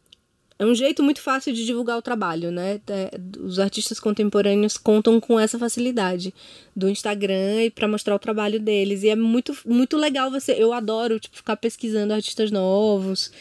É 0.59 0.65
um 0.65 0.75
jeito 0.75 1.01
muito 1.01 1.21
fácil 1.21 1.53
de 1.53 1.65
divulgar 1.65 1.97
o 1.97 2.01
trabalho, 2.01 2.51
né? 2.51 2.81
É, 2.89 3.11
os 3.39 3.59
artistas 3.59 3.97
contemporâneos 3.97 4.75
contam 4.75 5.17
com 5.17 5.39
essa 5.39 5.57
facilidade 5.57 6.33
do 6.75 6.89
Instagram 6.89 7.63
e 7.63 7.69
para 7.69 7.87
mostrar 7.87 8.13
o 8.13 8.19
trabalho 8.19 8.59
deles. 8.59 9.01
E 9.03 9.07
é 9.07 9.15
muito, 9.15 9.57
muito 9.65 9.95
legal 9.95 10.29
você. 10.29 10.51
Eu 10.51 10.73
adoro 10.73 11.17
tipo, 11.17 11.37
ficar 11.37 11.55
pesquisando 11.55 12.13
artistas 12.13 12.51
novos 12.51 13.31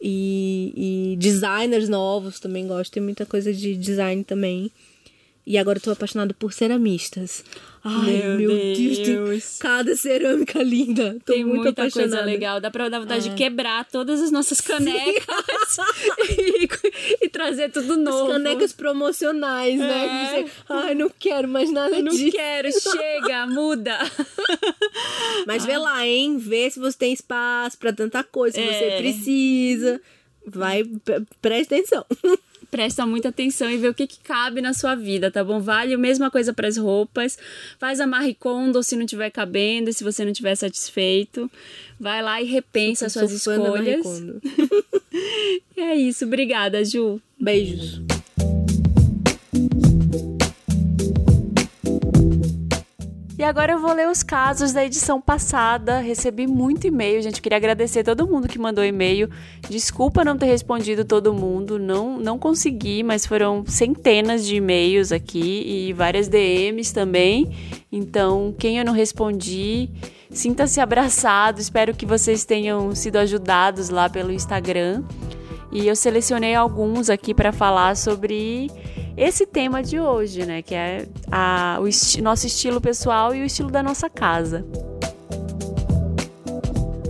e, 0.00 1.12
e 1.12 1.16
designers 1.16 1.88
novos 1.88 2.38
também 2.38 2.68
gosto. 2.68 2.92
Tem 2.92 3.02
muita 3.02 3.26
coisa 3.26 3.52
de 3.52 3.74
design 3.74 4.22
também. 4.22 4.70
E 5.44 5.58
agora 5.58 5.78
eu 5.78 5.82
tô 5.82 5.90
apaixonada 5.90 6.32
por 6.34 6.52
ceramistas. 6.52 7.44
Ai, 7.82 8.12
Meu 8.12 8.36
meu, 8.36 8.48
Deus, 8.50 8.98
Deus. 8.98 9.58
cada 9.58 9.96
cerâmica 9.96 10.62
linda. 10.62 11.16
Tô 11.24 11.32
Tem 11.32 11.42
muito 11.44 11.62
muita 11.64 11.80
apaixonada. 11.82 12.10
coisa 12.10 12.24
legal. 12.26 12.60
Dá 12.60 12.70
pra 12.70 12.88
dar 12.90 13.00
vontade 13.00 13.26
É. 13.26 13.30
de 13.30 13.36
quebrar 13.36 13.86
todas 13.86 14.20
as 14.20 14.30
nossas 14.30 14.60
canecas 14.60 15.24
e, 16.28 16.68
e 17.24 17.28
trazer 17.30 17.70
tudo 17.70 17.92
As 17.92 17.98
novo. 17.98 18.32
canecas 18.32 18.72
promocionais, 18.74 19.78
né? 19.78 20.40
É. 20.40 20.42
Você, 20.44 20.52
Ai, 20.68 20.94
não 20.94 21.08
quero 21.08 21.48
mais 21.48 21.72
nada 21.72 22.02
não 22.02 22.12
disso. 22.12 22.32
quero, 22.36 22.68
chega, 22.78 23.46
muda. 23.48 23.98
Mas 25.46 25.64
vê 25.64 25.78
lá, 25.78 26.06
hein? 26.06 26.36
Vê 26.36 26.70
se 26.70 26.78
você 26.78 26.98
tem 26.98 27.12
espaço 27.14 27.78
pra 27.78 27.92
tanta 27.94 28.22
coisa, 28.22 28.56
se 28.56 28.62
É. 28.62 28.72
você 28.72 28.96
precisa. 28.98 30.00
Vai, 30.46 30.84
pre- 30.84 31.22
presta 31.40 31.76
atenção. 31.76 32.04
presta 32.70 33.04
muita 33.06 33.28
atenção 33.28 33.70
e 33.70 33.76
vê 33.76 33.88
o 33.88 33.94
que, 33.94 34.06
que 34.06 34.20
cabe 34.20 34.60
na 34.60 34.72
sua 34.72 34.94
vida, 34.94 35.30
tá 35.30 35.42
bom? 35.42 35.60
Vale 35.60 35.94
a 35.94 35.98
mesma 35.98 36.30
coisa 36.30 36.52
para 36.52 36.68
as 36.68 36.76
roupas. 36.76 37.38
Faz 37.78 38.00
a 38.00 38.06
Marie 38.06 38.34
Kondo 38.34 38.82
se 38.82 38.96
não 38.96 39.06
tiver 39.06 39.30
cabendo, 39.30 39.92
se 39.92 40.04
você 40.04 40.24
não 40.24 40.32
tiver 40.32 40.54
satisfeito. 40.54 41.50
Vai 41.98 42.22
lá 42.22 42.40
e 42.40 42.46
repensa 42.46 43.06
as 43.06 43.12
suas 43.12 43.32
escolhas. 43.32 44.06
é 45.76 45.94
isso, 45.94 46.24
obrigada, 46.24 46.84
Ju. 46.84 47.20
Beijos. 47.38 48.09
E 53.40 53.42
agora 53.42 53.72
eu 53.72 53.80
vou 53.80 53.94
ler 53.94 54.06
os 54.06 54.22
casos 54.22 54.70
da 54.70 54.84
edição 54.84 55.18
passada. 55.18 55.98
Recebi 55.98 56.46
muito 56.46 56.86
e-mail, 56.86 57.22
gente. 57.22 57.40
Queria 57.40 57.56
agradecer 57.56 58.04
todo 58.04 58.26
mundo 58.26 58.46
que 58.46 58.58
mandou 58.58 58.84
e-mail. 58.84 59.30
Desculpa 59.66 60.22
não 60.22 60.36
ter 60.36 60.44
respondido 60.44 61.06
todo 61.06 61.32
mundo, 61.32 61.78
não 61.78 62.18
não 62.18 62.38
consegui, 62.38 63.02
mas 63.02 63.24
foram 63.24 63.64
centenas 63.66 64.44
de 64.44 64.56
e-mails 64.56 65.10
aqui 65.10 65.88
e 65.88 65.92
várias 65.94 66.28
DMs 66.28 66.92
também. 66.92 67.50
Então, 67.90 68.54
quem 68.58 68.76
eu 68.76 68.84
não 68.84 68.92
respondi, 68.92 69.88
sinta-se 70.28 70.78
abraçado. 70.78 71.62
Espero 71.62 71.94
que 71.94 72.04
vocês 72.04 72.44
tenham 72.44 72.94
sido 72.94 73.16
ajudados 73.16 73.88
lá 73.88 74.10
pelo 74.10 74.30
Instagram. 74.32 75.02
E 75.72 75.88
eu 75.88 75.96
selecionei 75.96 76.54
alguns 76.54 77.08
aqui 77.08 77.32
para 77.32 77.52
falar 77.52 77.96
sobre 77.96 78.70
esse 79.20 79.44
tema 79.44 79.82
de 79.82 80.00
hoje, 80.00 80.46
né? 80.46 80.62
Que 80.62 80.74
é 80.74 81.06
a, 81.30 81.76
o 81.78 81.86
esti 81.86 82.22
nosso 82.22 82.46
estilo 82.46 82.80
pessoal 82.80 83.34
e 83.34 83.42
o 83.42 83.44
estilo 83.44 83.70
da 83.70 83.82
nossa 83.82 84.08
casa. 84.08 84.64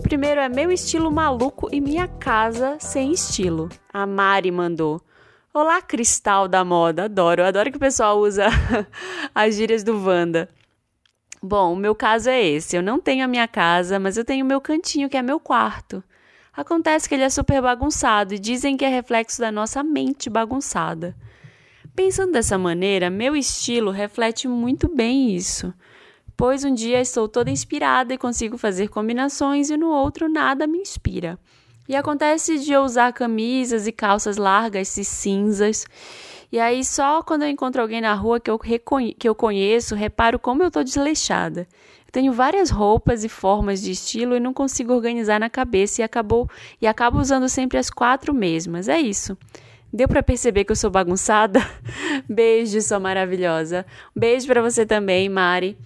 Primeiro 0.03 0.41
é 0.41 0.49
meu 0.49 0.69
estilo 0.69 1.09
maluco 1.09 1.69
e 1.71 1.79
minha 1.79 2.09
casa 2.09 2.75
sem 2.81 3.13
estilo. 3.13 3.69
A 3.93 4.05
Mari 4.05 4.51
mandou. 4.51 5.01
Olá, 5.53 5.81
cristal 5.81 6.49
da 6.49 6.65
moda. 6.65 7.05
Adoro, 7.05 7.45
adoro 7.45 7.71
que 7.71 7.77
o 7.77 7.79
pessoal 7.79 8.19
usa 8.19 8.47
as 9.33 9.55
gírias 9.55 9.81
do 9.81 9.97
Wanda. 10.05 10.49
Bom, 11.41 11.71
o 11.71 11.77
meu 11.77 11.95
caso 11.95 12.29
é 12.29 12.45
esse. 12.45 12.75
Eu 12.75 12.83
não 12.83 12.99
tenho 12.99 13.23
a 13.23 13.27
minha 13.27 13.47
casa, 13.47 13.97
mas 13.99 14.17
eu 14.17 14.25
tenho 14.25 14.43
o 14.43 14.47
meu 14.47 14.59
cantinho, 14.59 15.09
que 15.09 15.15
é 15.15 15.21
meu 15.21 15.39
quarto. 15.39 16.03
Acontece 16.53 17.07
que 17.07 17.15
ele 17.15 17.23
é 17.23 17.29
super 17.29 17.61
bagunçado 17.61 18.33
e 18.33 18.39
dizem 18.39 18.75
que 18.75 18.83
é 18.83 18.89
reflexo 18.89 19.39
da 19.39 19.49
nossa 19.49 19.81
mente 19.81 20.29
bagunçada. 20.29 21.15
Pensando 21.95 22.31
dessa 22.31 22.57
maneira, 22.57 23.09
meu 23.09 23.35
estilo 23.35 23.91
reflete 23.91 24.47
muito 24.47 24.87
bem 24.87 25.35
isso, 25.35 25.73
pois 26.37 26.63
um 26.63 26.73
dia 26.73 27.01
estou 27.01 27.27
toda 27.27 27.51
inspirada 27.51 28.13
e 28.13 28.17
consigo 28.17 28.57
fazer 28.57 28.87
combinações 28.87 29.69
e 29.69 29.75
no 29.75 29.89
outro 29.89 30.29
nada 30.29 30.65
me 30.65 30.79
inspira. 30.79 31.37
E 31.89 31.95
acontece 31.95 32.59
de 32.59 32.71
eu 32.71 32.83
usar 32.83 33.11
camisas 33.11 33.87
e 33.87 33.91
calças 33.91 34.37
largas 34.37 34.95
e 34.95 35.03
cinzas. 35.03 35.85
E 36.49 36.57
aí, 36.59 36.85
só 36.85 37.21
quando 37.21 37.41
eu 37.41 37.49
encontro 37.49 37.81
alguém 37.81 37.99
na 37.99 38.13
rua 38.13 38.39
que 38.39 38.49
eu, 38.49 38.57
que 38.57 39.27
eu 39.27 39.35
conheço, 39.35 39.93
reparo 39.93 40.39
como 40.39 40.63
eu 40.63 40.67
estou 40.67 40.85
desleixada. 40.85 41.67
Eu 42.05 42.11
tenho 42.11 42.31
várias 42.31 42.69
roupas 42.69 43.25
e 43.25 43.29
formas 43.29 43.81
de 43.81 43.91
estilo 43.91 44.35
e 44.35 44.39
não 44.39 44.53
consigo 44.53 44.93
organizar 44.93 45.39
na 45.39 45.49
cabeça 45.49 46.01
e, 46.01 46.03
acabou, 46.03 46.49
e 46.81 46.87
acabo 46.87 47.19
usando 47.19 47.49
sempre 47.49 47.77
as 47.77 47.89
quatro 47.89 48.33
mesmas. 48.33 48.87
É 48.87 48.99
isso. 48.99 49.37
Deu 49.93 50.07
para 50.07 50.23
perceber 50.23 50.63
que 50.63 50.71
eu 50.71 50.75
sou 50.75 50.89
bagunçada? 50.89 51.59
Beijo, 52.29 52.81
sua 52.81 52.99
maravilhosa. 52.99 53.85
beijo 54.15 54.47
para 54.47 54.61
você 54.61 54.85
também, 54.85 55.27
Mari. 55.27 55.77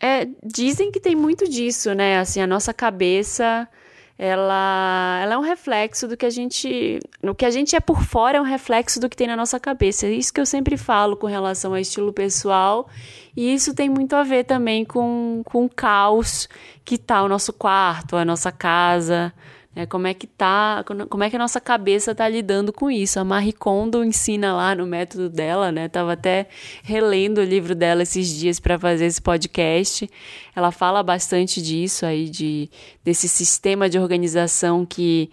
É, 0.00 0.28
dizem 0.44 0.92
que 0.92 1.00
tem 1.00 1.16
muito 1.16 1.48
disso, 1.48 1.94
né? 1.94 2.18
Assim, 2.18 2.40
a 2.40 2.46
nossa 2.46 2.72
cabeça, 2.72 3.68
ela, 4.16 5.20
ela 5.22 5.34
é 5.34 5.38
um 5.38 5.42
reflexo 5.42 6.06
do 6.06 6.16
que 6.16 6.26
a 6.26 6.30
gente, 6.30 7.00
no 7.22 7.34
que 7.34 7.44
a 7.44 7.50
gente 7.50 7.74
é 7.74 7.80
por 7.80 8.02
fora 8.02 8.38
é 8.38 8.40
um 8.40 8.44
reflexo 8.44 9.00
do 9.00 9.08
que 9.08 9.16
tem 9.16 9.26
na 9.26 9.36
nossa 9.36 9.58
cabeça. 9.58 10.06
É 10.06 10.10
isso 10.10 10.32
que 10.32 10.40
eu 10.40 10.46
sempre 10.46 10.76
falo 10.76 11.16
com 11.16 11.26
relação 11.26 11.72
ao 11.72 11.78
estilo 11.78 12.12
pessoal, 12.12 12.88
e 13.36 13.52
isso 13.52 13.74
tem 13.74 13.88
muito 13.88 14.14
a 14.14 14.22
ver 14.22 14.44
também 14.44 14.84
com, 14.84 15.42
com 15.44 15.64
o 15.64 15.70
caos 15.70 16.48
que 16.84 16.96
tá 16.98 17.22
o 17.22 17.28
nosso 17.28 17.52
quarto, 17.52 18.16
a 18.16 18.24
nossa 18.24 18.52
casa, 18.52 19.32
é, 19.76 19.86
como 19.86 20.06
é 20.06 20.14
que 20.14 20.26
tá, 20.26 20.84
como 21.10 21.24
é 21.24 21.30
que 21.30 21.36
a 21.36 21.38
nossa 21.38 21.60
cabeça 21.60 22.12
está 22.12 22.28
lidando 22.28 22.72
com 22.72 22.90
isso? 22.90 23.18
A 23.18 23.24
Marie 23.24 23.52
Kondo 23.52 24.04
ensina 24.04 24.54
lá 24.54 24.74
no 24.74 24.86
método 24.86 25.28
dela, 25.28 25.72
né? 25.72 25.88
Tava 25.88 26.12
até 26.12 26.46
relendo 26.82 27.38
o 27.38 27.44
livro 27.44 27.74
dela 27.74 28.02
esses 28.02 28.28
dias 28.28 28.60
para 28.60 28.78
fazer 28.78 29.06
esse 29.06 29.20
podcast. 29.20 30.08
Ela 30.54 30.70
fala 30.70 31.02
bastante 31.02 31.60
disso 31.60 32.06
aí 32.06 32.28
de 32.28 32.70
desse 33.02 33.28
sistema 33.28 33.88
de 33.88 33.98
organização 33.98 34.86
que 34.86 35.28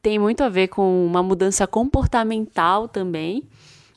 tem 0.00 0.18
muito 0.18 0.42
a 0.44 0.48
ver 0.48 0.68
com 0.68 1.04
uma 1.04 1.22
mudança 1.22 1.66
comportamental 1.66 2.86
também. 2.86 3.42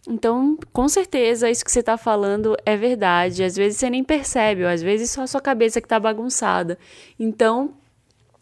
Então, 0.08 0.58
com 0.73 0.89
certeza, 0.89 1.49
isso 1.49 1.63
que 1.63 1.71
você 1.71 1.79
está 1.79 1.97
falando 1.97 2.58
é 2.65 2.75
verdade. 2.75 3.43
Às 3.43 3.56
vezes 3.56 3.77
você 3.77 3.89
nem 3.89 4.03
percebe, 4.03 4.63
ou 4.63 4.69
às 4.69 4.82
vezes 4.82 5.12
só 5.12 5.21
a 5.21 5.27
sua 5.27 5.39
cabeça 5.39 5.79
que 5.79 5.86
está 5.86 5.99
bagunçada. 5.99 6.77
Então, 7.17 7.75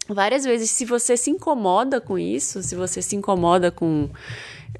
várias 0.08 0.44
vezes, 0.44 0.70
se 0.70 0.84
você 0.84 1.16
se 1.16 1.30
incomoda 1.30 2.00
com 2.00 2.18
isso, 2.18 2.62
se 2.62 2.74
você 2.74 3.00
se 3.00 3.16
incomoda 3.16 3.70
com. 3.70 4.10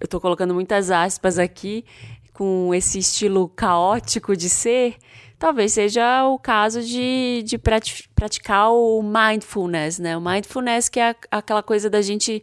Eu 0.00 0.06
estou 0.06 0.20
colocando 0.20 0.54
muitas 0.54 0.90
aspas 0.90 1.38
aqui, 1.38 1.84
com 2.32 2.74
esse 2.74 2.98
estilo 2.98 3.48
caótico 3.48 4.36
de 4.36 4.48
ser, 4.48 4.96
talvez 5.38 5.72
seja 5.72 6.26
o 6.26 6.38
caso 6.38 6.82
de, 6.82 7.42
de 7.44 7.58
praticar 7.58 8.72
o 8.72 9.02
mindfulness, 9.02 9.98
né? 9.98 10.16
O 10.16 10.20
mindfulness 10.20 10.88
que 10.88 10.98
é 10.98 11.14
aquela 11.30 11.62
coisa 11.62 11.88
da 11.90 12.00
gente 12.00 12.42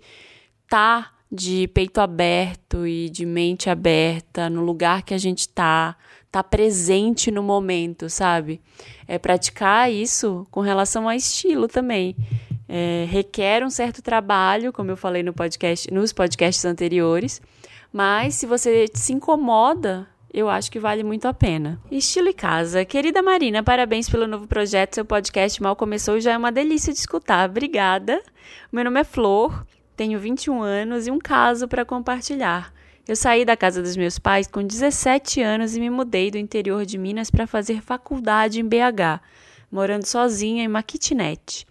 tá 0.67 1.11
de 1.31 1.67
peito 1.69 1.99
aberto 1.99 2.87
e 2.87 3.09
de 3.09 3.25
mente 3.25 3.69
aberta 3.69 4.49
no 4.49 4.61
lugar 4.61 5.03
que 5.03 5.13
a 5.13 5.17
gente 5.17 5.47
tá, 5.49 5.95
tá 6.31 6.43
presente 6.43 7.29
no 7.29 7.43
momento, 7.43 8.09
sabe? 8.09 8.61
É 9.07 9.19
praticar 9.19 9.91
isso 9.91 10.47
com 10.49 10.61
relação 10.61 11.07
a 11.09 11.15
estilo 11.15 11.67
também 11.67 12.15
é, 12.69 13.07
requer 13.09 13.65
um 13.65 13.69
certo 13.71 13.99
trabalho, 13.99 14.71
como 14.71 14.91
eu 14.91 14.95
falei 14.95 15.23
no 15.23 15.33
podcast, 15.33 15.91
nos 15.91 16.13
podcasts 16.13 16.63
anteriores, 16.63 17.41
mas 17.91 18.35
se 18.35 18.45
você 18.45 18.85
se 18.93 19.11
incomoda, 19.11 20.07
eu 20.31 20.47
acho 20.47 20.71
que 20.71 20.79
vale 20.79 21.03
muito 21.03 21.27
a 21.27 21.33
pena. 21.33 21.81
Estilo 21.89 22.29
e 22.29 22.33
casa. 22.33 22.85
Querida 22.85 23.23
Marina, 23.23 23.63
parabéns 23.63 24.07
pelo 24.07 24.27
novo 24.27 24.45
projeto. 24.45 24.93
Seu 24.93 25.03
podcast 25.03 25.59
mal 25.63 25.75
começou 25.75 26.17
e 26.17 26.21
já 26.21 26.33
é 26.33 26.37
uma 26.37 26.51
delícia 26.51 26.93
de 26.93 26.99
escutar. 26.99 27.49
Obrigada. 27.49 28.21
Meu 28.71 28.83
nome 28.83 28.99
é 28.99 29.03
Flor, 29.03 29.65
tenho 29.97 30.19
21 30.19 30.61
anos 30.61 31.07
e 31.07 31.11
um 31.11 31.17
caso 31.17 31.67
para 31.67 31.83
compartilhar. 31.83 32.71
Eu 33.07 33.15
saí 33.15 33.43
da 33.43 33.57
casa 33.57 33.81
dos 33.81 33.97
meus 33.97 34.19
pais 34.19 34.45
com 34.45 34.63
17 34.63 35.41
anos 35.41 35.75
e 35.75 35.79
me 35.79 35.89
mudei 35.89 36.29
do 36.29 36.37
interior 36.37 36.85
de 36.85 36.99
Minas 36.99 37.31
para 37.31 37.47
fazer 37.47 37.81
faculdade 37.81 38.59
em 38.59 38.63
BH, 38.63 39.19
morando 39.71 40.05
sozinha 40.05 40.63
em 40.63 40.67
uma 40.67 40.83
kitnet. 40.83 41.65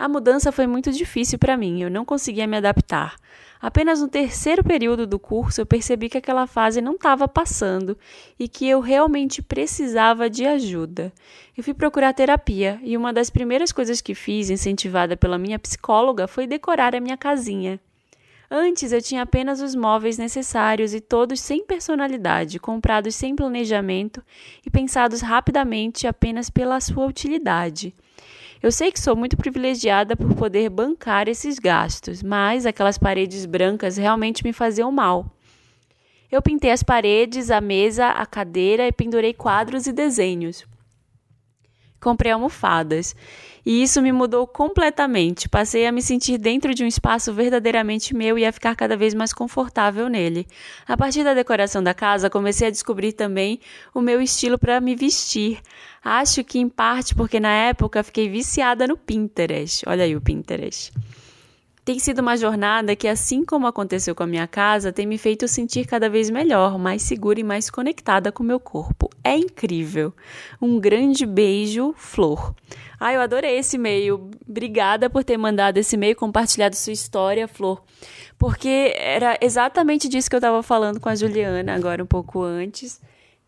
A 0.00 0.08
mudança 0.08 0.50
foi 0.50 0.66
muito 0.66 0.90
difícil 0.90 1.38
para 1.38 1.58
mim, 1.58 1.82
eu 1.82 1.90
não 1.90 2.06
conseguia 2.06 2.46
me 2.46 2.56
adaptar. 2.56 3.16
Apenas 3.60 4.00
no 4.00 4.08
terceiro 4.08 4.64
período 4.64 5.06
do 5.06 5.18
curso 5.18 5.60
eu 5.60 5.66
percebi 5.66 6.08
que 6.08 6.16
aquela 6.16 6.46
fase 6.46 6.80
não 6.80 6.94
estava 6.94 7.28
passando 7.28 7.98
e 8.38 8.48
que 8.48 8.66
eu 8.66 8.80
realmente 8.80 9.42
precisava 9.42 10.30
de 10.30 10.46
ajuda. 10.46 11.12
Eu 11.54 11.62
fui 11.62 11.74
procurar 11.74 12.14
terapia 12.14 12.80
e 12.82 12.96
uma 12.96 13.12
das 13.12 13.28
primeiras 13.28 13.72
coisas 13.72 14.00
que 14.00 14.14
fiz, 14.14 14.48
incentivada 14.48 15.18
pela 15.18 15.36
minha 15.36 15.58
psicóloga, 15.58 16.26
foi 16.26 16.46
decorar 16.46 16.96
a 16.96 17.00
minha 17.00 17.18
casinha. 17.18 17.78
Antes 18.50 18.92
eu 18.92 19.02
tinha 19.02 19.20
apenas 19.20 19.60
os 19.60 19.74
móveis 19.74 20.16
necessários 20.16 20.94
e 20.94 21.00
todos 21.00 21.40
sem 21.40 21.62
personalidade, 21.62 22.58
comprados 22.58 23.14
sem 23.14 23.36
planejamento 23.36 24.24
e 24.64 24.70
pensados 24.70 25.20
rapidamente 25.20 26.06
apenas 26.06 26.48
pela 26.48 26.80
sua 26.80 27.04
utilidade. 27.04 27.94
Eu 28.62 28.70
sei 28.70 28.92
que 28.92 29.00
sou 29.00 29.16
muito 29.16 29.38
privilegiada 29.38 30.14
por 30.14 30.34
poder 30.34 30.68
bancar 30.68 31.28
esses 31.28 31.58
gastos, 31.58 32.22
mas 32.22 32.66
aquelas 32.66 32.98
paredes 32.98 33.46
brancas 33.46 33.96
realmente 33.96 34.44
me 34.44 34.52
faziam 34.52 34.92
mal. 34.92 35.34
Eu 36.30 36.42
pintei 36.42 36.70
as 36.70 36.82
paredes, 36.82 37.50
a 37.50 37.60
mesa, 37.60 38.08
a 38.08 38.26
cadeira 38.26 38.86
e 38.86 38.92
pendurei 38.92 39.32
quadros 39.32 39.86
e 39.86 39.92
desenhos. 39.92 40.66
Comprei 41.98 42.32
almofadas. 42.32 43.16
E 43.64 43.82
isso 43.82 44.00
me 44.00 44.12
mudou 44.12 44.46
completamente. 44.46 45.48
Passei 45.48 45.86
a 45.86 45.92
me 45.92 46.02
sentir 46.02 46.38
dentro 46.38 46.74
de 46.74 46.82
um 46.82 46.86
espaço 46.86 47.32
verdadeiramente 47.32 48.14
meu 48.14 48.38
e 48.38 48.44
a 48.44 48.52
ficar 48.52 48.74
cada 48.74 48.96
vez 48.96 49.14
mais 49.14 49.32
confortável 49.32 50.08
nele. 50.08 50.46
A 50.86 50.96
partir 50.96 51.24
da 51.24 51.34
decoração 51.34 51.82
da 51.82 51.94
casa, 51.94 52.30
comecei 52.30 52.68
a 52.68 52.70
descobrir 52.70 53.12
também 53.12 53.60
o 53.94 54.00
meu 54.00 54.20
estilo 54.20 54.58
para 54.58 54.80
me 54.80 54.94
vestir. 54.94 55.60
Acho 56.02 56.42
que 56.42 56.58
em 56.58 56.68
parte 56.68 57.14
porque 57.14 57.38
na 57.38 57.52
época 57.52 58.02
fiquei 58.02 58.28
viciada 58.28 58.86
no 58.86 58.96
Pinterest. 58.96 59.84
Olha 59.86 60.04
aí 60.04 60.16
o 60.16 60.20
Pinterest. 60.20 60.92
Tem 61.84 61.98
sido 61.98 62.20
uma 62.20 62.36
jornada 62.36 62.94
que, 62.94 63.08
assim 63.08 63.44
como 63.44 63.66
aconteceu 63.66 64.14
com 64.14 64.22
a 64.22 64.26
minha 64.26 64.46
casa, 64.46 64.92
tem 64.92 65.06
me 65.06 65.16
feito 65.16 65.48
sentir 65.48 65.86
cada 65.86 66.10
vez 66.10 66.28
melhor, 66.28 66.78
mais 66.78 67.02
segura 67.02 67.40
e 67.40 67.44
mais 67.44 67.70
conectada 67.70 68.30
com 68.30 68.42
o 68.42 68.46
meu 68.46 68.60
corpo. 68.60 69.08
É 69.24 69.36
incrível. 69.36 70.12
Um 70.60 70.78
grande 70.78 71.24
beijo, 71.24 71.94
Flor. 71.96 72.54
Ah, 72.98 73.12
eu 73.12 73.20
adorei 73.20 73.58
esse 73.58 73.76
e-mail. 73.76 74.30
Obrigada 74.48 75.08
por 75.08 75.24
ter 75.24 75.38
mandado 75.38 75.78
esse 75.78 75.96
e-mail, 75.96 76.14
compartilhado 76.14 76.76
sua 76.76 76.92
história, 76.92 77.48
Flor. 77.48 77.82
Porque 78.38 78.92
era 78.96 79.38
exatamente 79.40 80.08
disso 80.08 80.28
que 80.28 80.36
eu 80.36 80.40
estava 80.40 80.62
falando 80.62 81.00
com 81.00 81.08
a 81.08 81.14
Juliana 81.14 81.74
agora 81.74 82.02
um 82.02 82.06
pouco 82.06 82.42
antes 82.42 83.00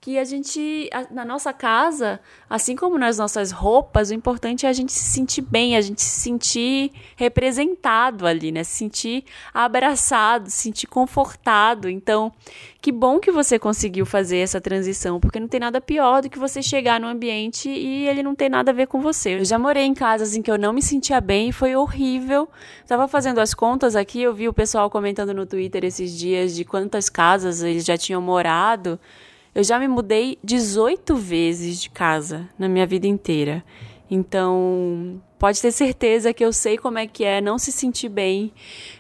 que 0.03 0.18
a 0.18 0.24
gente, 0.24 0.90
na 1.12 1.24
nossa 1.24 1.53
casa, 1.53 2.18
assim 2.50 2.74
como 2.74 2.98
nas 2.98 3.18
nossas 3.18 3.53
roupas, 3.53 4.11
o 4.11 4.14
importante 4.14 4.66
é 4.66 4.68
a 4.68 4.72
gente 4.72 4.90
se 4.90 5.05
sentir 5.05 5.42
bem, 5.42 5.76
a 5.76 5.80
gente 5.80 6.03
se 6.03 6.18
sentir 6.18 6.90
representado 7.14 8.26
ali, 8.26 8.50
né? 8.50 8.64
Se 8.64 8.78
sentir 8.78 9.24
abraçado, 9.55 10.50
se 10.50 10.57
sentir 10.57 10.88
confortado. 10.88 11.88
Então, 11.88 12.32
que 12.80 12.90
bom 12.90 13.20
que 13.20 13.30
você 13.30 13.61
conseguiu 13.61 14.05
fazer 14.05 14.38
essa 14.38 14.61
transição, 14.61 15.20
porque 15.20 15.38
não 15.38 15.46
tem 15.46 15.61
nada 15.61 15.80
pior 15.80 16.20
do 16.20 16.28
que 16.28 16.36
você 16.36 16.61
chegar 16.61 16.98
no 16.98 17.07
ambiente 17.07 17.68
e 17.68 18.09
ele 18.09 18.24
não 18.24 18.34
tem 18.34 18.48
nada 18.48 18.72
a 18.72 18.74
ver 18.74 18.88
com 18.88 19.00
você. 19.00 19.38
Eu 19.38 19.44
já 19.44 19.57
morei 19.57 19.84
em 19.84 19.94
casas 19.94 20.34
em 20.34 20.42
que 20.42 20.50
eu 20.50 20.59
não 20.59 20.72
me 20.72 20.82
sentia 20.82 21.20
bem 21.20 21.50
e 21.50 21.53
foi 21.53 21.76
horrível. 21.76 22.48
Tava 22.88 23.07
fazendo 23.07 23.38
as 23.38 23.55
contas 23.55 23.94
aqui, 23.94 24.20
eu 24.20 24.34
vi 24.34 24.48
o 24.48 24.53
pessoal 24.53 24.90
comentando 24.90 25.32
no 25.32 25.46
Twitter 25.46 25.84
esses 25.84 26.11
dias 26.18 26.57
de 26.57 26.64
quantas 26.64 27.09
casas 27.09 27.62
eles 27.62 27.84
já 27.84 27.96
tinham 27.96 28.20
morado. 28.20 28.98
Eu 29.55 29.62
já 29.62 29.78
me 29.78 29.86
mudei 29.86 30.38
18 30.42 31.14
vezes 31.14 31.80
de 31.80 31.90
casa 31.90 32.48
na 32.59 32.68
minha 32.68 32.86
vida 32.86 33.07
inteira. 33.07 33.62
Então, 34.11 35.22
pode 35.38 35.61
ter 35.61 35.72
certeza 35.72 36.32
que 36.32 36.44
eu 36.44 36.53
sei 36.53 36.78
como 36.78 36.98
é 36.98 37.07
que 37.07 37.24
é 37.24 37.40
não 37.40 37.59
se 37.59 37.72
sentir 37.72 38.09
bem 38.09 38.53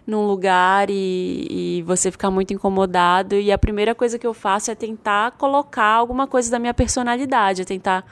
num 0.06 0.26
lugar 0.26 0.90
e, 0.90 1.46
e, 1.78 1.82
você 1.82 2.10
ficar 2.10 2.30
muito 2.30 2.52
incomodado. 2.52 3.34
E 3.34 3.52
a 3.52 3.58
primeira 3.58 3.94
coisa 3.94 4.18
que 4.18 4.26
eu 4.26 4.34
faço 4.34 4.70
é 4.70 4.74
tentar 4.74 5.32
colocar 5.32 5.94
alguma 5.94 6.26
coisa 6.26 6.50
da 6.50 6.58
minha 6.58 6.74
personalidade, 6.74 7.62
é 7.62 7.64
tentar 7.64 8.04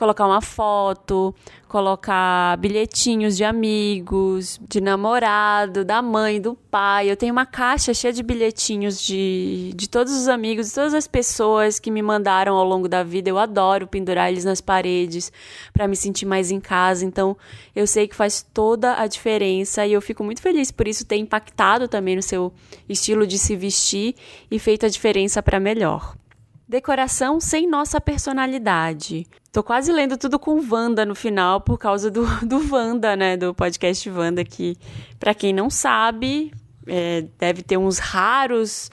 colocar 0.00 0.26
uma 0.26 0.40
foto, 0.40 1.34
colocar 1.68 2.56
bilhetinhos 2.56 3.36
de 3.36 3.44
amigos, 3.44 4.58
de 4.66 4.80
namorado, 4.80 5.84
da 5.84 6.00
mãe, 6.00 6.40
do 6.40 6.54
pai. 6.54 7.10
Eu 7.10 7.16
tenho 7.18 7.32
uma 7.32 7.44
caixa 7.44 7.92
cheia 7.92 8.10
de 8.10 8.22
bilhetinhos 8.22 8.98
de, 8.98 9.74
de 9.76 9.86
todos 9.90 10.14
os 10.14 10.26
amigos, 10.26 10.68
de 10.68 10.74
todas 10.74 10.94
as 10.94 11.06
pessoas 11.06 11.78
que 11.78 11.90
me 11.90 12.00
mandaram 12.00 12.56
ao 12.56 12.64
longo 12.64 12.88
da 12.88 13.02
vida. 13.02 13.28
Eu 13.28 13.36
adoro 13.36 13.86
pendurar 13.86 14.30
eles 14.30 14.46
nas 14.46 14.62
paredes 14.62 15.30
para 15.70 15.86
me 15.86 15.94
sentir 15.94 16.24
mais 16.24 16.50
em 16.50 16.60
casa. 16.60 17.04
Então, 17.04 17.36
eu 17.76 17.86
sei 17.86 18.08
que 18.08 18.16
faz 18.16 18.42
toda 18.54 18.98
a 18.98 19.06
diferença 19.06 19.86
e 19.86 19.92
eu 19.92 20.00
fico 20.00 20.24
muito 20.24 20.40
feliz 20.40 20.70
por 20.70 20.88
isso 20.88 21.04
ter 21.04 21.16
impactado 21.16 21.86
também 21.86 22.16
no 22.16 22.22
seu 22.22 22.54
estilo 22.88 23.26
de 23.26 23.38
se 23.38 23.54
vestir 23.54 24.14
e 24.50 24.58
feito 24.58 24.86
a 24.86 24.88
diferença 24.88 25.42
para 25.42 25.60
melhor. 25.60 26.16
Decoração 26.66 27.38
sem 27.38 27.68
nossa 27.68 28.00
personalidade. 28.00 29.26
Tô 29.52 29.64
quase 29.64 29.92
lendo 29.92 30.16
tudo 30.16 30.38
com 30.38 30.60
Wanda 30.70 31.04
no 31.04 31.14
final 31.14 31.60
por 31.60 31.76
causa 31.76 32.10
do, 32.10 32.24
do 32.46 32.72
Wanda, 32.72 33.16
né? 33.16 33.36
Do 33.36 33.52
podcast 33.52 34.08
Wanda, 34.08 34.44
que, 34.44 34.76
para 35.18 35.34
quem 35.34 35.52
não 35.52 35.68
sabe, 35.68 36.52
é, 36.86 37.24
deve 37.38 37.62
ter 37.62 37.76
uns 37.76 37.98
raros 37.98 38.90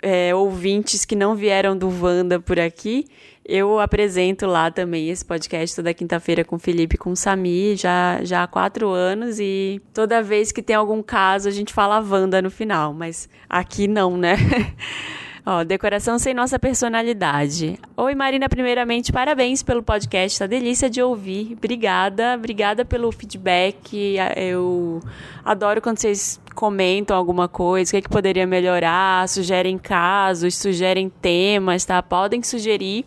é, 0.00 0.34
ouvintes 0.34 1.04
que 1.04 1.16
não 1.16 1.34
vieram 1.34 1.76
do 1.76 1.88
Wanda 1.88 2.38
por 2.38 2.60
aqui. 2.60 3.06
Eu 3.44 3.78
apresento 3.78 4.46
lá 4.46 4.70
também 4.70 5.08
esse 5.08 5.24
podcast 5.24 5.74
toda 5.76 5.94
quinta-feira 5.94 6.44
com 6.44 6.56
o 6.56 6.58
Felipe 6.58 6.96
e 6.96 6.98
com 6.98 7.10
o 7.10 7.16
Sami, 7.16 7.76
já, 7.76 8.18
já 8.22 8.42
há 8.42 8.46
quatro 8.46 8.88
anos, 8.90 9.38
e 9.38 9.80
toda 9.94 10.22
vez 10.22 10.50
que 10.50 10.60
tem 10.60 10.74
algum 10.74 11.00
caso 11.00 11.48
a 11.48 11.52
gente 11.52 11.72
fala 11.72 12.00
Wanda 12.00 12.42
no 12.42 12.50
final, 12.50 12.92
mas 12.92 13.28
aqui 13.48 13.86
não, 13.86 14.16
né? 14.16 14.36
Ó, 15.48 15.62
decoração 15.62 16.18
sem 16.18 16.34
nossa 16.34 16.58
personalidade. 16.58 17.78
Oi, 17.96 18.16
Marina, 18.16 18.48
primeiramente, 18.48 19.12
parabéns 19.12 19.62
pelo 19.62 19.80
podcast, 19.80 20.40
tá 20.40 20.44
delícia 20.44 20.90
de 20.90 21.00
ouvir. 21.00 21.52
Obrigada, 21.56 22.34
obrigada 22.34 22.84
pelo 22.84 23.12
feedback. 23.12 24.16
Eu 24.34 25.00
adoro 25.44 25.80
quando 25.80 25.98
vocês 25.98 26.40
comentam 26.52 27.16
alguma 27.16 27.46
coisa, 27.46 27.90
o 27.90 27.92
que, 27.92 27.96
é 27.98 28.00
que 28.00 28.08
poderia 28.08 28.44
melhorar, 28.44 29.28
sugerem 29.28 29.78
casos, 29.78 30.56
sugerem 30.56 31.08
temas, 31.08 31.84
tá? 31.84 32.02
Podem 32.02 32.42
sugerir 32.42 33.04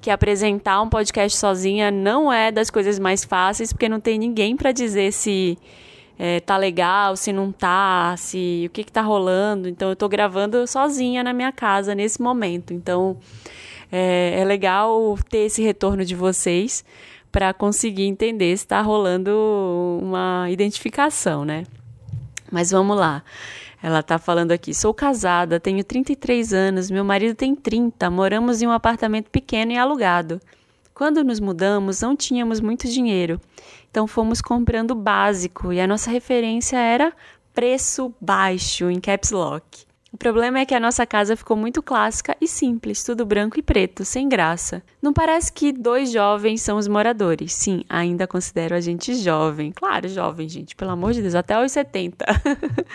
que 0.00 0.10
apresentar 0.10 0.80
um 0.80 0.88
podcast 0.88 1.36
sozinha 1.36 1.90
não 1.90 2.32
é 2.32 2.50
das 2.50 2.70
coisas 2.70 2.98
mais 2.98 3.22
fáceis, 3.22 3.70
porque 3.70 3.86
não 3.86 4.00
tem 4.00 4.18
ninguém 4.18 4.56
para 4.56 4.72
dizer 4.72 5.12
se 5.12 5.58
é, 6.24 6.38
tá 6.38 6.56
legal, 6.56 7.16
se 7.16 7.32
não 7.32 7.50
tá, 7.50 8.14
se 8.16 8.66
o 8.68 8.70
que 8.70 8.84
que 8.84 8.92
tá 8.92 9.02
rolando. 9.02 9.68
Então 9.68 9.88
eu 9.88 9.96
tô 9.96 10.08
gravando 10.08 10.64
sozinha 10.68 11.20
na 11.24 11.32
minha 11.32 11.50
casa 11.50 11.96
nesse 11.96 12.22
momento. 12.22 12.72
Então 12.72 13.16
é, 13.90 14.38
é 14.38 14.44
legal 14.44 15.18
ter 15.28 15.38
esse 15.38 15.60
retorno 15.60 16.04
de 16.04 16.14
vocês 16.14 16.84
para 17.32 17.52
conseguir 17.52 18.04
entender 18.04 18.56
se 18.56 18.62
está 18.62 18.80
rolando 18.80 19.98
uma 20.00 20.46
identificação, 20.48 21.44
né? 21.44 21.64
Mas 22.52 22.70
vamos 22.70 22.96
lá. 22.96 23.24
Ela 23.82 23.98
está 23.98 24.16
falando 24.16 24.52
aqui: 24.52 24.72
sou 24.72 24.94
casada, 24.94 25.58
tenho 25.58 25.82
33 25.82 26.52
anos, 26.52 26.88
meu 26.88 27.04
marido 27.04 27.34
tem 27.34 27.52
30, 27.56 28.08
moramos 28.10 28.62
em 28.62 28.68
um 28.68 28.72
apartamento 28.72 29.28
pequeno 29.28 29.72
e 29.72 29.76
alugado. 29.76 30.40
Quando 30.94 31.24
nos 31.24 31.40
mudamos, 31.40 32.00
não 32.00 32.14
tínhamos 32.14 32.60
muito 32.60 32.86
dinheiro 32.86 33.40
então 33.92 34.06
fomos 34.06 34.40
comprando 34.40 34.94
básico 34.94 35.70
e 35.70 35.78
a 35.78 35.86
nossa 35.86 36.10
referência 36.10 36.78
era 36.78 37.12
preço 37.52 38.14
baixo 38.18 38.88
em 38.88 38.98
caps 38.98 39.30
lock. 39.30 39.84
O 40.10 40.16
problema 40.16 40.60
é 40.60 40.66
que 40.66 40.74
a 40.74 40.80
nossa 40.80 41.04
casa 41.04 41.36
ficou 41.36 41.58
muito 41.58 41.82
clássica 41.82 42.34
e 42.40 42.48
simples, 42.48 43.04
tudo 43.04 43.26
branco 43.26 43.58
e 43.58 43.62
preto, 43.62 44.02
sem 44.02 44.30
graça. 44.30 44.82
Não 45.00 45.12
parece 45.12 45.52
que 45.52 45.72
dois 45.72 46.10
jovens 46.10 46.62
são 46.62 46.78
os 46.78 46.88
moradores. 46.88 47.52
Sim, 47.52 47.84
ainda 47.86 48.26
considero 48.26 48.74
a 48.74 48.80
gente 48.80 49.14
jovem. 49.14 49.72
Claro, 49.72 50.08
jovem, 50.08 50.48
gente, 50.48 50.74
pelo 50.74 50.90
amor 50.90 51.12
de 51.12 51.20
Deus, 51.20 51.34
até 51.34 51.62
os 51.62 51.70
70. 51.72 52.24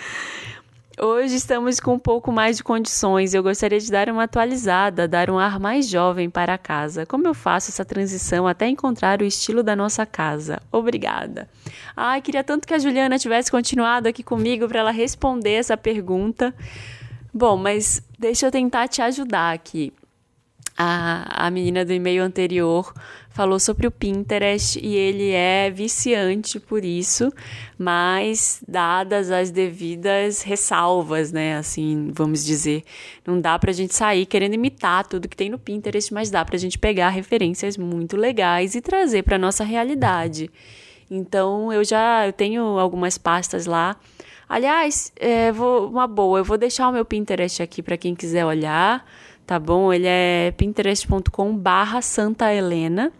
Hoje 1.00 1.36
estamos 1.36 1.80
com 1.80 1.94
um 1.94 2.00
pouco 2.00 2.32
mais 2.32 2.58
de 2.58 2.64
condições 2.64 3.36
eu 3.36 3.44
gostaria 3.44 3.80
de 3.80 3.92
dar 3.92 4.10
uma 4.10 4.24
atualizada, 4.24 5.08
dar 5.08 5.30
um 5.30 5.38
ar 5.38 5.60
mais 5.60 5.88
jovem 5.88 6.28
para 6.28 6.56
a 6.56 6.58
casa. 6.58 7.06
Como 7.06 7.28
eu 7.28 7.36
faço 7.36 7.70
essa 7.70 7.86
transição 7.86 8.48
até 8.48 8.68
encontrar 8.68 9.22
o 9.22 9.24
estilo 9.24 9.62
da 9.62 9.76
nossa 9.76 10.08
casa? 10.08 10.60
Obrigada. 10.72 11.48
Ai, 11.96 12.20
queria 12.20 12.44
tanto 12.44 12.68
que 12.68 12.74
a 12.74 12.80
Juliana 12.80 13.20
tivesse 13.20 13.52
continuado 13.52 14.08
aqui 14.08 14.24
comigo 14.24 14.68
para 14.68 14.80
ela 14.80 14.92
responder 14.92 15.52
essa 15.52 15.78
pergunta. 15.78 16.52
Bom, 17.32 17.58
mas 17.58 18.02
deixa 18.18 18.48
eu 18.48 18.52
tentar 18.52 18.88
te 18.88 19.00
ajudar 19.00 19.54
aqui 19.54 19.94
a, 20.78 21.48
a 21.48 21.50
menina 21.50 21.84
do 21.84 21.92
e-mail 21.92 22.24
anterior 22.24 22.94
falou 23.32 23.60
sobre 23.60 23.88
o 23.88 23.92
Pinterest 23.92 24.80
e 24.80 24.96
ele 24.96 25.32
é 25.32 25.72
viciante 25.72 26.60
por 26.60 26.86
isso, 26.86 27.32
mas 27.78 28.64
dadas 28.68 29.32
as 29.32 29.52
devidas 29.52 30.42
ressalvas, 30.42 31.32
né? 31.32 31.58
Assim, 31.58 32.12
vamos 32.14 32.46
dizer, 32.46 32.84
não 33.26 33.42
dá 33.42 33.58
pra 33.58 33.72
gente 33.72 33.96
sair 33.96 34.26
querendo 34.26 34.54
imitar 34.54 35.06
tudo 35.06 35.28
que 35.28 35.38
tem 35.38 35.50
no 35.50 35.60
Pinterest, 35.60 36.14
mas 36.14 36.30
dá 36.30 36.46
pra 36.46 36.58
gente 36.58 36.78
pegar 36.78 37.10
referências 37.10 37.76
muito 37.76 38.16
legais 38.16 38.76
e 38.76 38.82
trazer 38.82 39.24
para 39.24 39.38
nossa 39.38 39.64
realidade. 39.64 40.50
Então, 41.10 41.72
eu 41.72 41.84
já 41.84 42.28
eu 42.28 42.34
tenho 42.34 42.64
algumas 42.80 43.18
pastas 43.18 43.66
lá. 43.66 43.96
Aliás, 44.50 45.12
é, 45.16 45.52
vou, 45.52 45.90
uma 45.90 46.08
boa, 46.08 46.40
eu 46.40 46.44
vou 46.44 46.58
deixar 46.58 46.88
o 46.88 46.92
meu 46.92 47.04
Pinterest 47.04 47.62
aqui 47.62 47.82
para 47.82 47.98
quem 47.98 48.16
quiser 48.16 48.46
olhar 48.46 49.06
tá 49.48 49.58
bom? 49.58 49.94
Ele 49.94 50.06
é 50.06 50.54
pinterest.com 50.58 51.58
barra 51.58 52.02
Santa 52.02 52.54
Helena. 52.54 53.14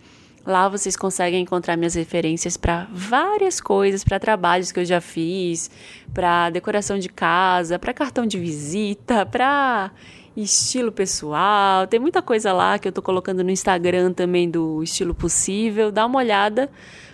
Lá 0.46 0.68
vocês 0.70 0.96
conseguem 0.96 1.42
encontrar 1.42 1.78
minhas 1.78 1.96
referências 1.96 2.58
para 2.58 2.88
várias 2.92 3.60
coisas, 3.60 4.04
para 4.04 4.20
trabalhos 4.20 4.72
que 4.72 4.80
eu 4.80 4.86
já 4.86 5.02
fiz, 5.02 5.72
para 6.14 6.50
decoração 6.50 7.00
de 7.00 7.10
casa, 7.10 7.80
para 7.80 7.94
cartão 7.94 8.26
de 8.26 8.38
visita, 8.38 9.26
para 9.26 9.92
estilo 10.36 10.92
pessoal. 10.92 11.88
Tem 11.88 12.00
muita 12.00 12.22
coisa 12.22 12.54
lá 12.54 12.78
que 12.78 12.88
eu 12.88 12.92
tô 12.92 13.02
colocando 13.02 13.44
no 13.44 13.50
Instagram 13.50 14.14
também 14.14 14.50
do 14.50 14.84
estilo 14.84 15.16
possível. 15.16 15.92
Dá 15.92 16.06
uma 16.06 16.20
olhada 16.20 16.70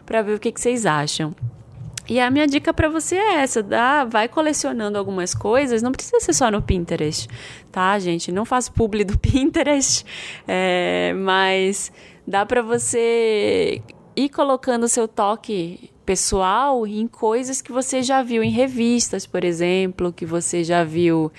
para 0.06 0.22
ver 0.22 0.36
o 0.36 0.40
que, 0.40 0.52
que 0.52 0.60
vocês 0.60 0.86
acham. 0.86 1.36
E 2.08 2.20
a 2.20 2.30
minha 2.30 2.46
dica 2.46 2.74
para 2.74 2.90
você 2.90 3.16
é 3.16 3.36
essa, 3.36 3.64
dá, 3.64 4.04
vai 4.04 4.28
colecionando 4.28 4.98
algumas 4.98 5.34
coisas, 5.34 5.82
não 5.82 5.92
precisa 5.92 6.20
ser 6.20 6.34
só 6.34 6.52
no 6.52 6.62
Pinterest, 6.62 7.30
tá, 7.72 7.98
gente? 7.98 8.32
Não 8.32 8.44
faço 8.44 8.74
publi 8.74 9.06
do 9.06 9.18
Pinterest, 9.20 10.06
é, 10.48 11.14
mas 11.16 11.92
dá 12.28 12.46
para 12.46 12.62
você 12.62 13.82
ir 14.16 14.30
colocando 14.30 14.88
seu 14.88 15.08
toque 15.08 15.90
pessoal 16.06 16.86
em 16.86 17.08
coisas 17.08 17.62
que 17.62 17.72
você 17.72 18.02
já 18.02 18.22
viu 18.22 18.44
em 18.44 18.52
revistas, 18.52 19.26
por 19.26 19.44
exemplo, 19.44 20.12
que 20.12 20.26
você 20.26 20.64
já 20.64 20.84
viu 20.84 21.32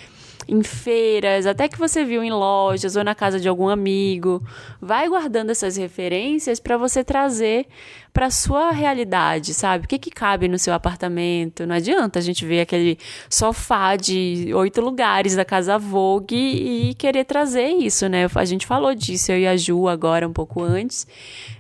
em 0.47 0.63
feiras, 0.63 1.47
até 1.47 1.69
que 1.69 1.79
você 1.79 2.05
viu 2.05 2.23
em 2.23 2.31
lojas 2.31 2.97
ou 2.97 3.05
na 3.05 3.15
casa 3.15 3.41
de 3.41 3.49
algum 3.49 3.69
amigo. 3.69 4.43
Vai 4.81 5.09
guardando 5.09 5.51
essas 5.51 5.77
referências 5.77 6.61
para 6.61 6.77
você 6.77 7.03
trazer 7.03 7.67
para 8.13 8.31
sua 8.31 8.71
realidade, 8.71 9.53
sabe? 9.53 9.87
O 9.87 9.89
que, 9.89 9.99
que 9.99 10.11
cabe 10.11 10.47
no 10.47 10.59
seu 10.59 10.73
apartamento? 10.73 11.67
Não 11.67 11.75
adianta 11.75 12.21
a 12.21 12.23
gente 12.23 12.47
ver 12.47 12.61
aquele 12.61 12.97
sofá 13.29 13.97
de 13.97 14.53
oito 14.55 14.81
lugares 14.81 15.35
da 15.35 15.45
casa 15.45 15.79
Vogue 15.79 16.37
e 16.37 16.95
querer 16.95 17.25
trazer 17.25 17.69
isso, 17.69 18.09
né? 18.09 18.29
A 18.35 18.45
gente 18.45 18.67
falou 18.67 18.95
disso, 18.95 19.33
eu 19.33 19.39
e 19.39 19.47
a 19.47 19.57
Ju 19.57 19.89
agora 19.89 20.29
um 20.29 20.33
pouco 20.33 20.63
antes. 20.63 21.07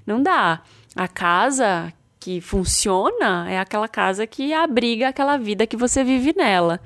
Não 0.06 0.22
dá. 0.22 0.62
A 0.94 1.08
casa 1.08 1.92
que 2.20 2.40
funciona 2.40 3.50
é 3.50 3.58
aquela 3.58 3.88
casa 3.88 4.26
que 4.26 4.52
abriga 4.54 5.08
aquela 5.08 5.36
vida 5.36 5.66
que 5.66 5.76
você 5.76 6.04
vive 6.04 6.32
nela. 6.36 6.80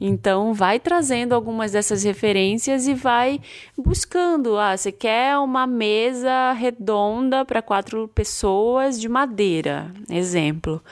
Então, 0.00 0.54
vai 0.54 0.80
trazendo 0.80 1.34
algumas 1.34 1.72
dessas 1.72 2.02
referências 2.04 2.88
e 2.88 2.94
vai 2.94 3.40
buscando. 3.76 4.56
Ah, 4.56 4.76
você 4.76 4.90
quer 4.90 5.36
uma 5.38 5.66
mesa 5.66 6.52
redonda 6.52 7.44
para 7.44 7.60
quatro 7.60 8.08
pessoas 8.08 8.98
de 8.98 9.08
madeira, 9.08 9.92
exemplo. 10.08 10.82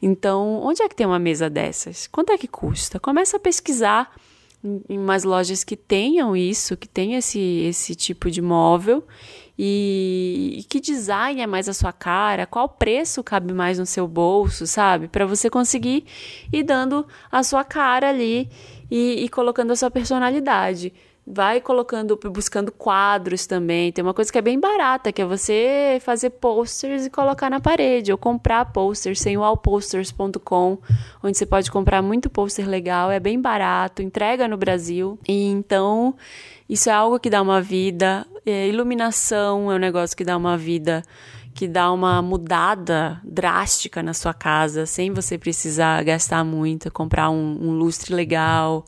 Então, 0.00 0.60
onde 0.62 0.82
é 0.82 0.88
que 0.88 0.94
tem 0.94 1.06
uma 1.06 1.18
mesa 1.18 1.50
dessas? 1.50 2.06
Quanto 2.06 2.30
é 2.30 2.38
que 2.38 2.46
custa? 2.46 3.00
Começa 3.00 3.38
a 3.38 3.40
pesquisar 3.40 4.14
em 4.88 4.98
umas 4.98 5.24
lojas 5.24 5.64
que 5.64 5.76
tenham 5.76 6.36
isso, 6.36 6.76
que 6.76 6.88
tenham 6.88 7.18
esse, 7.18 7.40
esse 7.40 7.94
tipo 7.94 8.30
de 8.30 8.40
móvel 8.40 9.04
e, 9.58 10.56
e, 10.58 10.62
que 10.64 10.80
design 10.80 11.40
é 11.40 11.46
mais 11.46 11.68
a 11.68 11.72
sua 11.72 11.92
cara, 11.92 12.46
qual 12.46 12.68
preço 12.68 13.22
cabe 13.22 13.52
mais 13.52 13.78
no 13.78 13.86
seu 13.86 14.08
bolso, 14.08 14.66
sabe? 14.66 15.06
Para 15.06 15.26
você 15.26 15.48
conseguir 15.48 16.04
ir 16.52 16.64
dando 16.64 17.06
a 17.30 17.42
sua 17.42 17.62
cara 17.62 18.08
ali 18.08 18.48
e, 18.90 19.24
e 19.24 19.28
colocando 19.28 19.70
a 19.70 19.76
sua 19.76 19.90
personalidade. 19.90 20.92
Vai 21.26 21.58
colocando, 21.58 22.18
buscando 22.30 22.70
quadros 22.70 23.46
também. 23.46 23.90
Tem 23.90 24.04
uma 24.04 24.12
coisa 24.12 24.30
que 24.30 24.36
é 24.36 24.42
bem 24.42 24.60
barata, 24.60 25.10
que 25.10 25.22
é 25.22 25.24
você 25.24 25.98
fazer 26.02 26.28
posters 26.28 27.06
e 27.06 27.10
colocar 27.10 27.48
na 27.48 27.60
parede, 27.60 28.12
ou 28.12 28.18
comprar 28.18 28.66
posters, 28.66 29.20
sem 29.20 29.38
wallposters.com, 29.38 30.78
onde 31.22 31.38
você 31.38 31.46
pode 31.46 31.70
comprar 31.70 32.02
muito 32.02 32.28
pôster 32.28 32.68
legal, 32.68 33.10
é 33.10 33.18
bem 33.18 33.40
barato, 33.40 34.02
entrega 34.02 34.46
no 34.46 34.58
Brasil. 34.58 35.18
E 35.26 35.46
então 35.46 36.14
isso 36.68 36.88
é 36.88 36.92
algo 36.92 37.18
que 37.18 37.30
dá 37.30 37.42
uma 37.42 37.60
vida. 37.60 38.26
É, 38.46 38.68
iluminação 38.68 39.70
é 39.70 39.74
um 39.76 39.78
negócio 39.78 40.16
que 40.16 40.24
dá 40.24 40.36
uma 40.36 40.56
vida, 40.56 41.02
que 41.54 41.68
dá 41.68 41.90
uma 41.92 42.20
mudada 42.20 43.20
drástica 43.24 44.02
na 44.02 44.14
sua 44.14 44.34
casa, 44.34 44.86
sem 44.86 45.12
você 45.12 45.38
precisar 45.38 46.02
gastar 46.02 46.44
muito, 46.44 46.90
comprar 46.90 47.30
um, 47.30 47.58
um 47.60 47.72
lustre 47.72 48.14
legal, 48.14 48.84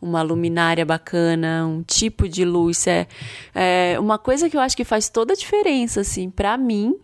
uma 0.00 0.22
luminária 0.22 0.84
bacana, 0.84 1.66
um 1.66 1.82
tipo 1.82 2.28
de 2.28 2.44
luz. 2.44 2.86
É, 2.86 3.06
é 3.54 3.96
uma 4.00 4.18
coisa 4.18 4.48
que 4.48 4.56
eu 4.56 4.60
acho 4.60 4.76
que 4.76 4.84
faz 4.84 5.08
toda 5.08 5.32
a 5.32 5.36
diferença, 5.36 6.00
assim, 6.00 6.30
para 6.30 6.56
mim, 6.56 6.94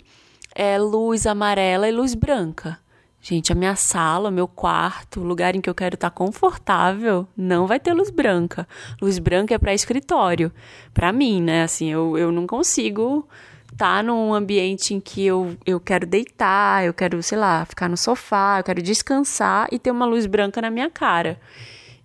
é 0.54 0.78
luz 0.78 1.26
amarela 1.26 1.88
e 1.88 1.92
luz 1.92 2.14
branca. 2.14 2.78
Gente, 3.26 3.50
a 3.50 3.54
minha 3.54 3.74
sala, 3.74 4.30
meu 4.30 4.46
quarto, 4.46 5.20
o 5.20 5.24
lugar 5.24 5.56
em 5.56 5.60
que 5.62 5.70
eu 5.70 5.74
quero 5.74 5.94
estar 5.94 6.10
confortável, 6.10 7.26
não 7.34 7.66
vai 7.66 7.80
ter 7.80 7.94
luz 7.94 8.10
branca. 8.10 8.68
Luz 9.00 9.18
branca 9.18 9.54
é 9.54 9.56
para 9.56 9.72
escritório. 9.72 10.52
Para 10.92 11.10
mim, 11.10 11.40
né? 11.40 11.62
Assim, 11.62 11.90
eu, 11.90 12.18
eu 12.18 12.30
não 12.30 12.46
consigo 12.46 13.26
estar 13.72 13.96
tá 13.96 14.02
num 14.02 14.34
ambiente 14.34 14.92
em 14.92 15.00
que 15.00 15.24
eu, 15.24 15.56
eu 15.64 15.80
quero 15.80 16.06
deitar, 16.06 16.84
eu 16.84 16.92
quero, 16.92 17.22
sei 17.22 17.38
lá, 17.38 17.64
ficar 17.64 17.88
no 17.88 17.96
sofá, 17.96 18.58
eu 18.58 18.64
quero 18.64 18.82
descansar 18.82 19.68
e 19.72 19.78
ter 19.78 19.90
uma 19.90 20.04
luz 20.04 20.26
branca 20.26 20.60
na 20.60 20.68
minha 20.68 20.90
cara. 20.90 21.40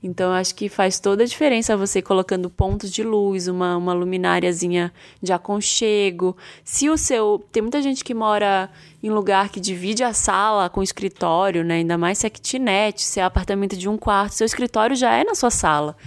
Então, 0.01 0.31
acho 0.31 0.55
que 0.55 0.69
faz 0.69 0.97
toda 0.97 1.23
a 1.23 1.25
diferença 1.25 1.75
você 1.75 2.01
colocando 2.01 2.49
pontos 2.49 2.89
de 2.89 3.03
luz, 3.03 3.49
uma, 3.49 3.75
uma 3.75 3.91
lumináriazinha 3.91 4.93
de 5.21 5.33
aconchego. 5.33 6.37
Se 6.63 6.89
o 6.89 6.97
seu. 6.97 7.45
Tem 7.51 7.61
muita 7.61 7.81
gente 7.81 8.03
que 8.03 8.13
mora 8.13 8.69
em 9.03 9.09
lugar 9.09 9.49
que 9.49 9.59
divide 9.59 10.03
a 10.03 10.13
sala 10.13 10.69
com 10.69 10.79
o 10.79 10.83
escritório, 10.83 11.65
né? 11.65 11.75
Ainda 11.75 11.97
mais 11.97 12.19
se 12.19 12.27
é 12.27 12.29
kitnet, 12.29 13.01
se 13.01 13.19
é 13.19 13.23
apartamento 13.23 13.75
de 13.75 13.89
um 13.89 13.97
quarto, 13.97 14.35
seu 14.35 14.45
escritório 14.45 14.95
já 14.95 15.13
é 15.13 15.25
na 15.25 15.35
sua 15.35 15.51
sala. 15.51 15.97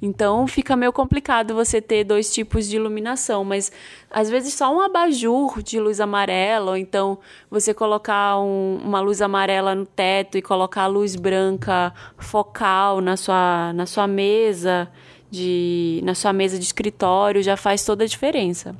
Então 0.00 0.46
fica 0.46 0.76
meio 0.76 0.92
complicado 0.92 1.54
você 1.54 1.80
ter 1.80 2.04
dois 2.04 2.32
tipos 2.32 2.68
de 2.68 2.76
iluminação, 2.76 3.44
mas 3.44 3.72
às 4.10 4.28
vezes 4.28 4.52
só 4.54 4.74
um 4.74 4.80
abajur 4.80 5.62
de 5.62 5.80
luz 5.80 6.00
amarela, 6.00 6.72
ou 6.72 6.76
então 6.76 7.18
você 7.50 7.72
colocar 7.72 8.38
um, 8.38 8.78
uma 8.84 9.00
luz 9.00 9.22
amarela 9.22 9.74
no 9.74 9.86
teto 9.86 10.36
e 10.36 10.42
colocar 10.42 10.82
a 10.82 10.86
luz 10.86 11.16
branca 11.16 11.94
focal 12.18 13.00
na 13.00 13.16
sua, 13.16 13.72
na 13.72 13.86
sua 13.86 14.06
mesa 14.06 14.90
de 15.30 16.00
na 16.04 16.14
sua 16.14 16.32
mesa 16.32 16.58
de 16.58 16.64
escritório 16.64 17.42
já 17.42 17.56
faz 17.56 17.84
toda 17.84 18.04
a 18.04 18.06
diferença. 18.06 18.76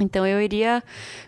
Então 0.00 0.26
eu 0.26 0.40
iria 0.40 0.82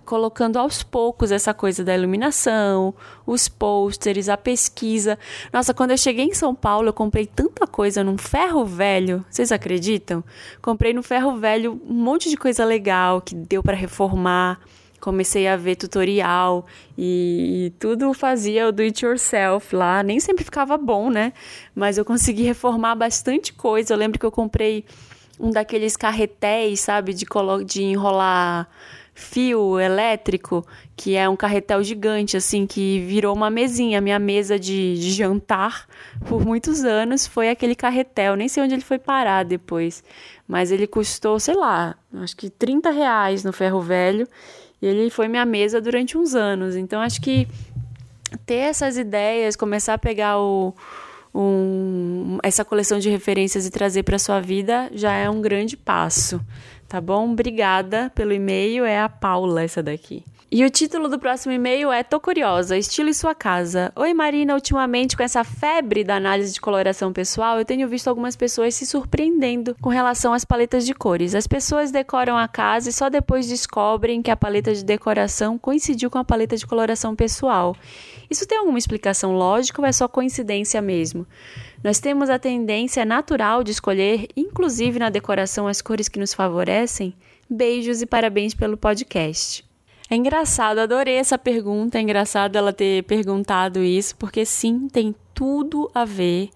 colocando 0.04 0.58
aos 0.58 0.82
poucos 0.82 1.32
essa 1.32 1.52
coisa 1.52 1.84
da 1.84 1.94
iluminação, 1.94 2.94
os 3.26 3.48
pôsteres, 3.48 4.28
a 4.28 4.36
pesquisa. 4.36 5.18
Nossa, 5.52 5.74
quando 5.74 5.90
eu 5.92 5.98
cheguei 5.98 6.24
em 6.24 6.34
São 6.34 6.54
Paulo, 6.54 6.88
eu 6.88 6.92
comprei 6.92 7.26
tanta 7.26 7.66
coisa 7.66 8.04
num 8.04 8.18
ferro 8.18 8.64
velho. 8.64 9.24
Vocês 9.30 9.52
acreditam? 9.52 10.22
Comprei 10.62 10.92
no 10.92 11.02
ferro 11.02 11.36
velho 11.36 11.80
um 11.86 11.94
monte 11.94 12.28
de 12.28 12.36
coisa 12.36 12.64
legal 12.64 13.20
que 13.20 13.34
deu 13.34 13.62
para 13.62 13.76
reformar. 13.76 14.60
Comecei 15.00 15.48
a 15.48 15.56
ver 15.56 15.76
tutorial 15.76 16.66
e, 16.96 17.66
e 17.66 17.70
tudo 17.78 18.12
fazia 18.12 18.68
o 18.68 18.72
do 18.72 18.82
it 18.82 19.02
yourself 19.02 19.74
lá. 19.74 20.02
Nem 20.02 20.20
sempre 20.20 20.44
ficava 20.44 20.76
bom, 20.76 21.08
né? 21.08 21.32
Mas 21.74 21.96
eu 21.96 22.04
consegui 22.04 22.42
reformar 22.44 22.94
bastante 22.94 23.52
coisa. 23.52 23.94
Eu 23.94 23.98
lembro 23.98 24.18
que 24.18 24.26
eu 24.26 24.30
comprei 24.30 24.84
um 25.40 25.50
daqueles 25.50 25.96
carretéis, 25.96 26.80
sabe, 26.80 27.14
de, 27.14 27.24
de 27.66 27.82
enrolar 27.82 28.68
fio 29.14 29.78
elétrico, 29.78 30.66
que 30.96 31.14
é 31.14 31.28
um 31.28 31.36
carretel 31.36 31.82
gigante, 31.82 32.36
assim, 32.36 32.66
que 32.66 33.00
virou 33.00 33.34
uma 33.34 33.50
mesinha. 33.50 34.00
Minha 34.00 34.18
mesa 34.18 34.58
de, 34.58 34.98
de, 34.98 35.12
jantar 35.12 35.86
por 36.26 36.44
muitos 36.44 36.84
anos 36.84 37.26
foi 37.26 37.50
aquele 37.50 37.74
carretel. 37.74 38.34
Nem 38.34 38.48
sei 38.48 38.62
onde 38.62 38.74
ele 38.74 38.82
foi 38.82 38.98
parar 38.98 39.44
depois. 39.44 40.04
Mas 40.46 40.70
ele 40.70 40.86
custou, 40.86 41.38
sei 41.38 41.54
lá, 41.54 41.96
acho 42.14 42.36
que 42.36 42.50
30 42.50 42.90
reais 42.90 43.44
no 43.44 43.52
ferro 43.52 43.80
velho. 43.80 44.26
E 44.80 44.86
ele 44.86 45.10
foi 45.10 45.28
minha 45.28 45.44
mesa 45.44 45.80
durante 45.80 46.16
uns 46.16 46.34
anos. 46.34 46.74
Então 46.76 47.00
acho 47.00 47.20
que 47.20 47.46
ter 48.46 48.54
essas 48.54 48.96
ideias, 48.96 49.56
começar 49.56 49.94
a 49.94 49.98
pegar 49.98 50.38
o 50.38 50.74
um, 51.34 52.38
essa 52.42 52.64
coleção 52.64 52.98
de 52.98 53.08
referências 53.08 53.66
e 53.66 53.70
trazer 53.70 54.02
para 54.02 54.18
sua 54.18 54.40
vida 54.40 54.90
já 54.92 55.12
é 55.12 55.28
um 55.30 55.40
grande 55.40 55.76
passo, 55.76 56.40
tá 56.88 57.00
bom? 57.00 57.30
Obrigada 57.30 58.10
pelo 58.14 58.32
e-mail, 58.32 58.84
é 58.84 59.00
a 59.00 59.08
Paula 59.08 59.62
essa 59.62 59.82
daqui. 59.82 60.24
E 60.52 60.64
o 60.64 60.70
título 60.70 61.08
do 61.08 61.16
próximo 61.16 61.52
e-mail 61.52 61.92
é 61.92 62.02
Tô 62.02 62.18
curiosa, 62.18 62.76
estilo 62.76 63.08
em 63.08 63.12
sua 63.12 63.36
casa. 63.36 63.92
Oi 63.94 64.12
Marina, 64.12 64.52
ultimamente 64.52 65.16
com 65.16 65.22
essa 65.22 65.44
febre 65.44 66.02
da 66.02 66.16
análise 66.16 66.52
de 66.52 66.60
coloração 66.60 67.12
pessoal, 67.12 67.56
eu 67.56 67.64
tenho 67.64 67.86
visto 67.86 68.08
algumas 68.08 68.34
pessoas 68.34 68.74
se 68.74 68.84
surpreendendo 68.84 69.76
com 69.80 69.88
relação 69.88 70.32
às 70.32 70.44
paletas 70.44 70.84
de 70.84 70.92
cores. 70.92 71.36
As 71.36 71.46
pessoas 71.46 71.92
decoram 71.92 72.36
a 72.36 72.48
casa 72.48 72.90
e 72.90 72.92
só 72.92 73.08
depois 73.08 73.46
descobrem 73.46 74.20
que 74.20 74.30
a 74.30 74.36
paleta 74.36 74.74
de 74.74 74.84
decoração 74.84 75.56
coincidiu 75.56 76.10
com 76.10 76.18
a 76.18 76.24
paleta 76.24 76.56
de 76.56 76.66
coloração 76.66 77.14
pessoal. 77.14 77.76
Isso 78.30 78.46
tem 78.46 78.58
alguma 78.58 78.78
explicação 78.78 79.34
lógica 79.34 79.82
ou 79.82 79.86
é 79.86 79.90
só 79.90 80.06
coincidência 80.06 80.80
mesmo? 80.80 81.26
Nós 81.82 81.98
temos 81.98 82.30
a 82.30 82.38
tendência 82.38 83.04
natural 83.04 83.64
de 83.64 83.72
escolher, 83.72 84.28
inclusive 84.36 84.98
na 85.00 85.10
decoração, 85.10 85.66
as 85.66 85.82
cores 85.82 86.08
que 86.08 86.20
nos 86.20 86.32
favorecem? 86.32 87.12
Beijos 87.48 88.00
e 88.00 88.06
parabéns 88.06 88.54
pelo 88.54 88.76
podcast. 88.76 89.64
É 90.08 90.14
engraçado, 90.14 90.78
adorei 90.78 91.16
essa 91.16 91.36
pergunta. 91.36 91.98
É 91.98 92.00
engraçado 92.00 92.54
ela 92.56 92.72
ter 92.72 93.02
perguntado 93.04 93.82
isso, 93.82 94.14
porque 94.16 94.44
sim, 94.44 94.88
tem 94.88 95.14
tudo 95.34 95.90
a 95.92 96.04
ver. 96.04 96.50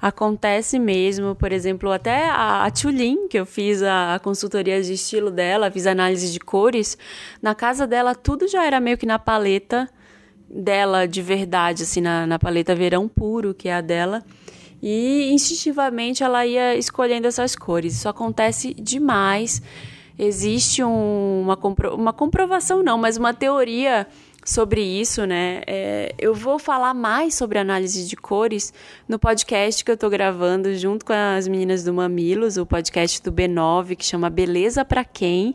Acontece 0.00 0.80
mesmo, 0.80 1.36
por 1.36 1.52
exemplo, 1.52 1.92
até 1.92 2.28
a, 2.28 2.64
a 2.64 2.70
Tulin, 2.72 3.28
que 3.28 3.38
eu 3.38 3.46
fiz 3.46 3.82
a, 3.82 4.16
a, 4.16 4.18
consultoria 4.18 4.82
de 4.82 4.94
estilo 4.94 5.30
dela, 5.30 5.70
fiz 5.70 5.86
análise 5.86 6.32
de 6.32 6.40
cores. 6.40 6.98
Na 7.40 7.54
casa 7.54 7.86
dela, 7.86 8.12
tudo 8.12 8.48
já 8.48 8.64
era 8.64 8.80
meio 8.80 8.98
que 8.98 9.06
na 9.06 9.18
paleta 9.18 9.88
dela 10.52 11.06
de 11.06 11.22
verdade, 11.22 11.84
assim, 11.84 12.00
na, 12.00 12.26
na 12.26 12.38
paleta 12.38 12.74
verão 12.74 13.08
puro, 13.08 13.54
que 13.54 13.68
é 13.68 13.74
a 13.74 13.80
dela. 13.80 14.22
E 14.82 15.30
instintivamente 15.32 16.22
ela 16.22 16.44
ia 16.44 16.76
escolhendo 16.76 17.26
essas 17.26 17.56
cores. 17.56 17.94
Isso 17.94 18.08
acontece 18.08 18.74
demais 18.74 19.62
existe 20.18 20.82
um, 20.82 21.42
uma, 21.42 21.56
compro, 21.56 21.94
uma 21.94 22.12
comprovação, 22.12 22.82
não, 22.82 22.98
mas 22.98 23.16
uma 23.16 23.34
teoria 23.34 24.06
sobre 24.44 24.82
isso, 24.82 25.24
né? 25.24 25.62
É, 25.66 26.14
eu 26.18 26.34
vou 26.34 26.58
falar 26.58 26.94
mais 26.94 27.34
sobre 27.34 27.58
análise 27.58 28.06
de 28.06 28.16
cores 28.16 28.72
no 29.08 29.18
podcast 29.18 29.84
que 29.84 29.90
eu 29.90 29.96
tô 29.96 30.10
gravando 30.10 30.74
junto 30.74 31.04
com 31.04 31.12
as 31.12 31.46
meninas 31.46 31.84
do 31.84 31.94
Mamilos, 31.94 32.56
o 32.56 32.66
podcast 32.66 33.22
do 33.22 33.32
B9, 33.32 33.96
que 33.96 34.04
chama 34.04 34.28
Beleza 34.28 34.84
para 34.84 35.04
Quem. 35.04 35.54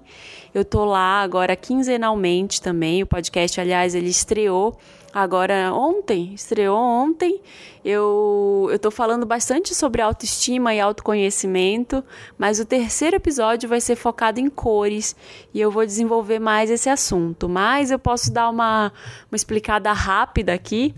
Eu 0.53 0.63
tô 0.63 0.85
lá 0.85 1.21
agora 1.21 1.55
quinzenalmente 1.55 2.61
também. 2.61 3.03
O 3.03 3.07
podcast, 3.07 3.59
aliás, 3.59 3.93
ele 3.93 4.09
estreou 4.09 4.77
agora 5.17 5.73
ontem, 5.73 6.33
estreou 6.35 6.77
ontem. 6.77 7.41
Eu 7.83 8.69
tô 8.79 8.91
falando 8.91 9.25
bastante 9.25 9.73
sobre 9.73 10.01
autoestima 10.01 10.75
e 10.75 10.79
autoconhecimento, 10.79 12.03
mas 12.37 12.59
o 12.59 12.65
terceiro 12.65 13.15
episódio 13.15 13.67
vai 13.67 13.81
ser 13.81 13.95
focado 13.95 14.39
em 14.39 14.47
cores 14.47 15.15
e 15.53 15.59
eu 15.59 15.71
vou 15.71 15.85
desenvolver 15.85 16.37
mais 16.37 16.69
esse 16.69 16.87
assunto. 16.87 17.49
Mas 17.49 17.89
eu 17.89 17.97
posso 17.97 18.31
dar 18.31 18.49
uma, 18.49 18.91
uma 19.31 19.35
explicada 19.35 19.91
rápida 19.91 20.53
aqui, 20.53 20.93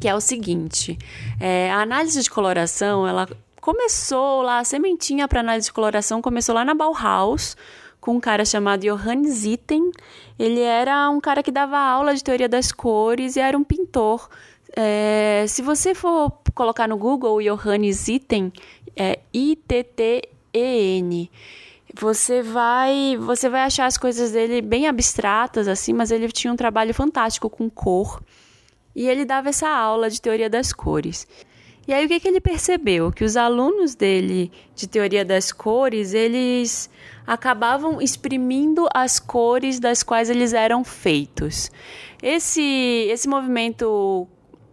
que 0.00 0.06
é 0.06 0.14
o 0.14 0.20
seguinte: 0.20 0.96
é, 1.40 1.70
a 1.72 1.80
análise 1.80 2.22
de 2.22 2.30
coloração, 2.30 3.08
ela 3.08 3.28
começou 3.60 4.42
lá, 4.42 4.60
a 4.60 4.64
sementinha 4.64 5.26
para 5.26 5.40
análise 5.40 5.66
de 5.66 5.72
coloração 5.72 6.22
começou 6.22 6.54
lá 6.54 6.64
na 6.64 6.74
Bauhaus 6.74 7.56
com 8.06 8.14
um 8.14 8.20
cara 8.20 8.44
chamado 8.44 8.82
Johannes 8.82 9.44
Itten. 9.44 9.90
Ele 10.38 10.60
era 10.60 11.10
um 11.10 11.20
cara 11.20 11.42
que 11.42 11.50
dava 11.50 11.76
aula 11.76 12.14
de 12.14 12.22
teoria 12.22 12.48
das 12.48 12.70
cores 12.70 13.34
e 13.34 13.40
era 13.40 13.58
um 13.58 13.64
pintor. 13.64 14.28
É, 14.76 15.44
se 15.48 15.60
você 15.60 15.92
for 15.92 16.30
colocar 16.54 16.86
no 16.86 16.96
Google 16.96 17.42
Johannes 17.42 18.06
Itten, 18.06 18.52
é 18.94 19.18
I-T-T-E-N, 19.34 21.28
você 22.00 22.42
vai, 22.42 23.16
você 23.18 23.48
vai 23.48 23.62
achar 23.62 23.86
as 23.86 23.98
coisas 23.98 24.30
dele 24.30 24.62
bem 24.62 24.86
abstratas 24.86 25.66
assim, 25.66 25.92
mas 25.92 26.12
ele 26.12 26.28
tinha 26.28 26.52
um 26.52 26.56
trabalho 26.56 26.94
fantástico 26.94 27.50
com 27.50 27.68
cor. 27.68 28.22
E 28.94 29.08
ele 29.08 29.24
dava 29.24 29.48
essa 29.48 29.68
aula 29.68 30.08
de 30.08 30.22
teoria 30.22 30.48
das 30.48 30.72
cores. 30.72 31.26
E 31.86 31.94
aí 31.94 32.04
o 32.04 32.08
que, 32.08 32.18
que 32.18 32.26
ele 32.26 32.40
percebeu? 32.40 33.12
Que 33.12 33.22
os 33.22 33.36
alunos 33.36 33.94
dele 33.94 34.50
de 34.74 34.88
teoria 34.88 35.24
das 35.24 35.52
cores, 35.52 36.12
eles 36.14 36.90
acabavam 37.24 38.00
exprimindo 38.00 38.88
as 38.92 39.20
cores 39.20 39.78
das 39.78 40.02
quais 40.02 40.28
eles 40.28 40.52
eram 40.52 40.82
feitos. 40.82 41.70
Esse, 42.20 42.62
esse 43.10 43.28
movimento 43.28 44.26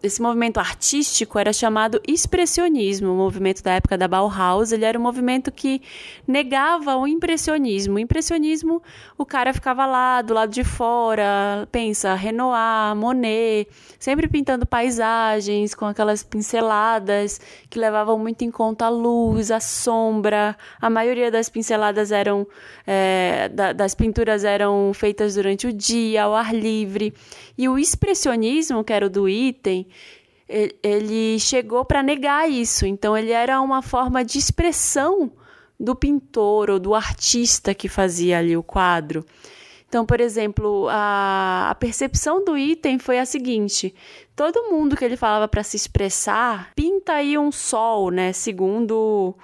esse 0.04 0.22
movimento 0.22 0.60
artístico 0.60 1.40
era 1.40 1.54
chamado 1.54 2.02
expressionismo, 2.06 3.14
o 3.14 3.16
movimento 3.16 3.64
da 3.64 3.72
época 3.72 3.98
da 3.98 4.06
Bauhaus. 4.06 4.74
Ele 4.74 4.84
era 4.84 5.00
um 5.00 5.02
movimento 5.02 5.50
que 5.50 5.82
negava 6.28 6.98
o 6.98 7.08
impressionismo. 7.08 7.96
O 7.96 8.00
impressionismo, 8.00 8.84
o 9.18 9.26
cara 9.26 9.54
ficava 9.54 9.86
lá 9.86 10.22
do 10.22 10.34
lado 10.34 10.52
de 10.52 10.66
fora, 10.66 11.66
pensa, 11.72 12.14
Renoir, 12.16 12.94
Monet, 12.98 13.70
sempre 13.98 14.28
pintando 14.28 14.66
paisagens 14.66 15.74
com 15.74 15.86
aquelas 15.86 16.22
pinceladas 16.22 17.40
que 17.70 17.80
levavam 17.80 18.20
muito 18.20 18.44
em 18.44 18.52
conta 18.52 18.88
a 18.88 18.90
luz, 18.90 19.52
a 19.52 19.62
sombra. 19.62 20.58
A 20.82 20.90
maioria 20.90 21.32
das 21.32 21.48
pinceladas 21.48 22.12
eram, 22.12 22.46
é, 22.86 23.48
da, 23.48 23.72
das 23.72 23.96
pinturas 23.96 24.44
eram 24.44 24.92
feitas 24.94 25.36
durante 25.36 25.66
o 25.66 25.72
dia, 25.72 26.24
ao 26.24 26.36
ar 26.36 26.54
livre. 26.54 27.14
E 27.58 27.70
o 27.70 27.78
expressionismo, 27.78 28.84
que 28.84 28.94
era 28.94 29.06
o 29.06 29.10
do 29.10 29.30
item, 29.30 29.88
ele 30.82 31.40
chegou 31.40 31.86
para 31.86 32.04
negar 32.04 32.50
isso. 32.50 32.86
Então, 32.86 33.16
ele 33.16 33.32
era 33.32 33.62
uma 33.62 33.82
forma 33.82 34.24
de 34.24 34.38
expressão 34.38 35.32
do 35.80 35.96
pintor 35.96 36.70
ou 36.70 36.80
do 36.80 36.96
artista 36.96 37.74
que 37.74 37.90
fazia 37.90 38.40
ali 38.40 38.56
o 38.56 38.64
quadro. 38.64 39.26
Então, 39.94 40.08
por 40.08 40.20
exemplo, 40.20 40.88
a, 40.90 41.68
a 41.70 41.76
percepção 41.76 42.44
do 42.44 42.58
item 42.58 42.98
foi 42.98 43.20
a 43.20 43.26
seguinte: 43.26 43.94
todo 44.36 44.72
mundo 44.72 44.96
que 44.96 45.06
ele 45.06 45.16
falava 45.16 45.48
para 45.48 45.62
se 45.62 45.78
expressar 45.78 46.72
pinta 46.76 47.14
aí 47.14 47.38
um 47.38 47.52
sol, 47.52 48.10
né? 48.10 48.34
Segundo 48.34 49.36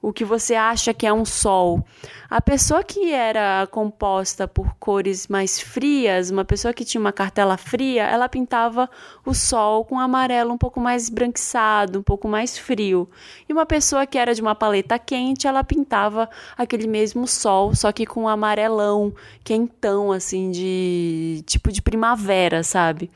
o 0.00 0.12
que 0.12 0.24
você 0.24 0.54
acha 0.54 0.94
que 0.94 1.06
é 1.06 1.12
um 1.12 1.24
sol. 1.24 1.84
A 2.30 2.40
pessoa 2.40 2.84
que 2.84 3.12
era 3.12 3.66
composta 3.70 4.46
por 4.46 4.74
cores 4.76 5.26
mais 5.26 5.60
frias, 5.60 6.30
uma 6.30 6.44
pessoa 6.44 6.72
que 6.72 6.84
tinha 6.84 7.00
uma 7.00 7.12
cartela 7.12 7.56
fria, 7.56 8.04
ela 8.04 8.28
pintava 8.28 8.88
o 9.26 9.34
sol 9.34 9.84
com 9.84 9.98
amarelo 9.98 10.52
um 10.52 10.58
pouco 10.58 10.78
mais 10.78 11.08
branquiçado, 11.08 11.98
um 11.98 12.02
pouco 12.02 12.28
mais 12.28 12.56
frio. 12.56 13.10
E 13.48 13.52
uma 13.52 13.66
pessoa 13.66 14.06
que 14.06 14.18
era 14.18 14.34
de 14.34 14.40
uma 14.40 14.54
paleta 14.54 14.98
quente, 14.98 15.48
ela 15.48 15.64
pintava 15.64 16.30
aquele 16.56 16.86
mesmo 16.86 17.26
sol, 17.26 17.74
só 17.74 17.90
que 17.90 18.06
com 18.06 18.22
um 18.22 18.28
amarelão, 18.28 19.12
quentão, 19.42 20.12
assim, 20.12 20.50
de 20.50 21.42
tipo 21.44 21.72
de 21.72 21.82
primavera, 21.82 22.62
sabe? 22.62 23.10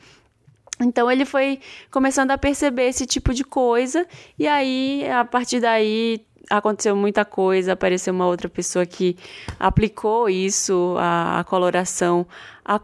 Então 0.81 1.09
ele 1.09 1.23
foi 1.23 1.59
começando 1.91 2.31
a 2.31 2.37
perceber 2.37 2.87
esse 2.87 3.05
tipo 3.05 3.33
de 3.33 3.43
coisa, 3.43 4.05
e 4.37 4.47
aí, 4.47 5.07
a 5.09 5.23
partir 5.23 5.59
daí, 5.59 6.25
aconteceu 6.57 6.95
muita 6.95 7.25
coisa, 7.25 7.73
apareceu 7.73 8.13
uma 8.13 8.27
outra 8.27 8.47
pessoa 8.47 8.85
que 8.85 9.17
aplicou 9.59 10.29
isso, 10.29 10.95
a, 10.99 11.39
a 11.39 11.43
coloração, 11.43 12.25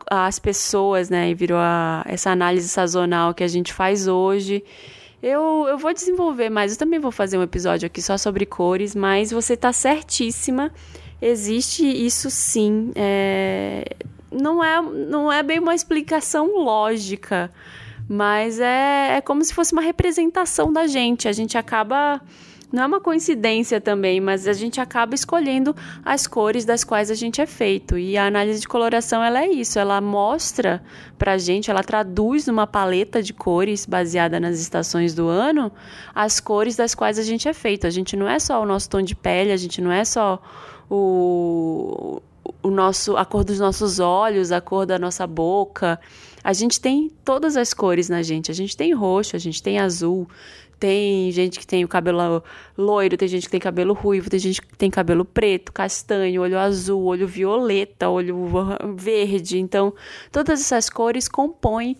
às 0.09 0.39
pessoas, 0.39 1.09
né? 1.09 1.29
E 1.29 1.33
virou 1.33 1.57
a, 1.57 2.03
essa 2.07 2.31
análise 2.31 2.67
sazonal 2.67 3.33
que 3.33 3.43
a 3.43 3.47
gente 3.47 3.71
faz 3.71 4.07
hoje. 4.07 4.63
Eu, 5.21 5.65
eu 5.67 5.77
vou 5.77 5.93
desenvolver 5.93 6.49
mais, 6.49 6.71
eu 6.73 6.79
também 6.79 6.99
vou 6.99 7.11
fazer 7.11 7.37
um 7.37 7.43
episódio 7.43 7.85
aqui 7.85 8.01
só 8.01 8.17
sobre 8.17 8.45
cores, 8.45 8.95
mas 8.95 9.31
você 9.31 9.53
está 9.53 9.71
certíssima, 9.71 10.71
existe 11.21 11.85
isso 11.85 12.29
sim. 12.29 12.91
É, 12.95 13.83
não, 14.31 14.63
é, 14.63 14.81
não 14.81 15.31
é 15.31 15.43
bem 15.43 15.59
uma 15.59 15.75
explicação 15.75 16.63
lógica, 16.63 17.51
mas 18.07 18.59
é, 18.59 19.17
é 19.17 19.21
como 19.21 19.43
se 19.43 19.53
fosse 19.53 19.73
uma 19.73 19.81
representação 19.81 20.71
da 20.71 20.87
gente. 20.87 21.27
A 21.27 21.31
gente 21.33 21.57
acaba 21.57 22.21
não 22.71 22.83
é 22.83 22.85
uma 22.85 23.01
coincidência 23.01 23.81
também, 23.81 24.21
mas 24.21 24.47
a 24.47 24.53
gente 24.53 24.79
acaba 24.79 25.15
escolhendo 25.15 25.75
as 26.05 26.27
cores 26.27 26.65
das 26.65 26.83
quais 26.83 27.09
a 27.09 27.15
gente 27.15 27.41
é 27.41 27.45
feito. 27.45 27.97
E 27.97 28.15
a 28.15 28.27
análise 28.27 28.61
de 28.61 28.67
coloração 28.67 29.23
ela 29.23 29.43
é 29.43 29.49
isso, 29.49 29.79
ela 29.79 29.99
mostra 29.99 30.83
pra 31.17 31.37
gente, 31.37 31.71
ela 31.71 31.83
traduz 31.83 32.45
numa 32.45 32.67
paleta 32.67 33.23
de 33.23 33.33
cores 33.33 33.85
baseada 33.85 34.39
nas 34.39 34.59
estações 34.59 35.13
do 35.13 35.27
ano 35.27 35.71
as 36.13 36.39
cores 36.39 36.75
das 36.75 36.93
quais 36.93 37.17
a 37.17 37.23
gente 37.23 37.47
é 37.47 37.53
feito. 37.53 37.87
A 37.87 37.89
gente 37.89 38.15
não 38.15 38.29
é 38.29 38.37
só 38.37 38.61
o 38.61 38.65
nosso 38.65 38.89
tom 38.89 39.01
de 39.01 39.15
pele, 39.15 39.51
a 39.51 39.57
gente 39.57 39.81
não 39.81 39.91
é 39.91 40.05
só 40.05 40.39
o, 40.89 42.21
o 42.61 42.69
nosso, 42.69 43.17
a 43.17 43.25
cor 43.25 43.43
dos 43.43 43.59
nossos 43.59 43.99
olhos, 43.99 44.51
a 44.51 44.61
cor 44.61 44.85
da 44.85 44.99
nossa 44.99 45.25
boca. 45.25 45.99
A 46.43 46.53
gente 46.53 46.79
tem 46.79 47.11
todas 47.25 47.57
as 47.57 47.73
cores 47.73 48.09
na 48.09 48.21
gente. 48.21 48.49
A 48.51 48.53
gente 48.53 48.75
tem 48.75 48.93
roxo, 48.93 49.35
a 49.35 49.39
gente 49.39 49.61
tem 49.61 49.79
azul, 49.79 50.27
tem 50.79 51.31
gente 51.31 51.59
que 51.59 51.67
tem 51.67 51.83
o 51.83 51.87
cabelo 51.87 52.41
loiro, 52.77 53.17
tem 53.17 53.27
gente 53.27 53.43
que 53.43 53.51
tem 53.51 53.59
cabelo 53.59 53.93
ruivo, 53.93 54.29
tem 54.29 54.39
gente 54.39 54.61
que 54.61 54.77
tem 54.77 54.89
cabelo 54.89 55.25
preto, 55.25 55.73
castanho, 55.73 56.41
olho 56.41 56.57
azul, 56.57 57.03
olho 57.03 57.27
violeta, 57.27 58.09
olho 58.09 58.37
verde. 58.95 59.59
Então, 59.59 59.93
todas 60.31 60.61
essas 60.61 60.89
cores 60.89 61.27
compõem 61.27 61.97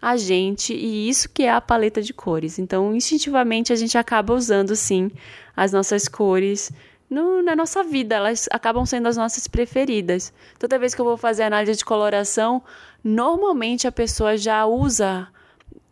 a 0.00 0.16
gente 0.16 0.74
e 0.74 1.08
isso 1.08 1.28
que 1.28 1.44
é 1.44 1.52
a 1.52 1.60
paleta 1.60 2.00
de 2.00 2.12
cores. 2.12 2.58
Então, 2.58 2.94
instintivamente 2.94 3.72
a 3.72 3.76
gente 3.76 3.96
acaba 3.96 4.34
usando 4.34 4.74
sim 4.74 5.10
as 5.54 5.70
nossas 5.70 6.08
cores 6.08 6.72
no, 7.12 7.42
na 7.42 7.54
nossa 7.54 7.84
vida, 7.84 8.14
elas 8.14 8.48
acabam 8.50 8.86
sendo 8.86 9.06
as 9.06 9.18
nossas 9.18 9.46
preferidas. 9.46 10.32
Toda 10.58 10.78
vez 10.78 10.94
que 10.94 11.00
eu 11.02 11.04
vou 11.04 11.18
fazer 11.18 11.42
análise 11.42 11.76
de 11.76 11.84
coloração, 11.84 12.62
normalmente 13.04 13.86
a 13.86 13.92
pessoa 13.92 14.34
já 14.38 14.64
usa 14.64 15.28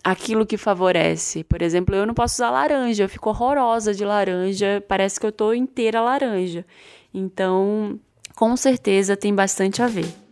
aquilo 0.03 0.47
que 0.47 0.57
favorece. 0.57 1.45
Por 1.45 1.63
exemplo, 1.63 1.95
eu 1.95 2.07
não 2.07 2.15
posso 2.15 2.35
usar 2.35 2.51
laranja, 2.51 3.05
eu 3.05 3.09
fico 3.09 3.31
horrorosa 3.31 3.95
de 3.95 4.05
laranja, 4.05 4.83
parece 4.89 5.19
que 5.21 5.27
eu 5.27 5.33
tô 5.33 5.53
inteira 5.53 6.01
laranja. 6.01 6.65
Então, 7.13 7.99
com 8.35 8.57
certeza 8.57 9.17
tem 9.17 9.35
bastante 9.35 9.83
a 9.83 9.87
ver. 9.87 10.30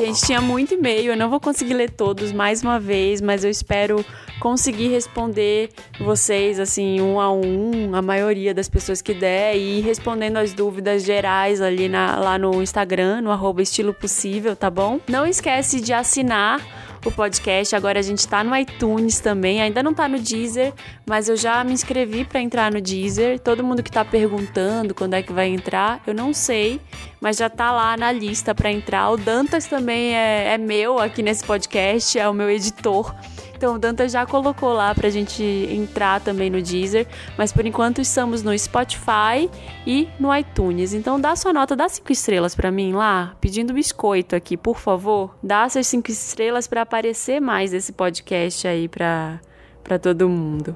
Gente, 0.00 0.22
tinha 0.22 0.40
muito 0.40 0.72
e-mail, 0.72 1.12
eu 1.12 1.16
não 1.16 1.28
vou 1.28 1.38
conseguir 1.38 1.74
ler 1.74 1.90
todos 1.90 2.32
mais 2.32 2.62
uma 2.62 2.80
vez, 2.80 3.20
mas 3.20 3.44
eu 3.44 3.50
espero 3.50 4.02
conseguir 4.40 4.88
responder 4.88 5.68
vocês 6.00 6.58
assim 6.58 7.02
um 7.02 7.20
a 7.20 7.30
um, 7.30 7.94
a 7.94 8.00
maioria 8.00 8.54
das 8.54 8.66
pessoas 8.66 9.02
que 9.02 9.12
der 9.12 9.54
e 9.58 9.80
respondendo 9.80 10.38
as 10.38 10.54
dúvidas 10.54 11.04
gerais 11.04 11.60
ali 11.60 11.86
na, 11.86 12.18
lá 12.18 12.38
no 12.38 12.62
Instagram, 12.62 13.20
no 13.20 13.30
arroba 13.30 13.60
estilo 13.60 13.92
possível, 13.92 14.56
tá 14.56 14.70
bom? 14.70 14.98
Não 15.06 15.26
esquece 15.26 15.82
de 15.82 15.92
assinar 15.92 16.62
o 17.04 17.10
podcast. 17.10 17.74
Agora 17.74 17.98
a 17.98 18.02
gente 18.02 18.26
tá 18.26 18.42
no 18.44 18.56
iTunes 18.56 19.20
também, 19.20 19.60
ainda 19.60 19.82
não 19.82 19.94
tá 19.94 20.08
no 20.08 20.18
Deezer, 20.18 20.72
mas 21.06 21.28
eu 21.28 21.36
já 21.36 21.62
me 21.64 21.72
inscrevi 21.72 22.24
para 22.24 22.40
entrar 22.40 22.70
no 22.70 22.80
Deezer. 22.80 23.38
Todo 23.38 23.64
mundo 23.64 23.82
que 23.82 23.90
tá 23.90 24.04
perguntando 24.04 24.94
quando 24.94 25.14
é 25.14 25.22
que 25.22 25.32
vai 25.32 25.48
entrar, 25.48 26.02
eu 26.06 26.14
não 26.14 26.32
sei, 26.32 26.80
mas 27.20 27.36
já 27.36 27.48
tá 27.48 27.72
lá 27.72 27.96
na 27.96 28.12
lista 28.12 28.54
para 28.54 28.70
entrar. 28.70 29.10
O 29.10 29.16
Dantas 29.16 29.66
também 29.66 30.16
é, 30.16 30.54
é 30.54 30.58
meu 30.58 30.98
aqui 30.98 31.22
nesse 31.22 31.44
podcast, 31.44 32.18
é 32.18 32.28
o 32.28 32.34
meu 32.34 32.50
editor. 32.50 33.14
Então, 33.60 33.74
o 33.74 33.78
Danta 33.78 34.08
já 34.08 34.24
colocou 34.24 34.72
lá 34.72 34.94
pra 34.94 35.10
gente 35.10 35.42
entrar 35.42 36.18
também 36.18 36.48
no 36.48 36.62
Deezer, 36.62 37.06
mas 37.36 37.52
por 37.52 37.66
enquanto 37.66 38.00
estamos 38.00 38.42
no 38.42 38.58
Spotify 38.58 39.50
e 39.86 40.08
no 40.18 40.34
iTunes. 40.34 40.94
Então, 40.94 41.20
dá 41.20 41.36
sua 41.36 41.52
nota, 41.52 41.76
dá 41.76 41.86
cinco 41.86 42.10
estrelas 42.10 42.54
para 42.54 42.70
mim 42.70 42.94
lá, 42.94 43.36
pedindo 43.38 43.74
biscoito 43.74 44.34
aqui, 44.34 44.56
por 44.56 44.78
favor. 44.78 45.36
Dá 45.42 45.64
essas 45.64 45.86
cinco 45.86 46.10
estrelas 46.10 46.66
para 46.66 46.80
aparecer 46.80 47.38
mais 47.38 47.74
esse 47.74 47.92
podcast 47.92 48.66
aí 48.66 48.88
pra, 48.88 49.38
pra 49.84 49.98
todo 49.98 50.26
mundo. 50.26 50.74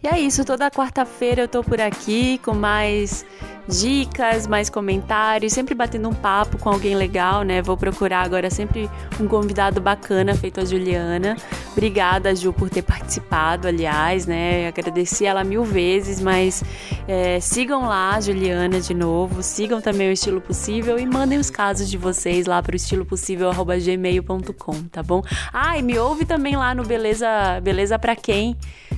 E 0.00 0.06
é 0.06 0.20
isso, 0.20 0.44
toda 0.44 0.70
quarta-feira 0.70 1.42
eu 1.42 1.48
tô 1.48 1.64
por 1.64 1.80
aqui 1.80 2.38
com 2.38 2.54
mais 2.54 3.26
dicas, 3.68 4.46
mais 4.46 4.70
comentários, 4.70 5.52
sempre 5.52 5.74
batendo 5.74 6.08
um 6.08 6.14
papo 6.14 6.56
com 6.58 6.70
alguém 6.70 6.96
legal, 6.96 7.42
né? 7.42 7.60
Vou 7.60 7.76
procurar 7.76 8.22
agora 8.22 8.48
sempre 8.48 8.88
um 9.20 9.28
convidado 9.28 9.78
bacana, 9.80 10.34
feito 10.34 10.60
a 10.60 10.64
Juliana. 10.64 11.36
Obrigada, 11.72 12.34
Ju, 12.34 12.50
por 12.52 12.68
ter 12.70 12.82
participado, 12.82 13.68
aliás, 13.68 14.26
né? 14.26 14.68
Agradeci 14.68 15.26
ela 15.26 15.44
mil 15.44 15.64
vezes, 15.64 16.18
mas 16.20 16.64
é, 17.06 17.38
sigam 17.40 17.86
lá, 17.86 18.18
Juliana, 18.20 18.80
de 18.80 18.94
novo. 18.94 19.42
Sigam 19.42 19.82
também 19.82 20.08
o 20.08 20.12
Estilo 20.12 20.40
Possível 20.40 20.98
e 20.98 21.04
mandem 21.04 21.38
os 21.38 21.50
casos 21.50 21.90
de 21.90 21.98
vocês 21.98 22.46
lá 22.46 22.62
para 22.62 22.72
o 22.72 22.76
estilopossível.gmail.com, 22.76 24.84
tá 24.90 25.02
bom? 25.02 25.22
Ah, 25.52 25.76
e 25.78 25.82
me 25.82 25.98
ouve 25.98 26.24
também 26.24 26.56
lá 26.56 26.74
no 26.74 26.84
Beleza, 26.84 27.60
Beleza 27.62 27.98
Pra 27.98 28.16
Quem, 28.16 28.56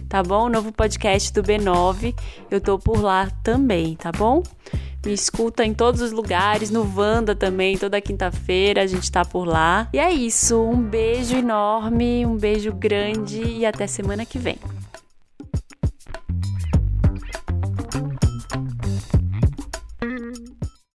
tá 0.09 0.23
bom? 0.23 0.49
Novo 0.49 0.71
podcast 0.73 1.33
do 1.33 1.43
B9. 1.43 2.14
Eu 2.51 2.61
tô 2.61 2.79
por 2.79 3.03
lá 3.03 3.29
também, 3.43 3.97
tá 3.97 4.12
bom? 4.12 4.43
Me 5.05 5.12
escuta 5.14 5.64
em 5.64 5.72
todos 5.72 6.03
os 6.03 6.12
lugares, 6.12 6.70
no 6.70 6.84
Vanda 6.84 7.34
também, 7.34 7.78
toda 7.78 8.01
quinta-feira 8.01 8.82
a 8.82 8.86
gente 8.86 9.11
tá 9.11 9.24
por 9.24 9.46
lá. 9.46 9.88
E 9.92 9.98
é 9.98 10.12
isso, 10.12 10.62
um 10.62 10.80
beijo 10.80 11.36
enorme, 11.36 12.26
um 12.26 12.36
beijo 12.36 12.70
grande 12.72 13.42
e 13.42 13.64
até 13.64 13.86
semana 13.86 14.26
que 14.26 14.38
vem. 14.38 14.59